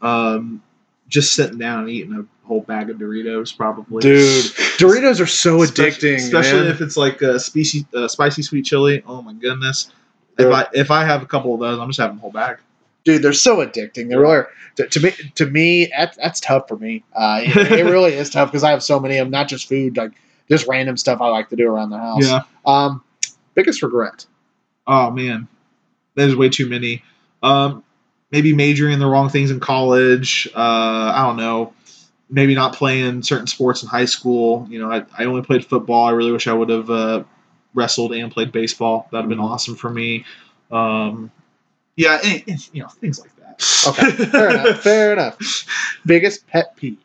[0.00, 0.62] Um,
[1.08, 4.00] just sitting down and eating a whole bag of Doritos, probably.
[4.02, 4.44] Dude,
[4.78, 6.70] Doritos are so Especially- addicting, especially man.
[6.70, 9.02] if it's like a spicy, uh, spicy sweet chili.
[9.06, 9.90] Oh my goodness!
[10.38, 12.58] If I if I have a couple of those, I'm just having a whole bag.
[13.04, 14.08] Dude, they're so addicting.
[14.08, 14.44] They really.
[14.76, 17.02] To, to me, to me, that, that's tough for me.
[17.12, 19.32] Uh, it, it really is tough because I have so many of them.
[19.32, 20.12] Not just food, like
[20.48, 22.24] just random stuff I like to do around the house.
[22.28, 22.42] Yeah.
[22.64, 23.02] Um,
[23.54, 24.26] biggest regret.
[24.86, 25.48] Oh man,
[26.14, 27.02] there's way too many.
[27.42, 27.84] Um,
[28.30, 30.48] maybe majoring in the wrong things in college.
[30.54, 31.72] Uh, I don't know.
[32.30, 34.66] Maybe not playing certain sports in high school.
[34.68, 36.04] You know, I, I only played football.
[36.04, 37.24] I really wish I would have uh,
[37.74, 39.08] wrestled and played baseball.
[39.10, 40.26] That'd have been awesome for me.
[40.70, 41.30] Um,
[41.96, 43.84] yeah, and, and, you know, things like that.
[43.88, 44.80] Okay, fair enough.
[44.82, 45.98] Fair enough.
[46.06, 46.98] Biggest pet peeve.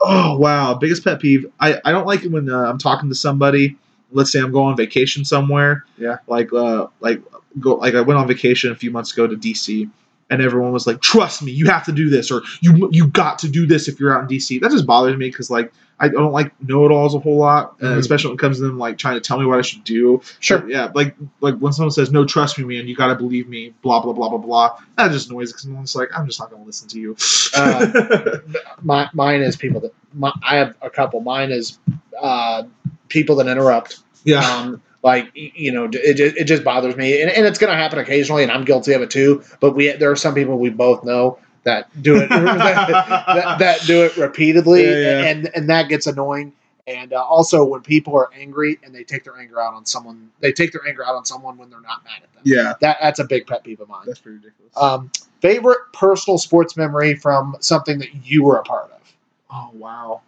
[0.00, 1.46] Oh wow, biggest pet peeve.
[1.58, 3.76] I, I don't like it when uh, I'm talking to somebody.
[4.12, 5.84] Let's say I'm going on vacation somewhere.
[5.98, 6.18] Yeah.
[6.26, 7.22] Like uh like
[7.60, 9.88] go like I went on vacation a few months ago to DC,
[10.30, 13.38] and everyone was like, "Trust me, you have to do this," or "You you got
[13.40, 16.08] to do this if you're out in DC." That just bothers me because like I
[16.08, 17.96] don't like know-it-alls a whole lot, uh, Mhm.
[17.98, 20.20] especially when it comes to them like trying to tell me what I should do.
[20.40, 20.62] Sure.
[20.68, 23.72] Yeah, like like when someone says, "No, trust me, man, you got to believe me,"
[23.82, 24.76] blah blah blah blah blah.
[24.98, 27.16] That just annoys because someone's like, "I'm just not going to listen to you."
[27.56, 28.38] Uh,
[28.82, 31.20] My, mine is people that my, I have a couple.
[31.20, 31.78] Mine is
[32.20, 32.64] uh,
[33.08, 33.98] people that interrupt.
[34.24, 34.40] yeah.
[34.40, 37.98] Um, like you know, it, it just bothers me, and, and it's going to happen
[38.00, 39.44] occasionally, and I'm guilty of it too.
[39.60, 44.04] But we there are some people we both know that do it that, that, do
[44.04, 44.90] it repeatedly, Yeah,
[45.22, 45.24] yeah.
[45.28, 46.52] and and that gets annoying.
[46.88, 50.30] And uh, also, when people are angry and they take their anger out on someone,
[50.40, 52.42] they take their anger out on someone when they're not mad at them.
[52.44, 54.04] Yeah, That that's a big pet peeve of mine.
[54.06, 54.72] that's pretty ridiculous.
[54.76, 55.10] Um,
[55.40, 59.14] favorite personal sports memory from something that you were a part of.
[59.52, 60.22] Oh wow.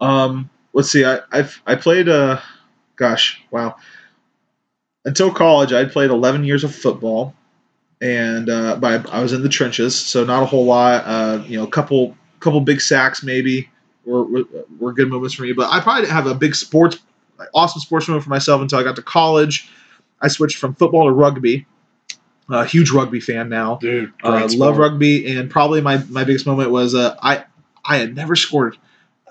[0.00, 1.04] Um, let's see.
[1.04, 2.08] I I've, I played.
[2.08, 2.40] Uh,
[2.96, 3.76] gosh, wow.
[5.04, 7.34] Until college, I'd played 11 years of football,
[8.00, 11.02] and uh, but I, was in the trenches, so not a whole lot.
[11.04, 13.68] Uh, you know, a couple couple big sacks maybe
[14.04, 14.44] were, were
[14.78, 15.52] were good moments for me.
[15.52, 16.98] But I probably didn't have a big sports,
[17.54, 19.70] awesome sports moment for myself until I got to college.
[20.20, 21.66] I switched from football to rugby.
[22.50, 23.76] A huge rugby fan now.
[23.76, 27.44] Dude, Uh, love rugby, and probably my, my biggest moment was uh, I
[27.84, 28.76] I had never scored.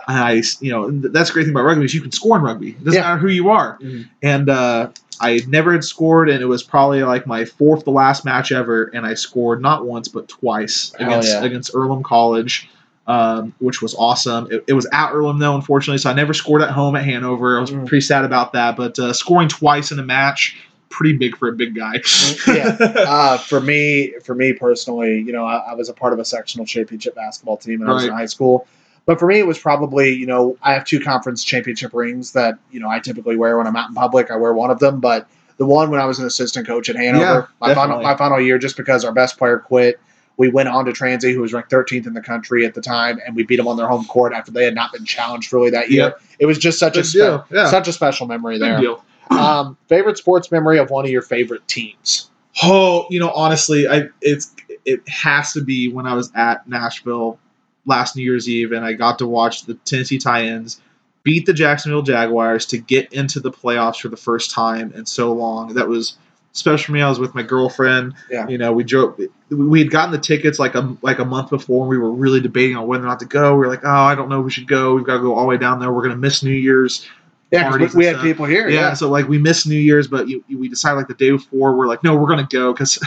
[0.07, 2.69] I you know that's the great thing about rugby is you can score in rugby.
[2.71, 3.07] It doesn't Yeah.
[3.07, 3.77] matter who you are.
[3.81, 4.07] Mhm.
[4.23, 8.25] And uh, I never had scored, and it was probably like my fourth to last
[8.25, 11.43] match ever, and I scored not once but twice Hell against yeah.
[11.43, 12.69] against Earlham College.
[13.07, 14.47] Um, which was awesome.
[14.51, 17.57] It, it was at Earlham though, unfortunately, so I never scored at home at Hanover.
[17.57, 17.87] I was Mm.
[17.87, 20.55] pretty sad about that, but uh, scoring twice in a match,
[20.89, 21.95] pretty big for a big guy.
[22.47, 22.77] yeah.
[23.07, 26.25] Uh, for me, for me personally, you know, I, I was a part of a
[26.25, 28.67] sectional championship basketball team when I was in high school.
[29.05, 32.55] But for me, it was probably, you know, I have two conference championship rings that,
[32.71, 34.29] you know, I typically wear when I'm out in public.
[34.29, 36.95] I wear one of them, but the one when I was an assistant coach at
[36.95, 39.99] Hanover, Yeah, my final my final year, just because our best player quit,
[40.37, 43.19] we went on to Transy, who was ranked 13th in the country at the time,
[43.25, 45.69] and we beat them on their home court after they had not been challenged really
[45.69, 46.15] that year.
[46.39, 47.69] It was just such a spe- yeah.
[47.69, 48.79] such a special memory there.
[48.79, 49.03] deal.
[49.29, 52.29] Um, favorite sports memory of one of your favorite teams.
[52.63, 54.53] Oh, you know, honestly, I it's
[54.85, 57.39] it has to be when I was at Nashville
[57.85, 60.81] last New Year's Eve and I got to watch the Tennessee Titans
[61.23, 65.31] beat the Jacksonville Jaguars to get into the playoffs for the first time in so
[65.33, 65.73] long.
[65.75, 66.17] That was
[66.53, 67.01] special for me.
[67.01, 68.13] I was with my girlfriend.
[68.29, 68.47] Yeah.
[68.47, 69.19] You know, we drove.
[69.49, 72.39] We had gotten the tickets like a like a month before, and we were really
[72.41, 73.53] debating on whether or not to go.
[73.53, 74.95] We were like, "Oh, I don't know, if we should go.
[74.95, 75.91] We've got to go all the way down there.
[75.91, 77.07] We're gonna miss New Year's."
[77.51, 78.23] Yeah, we, we had stuff.
[78.23, 78.69] people here.
[78.69, 81.13] yeah, Yeah, so like we missed New Year's, but you, you- we decided like the
[81.13, 82.97] day before we're like, no, we're gonna go because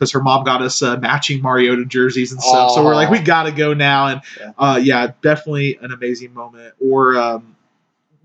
[0.00, 2.70] because her mom got us uh, matching Mariota jerseys and stuff.
[2.72, 4.52] So we're like, we gotta go now, and Yeah.
[4.58, 6.72] uh, yeah, definitely an amazing moment.
[6.80, 7.54] Or um,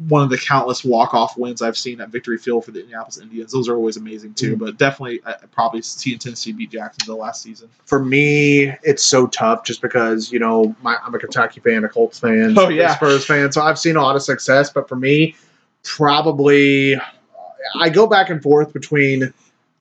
[0.08, 3.18] one of the countless walk off wins I've seen at Victory Field for the Indianapolis
[3.18, 3.52] Indians.
[3.52, 4.56] Those are always amazing too.
[4.56, 4.60] Mhm.
[4.60, 7.68] But definitely, I probably seeing Tennessee beat Jacksonville last season.
[7.84, 11.90] for me, it's so tough just because you know my, I'm a Kentucky fan, a
[11.90, 12.96] Colts fan, Oh, yeah.
[12.96, 14.70] Spurs fan, so I've seen a lot of success.
[14.70, 15.36] But for me,
[15.84, 16.96] probably
[17.80, 19.34] I go back and forth between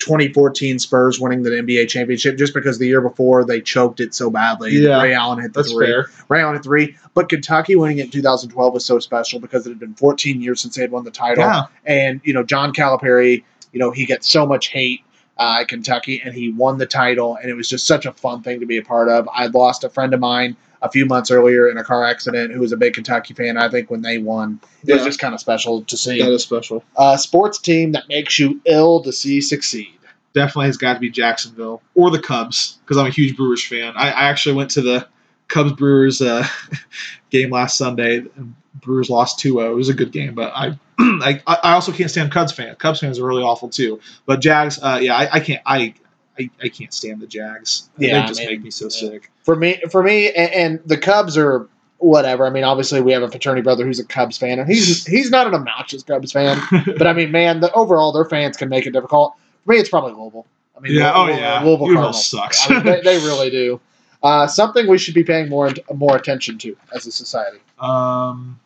[0.04, 4.30] 2014 Spurs winning the NBA championship just because the year before they choked it so
[4.30, 4.72] badly.
[4.72, 5.02] Yeah.
[5.02, 5.86] Ray Allen hit the That's three.
[5.86, 6.10] fair.
[6.28, 6.96] Ray Allen hit three.
[7.14, 10.60] But Kentucky winning it in 2012 was so special because it had been 14 years
[10.60, 11.44] since they had won the title.
[11.44, 15.00] Yeah, And you know, John Calipari, you know, he gets so much hate
[15.38, 18.42] uh, at Kentucky, and he won the title, and it was just such a fun
[18.42, 19.28] thing to be a part of.
[19.32, 22.60] I lost a friend of mine a few months earlier in a car accident who
[22.60, 23.56] was a big Kentucky fan.
[23.56, 26.20] I think when they won, it was just kind of special to see.
[26.22, 26.84] that is special.
[26.96, 29.98] A sports team that makes you ill to see succeed.
[30.34, 33.94] definitely has got to be Jacksonville or the Cubs because I'm a huge Brewers fan.
[33.96, 35.08] I, I actually went to the
[35.48, 36.46] Cubs Brewers uh,
[37.30, 38.18] game last Sunday.
[38.36, 39.70] And Brewers lost 2-0.
[39.70, 42.76] It was a good game, but I I, I also can't stand Cubs fans.
[42.78, 44.00] Cubs fans are really awful too.
[44.26, 45.94] But Jags, uh, yeah, I, I can't I,
[46.38, 47.88] I I can't stand the Jags.
[47.98, 49.30] Yeah, they just I mean, make me so sick.
[49.42, 52.46] For me, for me, and, and the Cubs are whatever.
[52.46, 55.30] I mean, obviously we have a fraternity brother who's a Cubs fan, and he's he's
[55.30, 56.60] not an obnoxious Cubs fan.
[56.98, 59.34] But I mean, man, the overall their fans can make it difficult.
[59.64, 60.46] For me, it's probably Louisville.
[60.76, 62.68] I mean, yeah, oh yeah, Louisville Louisville sucks.
[62.68, 63.80] I mean, they, they really do.
[64.22, 67.58] Uh, something we should be paying more more attention to as a society.
[67.78, 68.58] Um,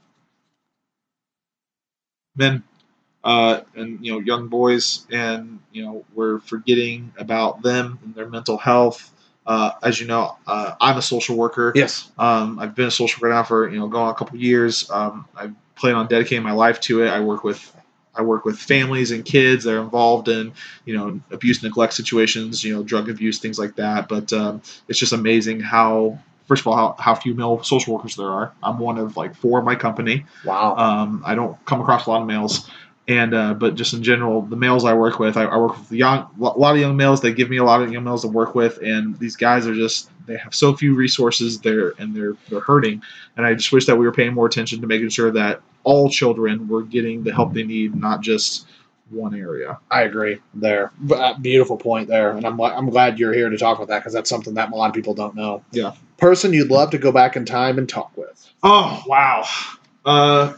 [2.37, 2.63] then,
[3.29, 8.27] uh, and you know, young boys, and you know, we're forgetting about them and their
[8.27, 9.13] mental health.
[9.47, 11.73] Uh, as you know, uh, I'm a social worker.
[11.75, 12.11] Yes.
[12.19, 14.91] Um, I've been a social worker now for you know going on a couple years.
[14.91, 17.09] Um, I plan on dedicating my life to it.
[17.09, 17.71] I work with
[18.15, 20.55] I work with families and kids that are involved in
[20.87, 24.09] you know abuse neglect situations, you know drug abuse things like that.
[24.09, 28.17] But um, it's just amazing how first of all how, how few male social workers
[28.17, 28.55] there are.
[28.63, 30.25] I'm one of like four in my company.
[30.47, 30.77] Wow.
[30.77, 32.71] Um, I don't come across a lot of males.
[33.09, 35.91] And uh, but just in general, the males I work with, I, I work with
[35.91, 37.23] young, a lot of young males.
[37.23, 39.75] They give me a lot of young males to work with, and these guys are
[39.75, 43.03] just they have so few resources there, and they're they're hurting.
[43.37, 46.11] And I just wish that we were paying more attention to making sure that all
[46.11, 48.67] children were getting the help they need, not just
[49.11, 49.79] one area.
[49.91, 50.93] I agree there.
[51.11, 54.13] Uh, beautiful point there, and I'm I'm glad you're here to talk about that because
[54.13, 55.65] that's something that a lot of people don't know.
[55.71, 55.95] Yeah.
[56.19, 58.53] Person you'd love to go back in time and talk with.
[58.63, 59.45] Oh wow.
[60.05, 60.55] Uh,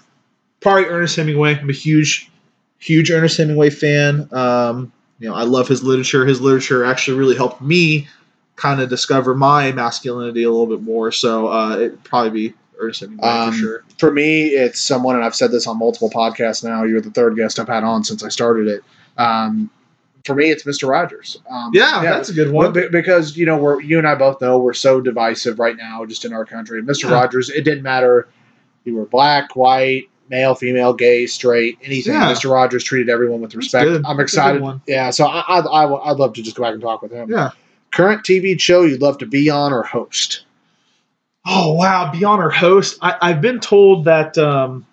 [0.60, 1.58] probably Ernest Hemingway.
[1.58, 2.29] I'm a huge,
[2.80, 4.28] huge Ernest Hemingway fan.
[4.32, 6.26] Um, you know, I love his literature.
[6.26, 8.08] His literature actually really helped me
[8.56, 11.12] kind of discover my masculinity a little bit more.
[11.12, 13.84] So uh, it'd probably be Ernest Hemingway Um, for sure.
[13.98, 16.82] for me, it's someone, and I've said this on multiple podcasts now.
[16.84, 18.82] You're the third guest I've had on since I started it.
[19.16, 19.70] Um,
[20.26, 20.86] for me, it's Mr.
[20.88, 21.38] Rogers.
[21.50, 22.72] Um, Yeah, that's a good one.
[22.72, 26.26] Because you know we're you and I both know we're so divisive right now, just
[26.26, 26.82] in our country.
[26.82, 27.04] Mr.
[27.04, 27.14] Yeah.
[27.14, 28.28] Rogers, it didn't matter
[28.84, 32.14] you were black, white, male, female, gay, straight, anything.
[32.14, 32.32] Yeah.
[32.32, 32.50] Mr.
[32.50, 33.88] Rogers treated everyone with respect.
[33.88, 34.80] I'm That's a good excited.
[34.86, 37.30] Yeah, so I, I, I, would- love to just go back and talk with him.
[37.30, 37.50] Yeah.
[37.90, 40.44] Current TV show you'd love to be on or host?
[41.46, 44.86] Oh wow, beyond our host, I, I've been told that um,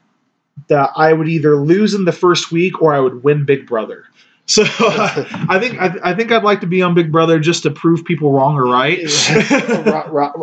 [0.67, 4.05] that I would either lose in the first week or I would win Big Brother.
[4.49, 7.69] So I think I, I think I'd like to be on Big Brother just to
[7.69, 8.97] prove people wrong or right.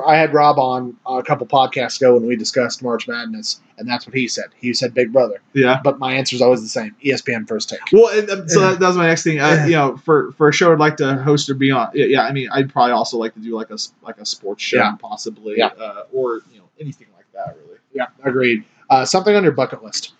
[0.06, 4.06] I had Rob on a couple podcasts ago when we discussed March Madness, and that's
[4.06, 4.46] what he said.
[4.60, 5.80] He said Big Brother, yeah.
[5.82, 7.80] but my answer is always the same: ESPN First Take.
[7.92, 9.40] Well, and, um, so that, that was my next thing.
[9.40, 11.90] Uh, you know, for for a show I'd like to host or be on.
[11.94, 14.62] Yeah, yeah, I mean, I'd probably also like to do like a like a sports
[14.62, 14.96] show, Yeah.
[15.00, 15.68] possibly, Yeah.
[15.68, 17.56] uh, or you know anything like that.
[17.64, 17.78] Really.
[17.94, 18.64] Yeah, agreed.
[18.90, 20.12] Uh, something on your bucket list.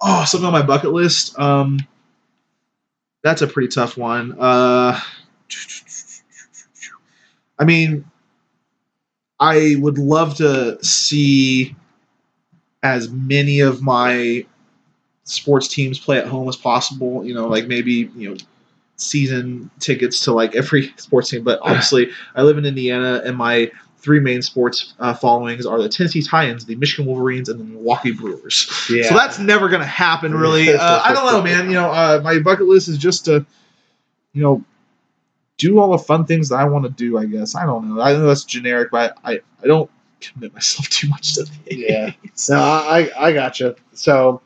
[0.00, 1.38] Oh, something on my bucket list.
[1.38, 1.78] Um,
[3.22, 4.36] that's a pretty tough one.
[4.38, 4.98] Uh,
[7.58, 8.04] I mean,
[9.38, 11.76] I would love to see
[12.82, 14.46] as many of my
[15.24, 17.24] sports teams play at home as possible.
[17.24, 18.36] You know, like maybe you know
[18.96, 21.44] season tickets to like every sports team.
[21.44, 25.88] But obviously, I live in Indiana, and my three main sports uh, followings are the
[25.88, 28.70] Tennessee Titans, the Michigan Wolverines, and the Milwaukee Brewers.
[28.90, 29.04] Yeah.
[29.08, 30.68] So that's never going to happen, really.
[30.74, 31.66] Uh, I don't know, man.
[31.66, 33.44] You know, uh, my bucket list is just to,
[34.32, 34.64] you know,
[35.58, 37.18] do all the fun things that I want to do.
[37.18, 38.00] I guess I don't know.
[38.00, 39.90] I know that's generic, but I I don't
[40.20, 41.82] commit myself too much to things.
[41.88, 42.12] Yeah.
[42.48, 43.76] No, I I gotcha.
[43.92, 44.40] So,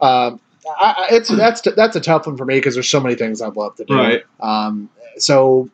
[0.00, 3.14] um, I, I- it's that's that's a tough one for me because there's so many
[3.14, 3.94] things I'd love to do.
[3.94, 4.22] Right.
[4.40, 4.90] Um.
[5.18, 5.68] So,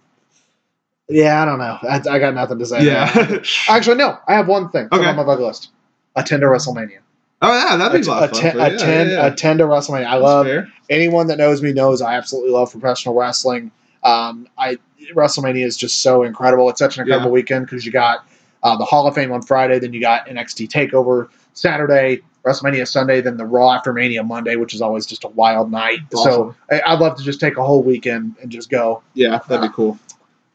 [1.09, 1.79] yeah, I don't know.
[1.83, 2.85] I, I got nothing to say.
[2.85, 3.41] Yeah.
[3.69, 4.19] Actually, no.
[4.27, 5.05] I have one thing Okay.
[5.05, 5.71] on my bucket list:
[6.17, 6.99] attend a WrestleMania.
[7.43, 8.39] oh yeah, that'd be a lot of fun.
[8.41, 8.59] Attend.
[8.59, 9.27] Yeah, attend, yeah, yeah.
[9.27, 10.07] attend a WrestleMania.
[10.07, 10.69] I That's love fair.
[10.91, 13.71] anyone that knows me knows I absolutely love professional wrestling.
[14.03, 14.79] Um, I
[15.15, 16.69] WrestleMania is just so incredible.
[16.71, 18.27] It's such an incredible weekend because you got
[18.63, 23.21] uh, the Hall of Fame on Friday, then you got NXT Takeover Saturday, WrestleMania Sunday,
[23.21, 26.01] then the Raw after Mania Monday, which is always just a wild night.
[26.13, 26.57] So Awesome.
[26.71, 29.03] I, I'd love to just take a whole weekend and just go.
[29.13, 29.99] Yeah, that'd be cool.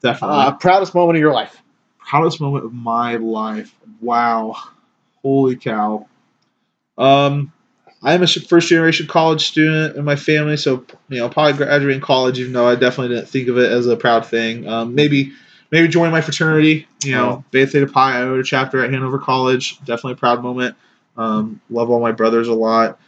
[0.01, 0.37] Definitely.
[0.37, 1.61] Uh, proudest moment of your life.
[1.99, 3.73] proudest moment of my life.
[4.01, 4.55] Wow.
[5.21, 6.07] Holy cow.
[6.97, 7.51] Um,
[8.01, 12.01] I am a first generation college student in my family, so you know, probably graduating
[12.01, 14.67] college, even though I definitely didn't think of it as a proud thing.
[14.67, 15.33] Um, maybe,
[15.71, 16.87] maybe joining my fraternity.
[17.03, 19.79] You know, Beta Theta Pi Iota chapter at Hanover College.
[19.79, 20.75] Definitely a proud moment.
[21.17, 22.99] Um, love all my brothers a lot.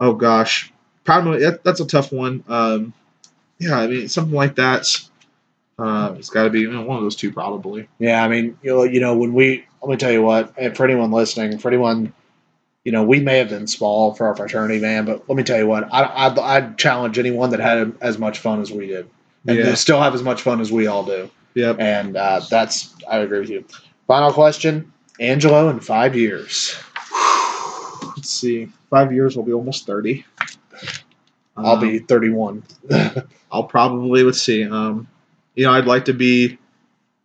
[0.00, 0.72] Oh gosh,
[1.04, 1.42] proud moment.
[1.42, 2.42] That, that's a tough one.
[2.48, 2.94] Um,
[3.58, 4.86] yeah, I mean, something like that.
[5.80, 7.88] Uh, it's got to be you know, one of those two, probably.
[7.98, 10.76] Yeah, I mean, you know, you know, when we let me tell you what, and
[10.76, 12.12] for anyone listening, for anyone,
[12.84, 15.58] you know, we may have been small for our fraternity, man, but let me tell
[15.58, 19.08] you what, I, I'd, I'd challenge anyone that had as much fun as we did,
[19.46, 19.64] and Yeah.
[19.66, 21.76] they still have as much fun as we all do, Yep.
[21.80, 23.64] and uh, that's I agree with you.
[24.06, 26.74] Final question, Angelo, in five years,
[28.16, 28.68] Let's see.
[28.90, 30.24] Five years will be almost thirty.
[31.56, 32.62] I'll Um, be thirty-one.
[33.52, 34.64] I'll probably let's see.
[34.64, 35.08] Um,
[35.54, 36.58] you know, I'd like to be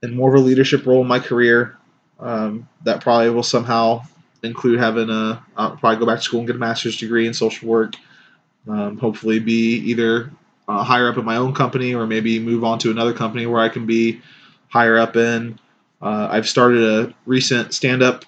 [0.04, 1.78] in more of a leadership role in my career.
[2.20, 4.04] Um, that probably will somehow
[4.44, 5.44] include having a.
[5.58, 7.96] I'll probably go back to school and get a master's degree in social work.
[8.68, 10.32] Um, hopefully, be either
[10.68, 13.62] uh, higher up in my own company or maybe move on to another company where
[13.62, 14.22] I can be
[14.70, 15.60] higher up in.
[16.02, 18.26] Uh, I've started a recent stand-up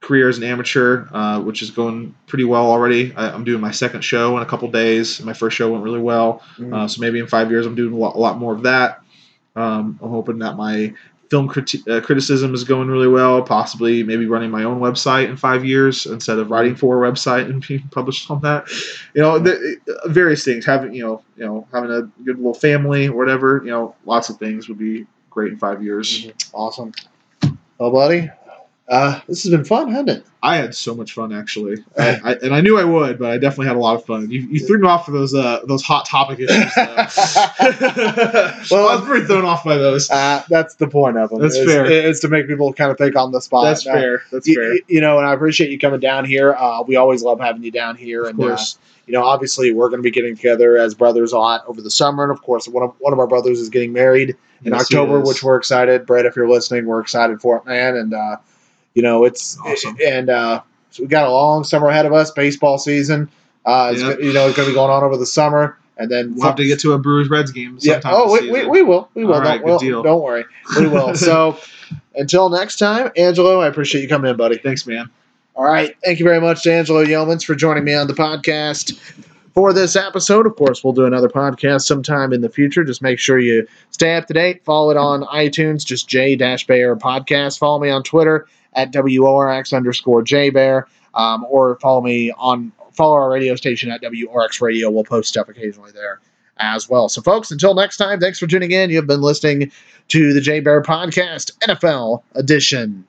[0.00, 3.14] career as an amateur, uh, which is going pretty well already.
[3.14, 5.20] I, I'm doing my second show in a couple days.
[5.22, 6.42] My first show went really well.
[6.74, 9.00] Uh, so maybe in five years, I'm doing a lot, a lot more of that.
[9.56, 10.92] Um, I'm hoping that my
[11.30, 13.42] film criti- uh, criticism is going really well.
[13.42, 17.46] Possibly, maybe running my own website in five years instead of writing for a website
[17.46, 18.68] and being published on that.
[19.14, 20.64] You know, the, uh, various things.
[20.64, 23.62] Having you know, you know, having a good little family, or whatever.
[23.64, 26.28] You know, lots of things would be great in five years.
[26.52, 26.92] awesome.
[27.78, 28.30] Well, buddy,
[28.88, 30.26] uh, this has been fun, hasn't it?
[30.42, 33.38] I had so much fun actually, I, I, and I knew I would, but I
[33.38, 34.30] definitely had a lot of fun.
[34.30, 36.72] You, you threw me off for those uh, those hot topic issues.
[38.70, 40.10] Well, I was pretty thrown off by those.
[40.10, 41.40] Uh, that's the point of them.
[41.40, 41.84] That's is, fair.
[41.86, 43.64] Is to make people kind of think on the spot.
[43.64, 44.22] That's Uh, fair.
[44.32, 44.74] That's you, fair.
[44.88, 46.54] you know, and I appreciate you coming down here.
[46.54, 48.78] Uh, we always love having you down here, Of and uh, course.
[49.06, 51.90] you know, obviously, we're going to be getting together as brothers a lot over the
[51.90, 54.82] summer, and of course, one of one of our brothers is getting married in Yes,
[54.82, 56.06] October, which we're excited.
[56.06, 57.96] Brett, if you're listening, we're excited for it, man.
[57.96, 58.36] And uh,
[58.94, 59.96] you know, it's Awesome.
[60.04, 62.30] and uh, so we got a long summer ahead of us.
[62.30, 63.28] Baseball season,
[63.64, 66.34] uh, it's, you know, it's going to be going on over the summer, and then
[66.34, 68.00] We'll have to get to a Brewers Reds game yeah.
[68.04, 69.08] Oh, we, we, we will.
[69.14, 69.34] We will.
[69.34, 70.02] All right, don't, good we'll- deal.
[70.02, 70.44] don't worry.
[70.78, 71.14] We will.
[71.16, 71.58] so
[72.14, 74.58] until next time, Angelo, I appreciate you coming in, buddy.
[74.58, 75.10] Thanks, man.
[75.56, 75.96] All right.
[76.04, 78.98] Thank you very much to Angelo Yeomans for joining me on the podcast
[79.54, 80.46] for this episode.
[80.46, 82.82] Of course, we'll do another podcast sometime in the future.
[82.82, 84.64] Just make sure you stay up to date.
[84.64, 87.58] Follow it on iTunes, just J Bayer Podcast.
[87.58, 93.14] Follow me on Twitter at WORX underscore J Bear, um, or follow me on follow
[93.14, 94.90] our radio station at WRX Radio.
[94.90, 96.20] We'll post stuff occasionally there
[96.58, 97.08] as well.
[97.08, 98.90] So, folks, until next time, thanks for tuning in.
[98.90, 99.72] You've been listening
[100.08, 103.06] to the J Bear Podcast, NFL edition.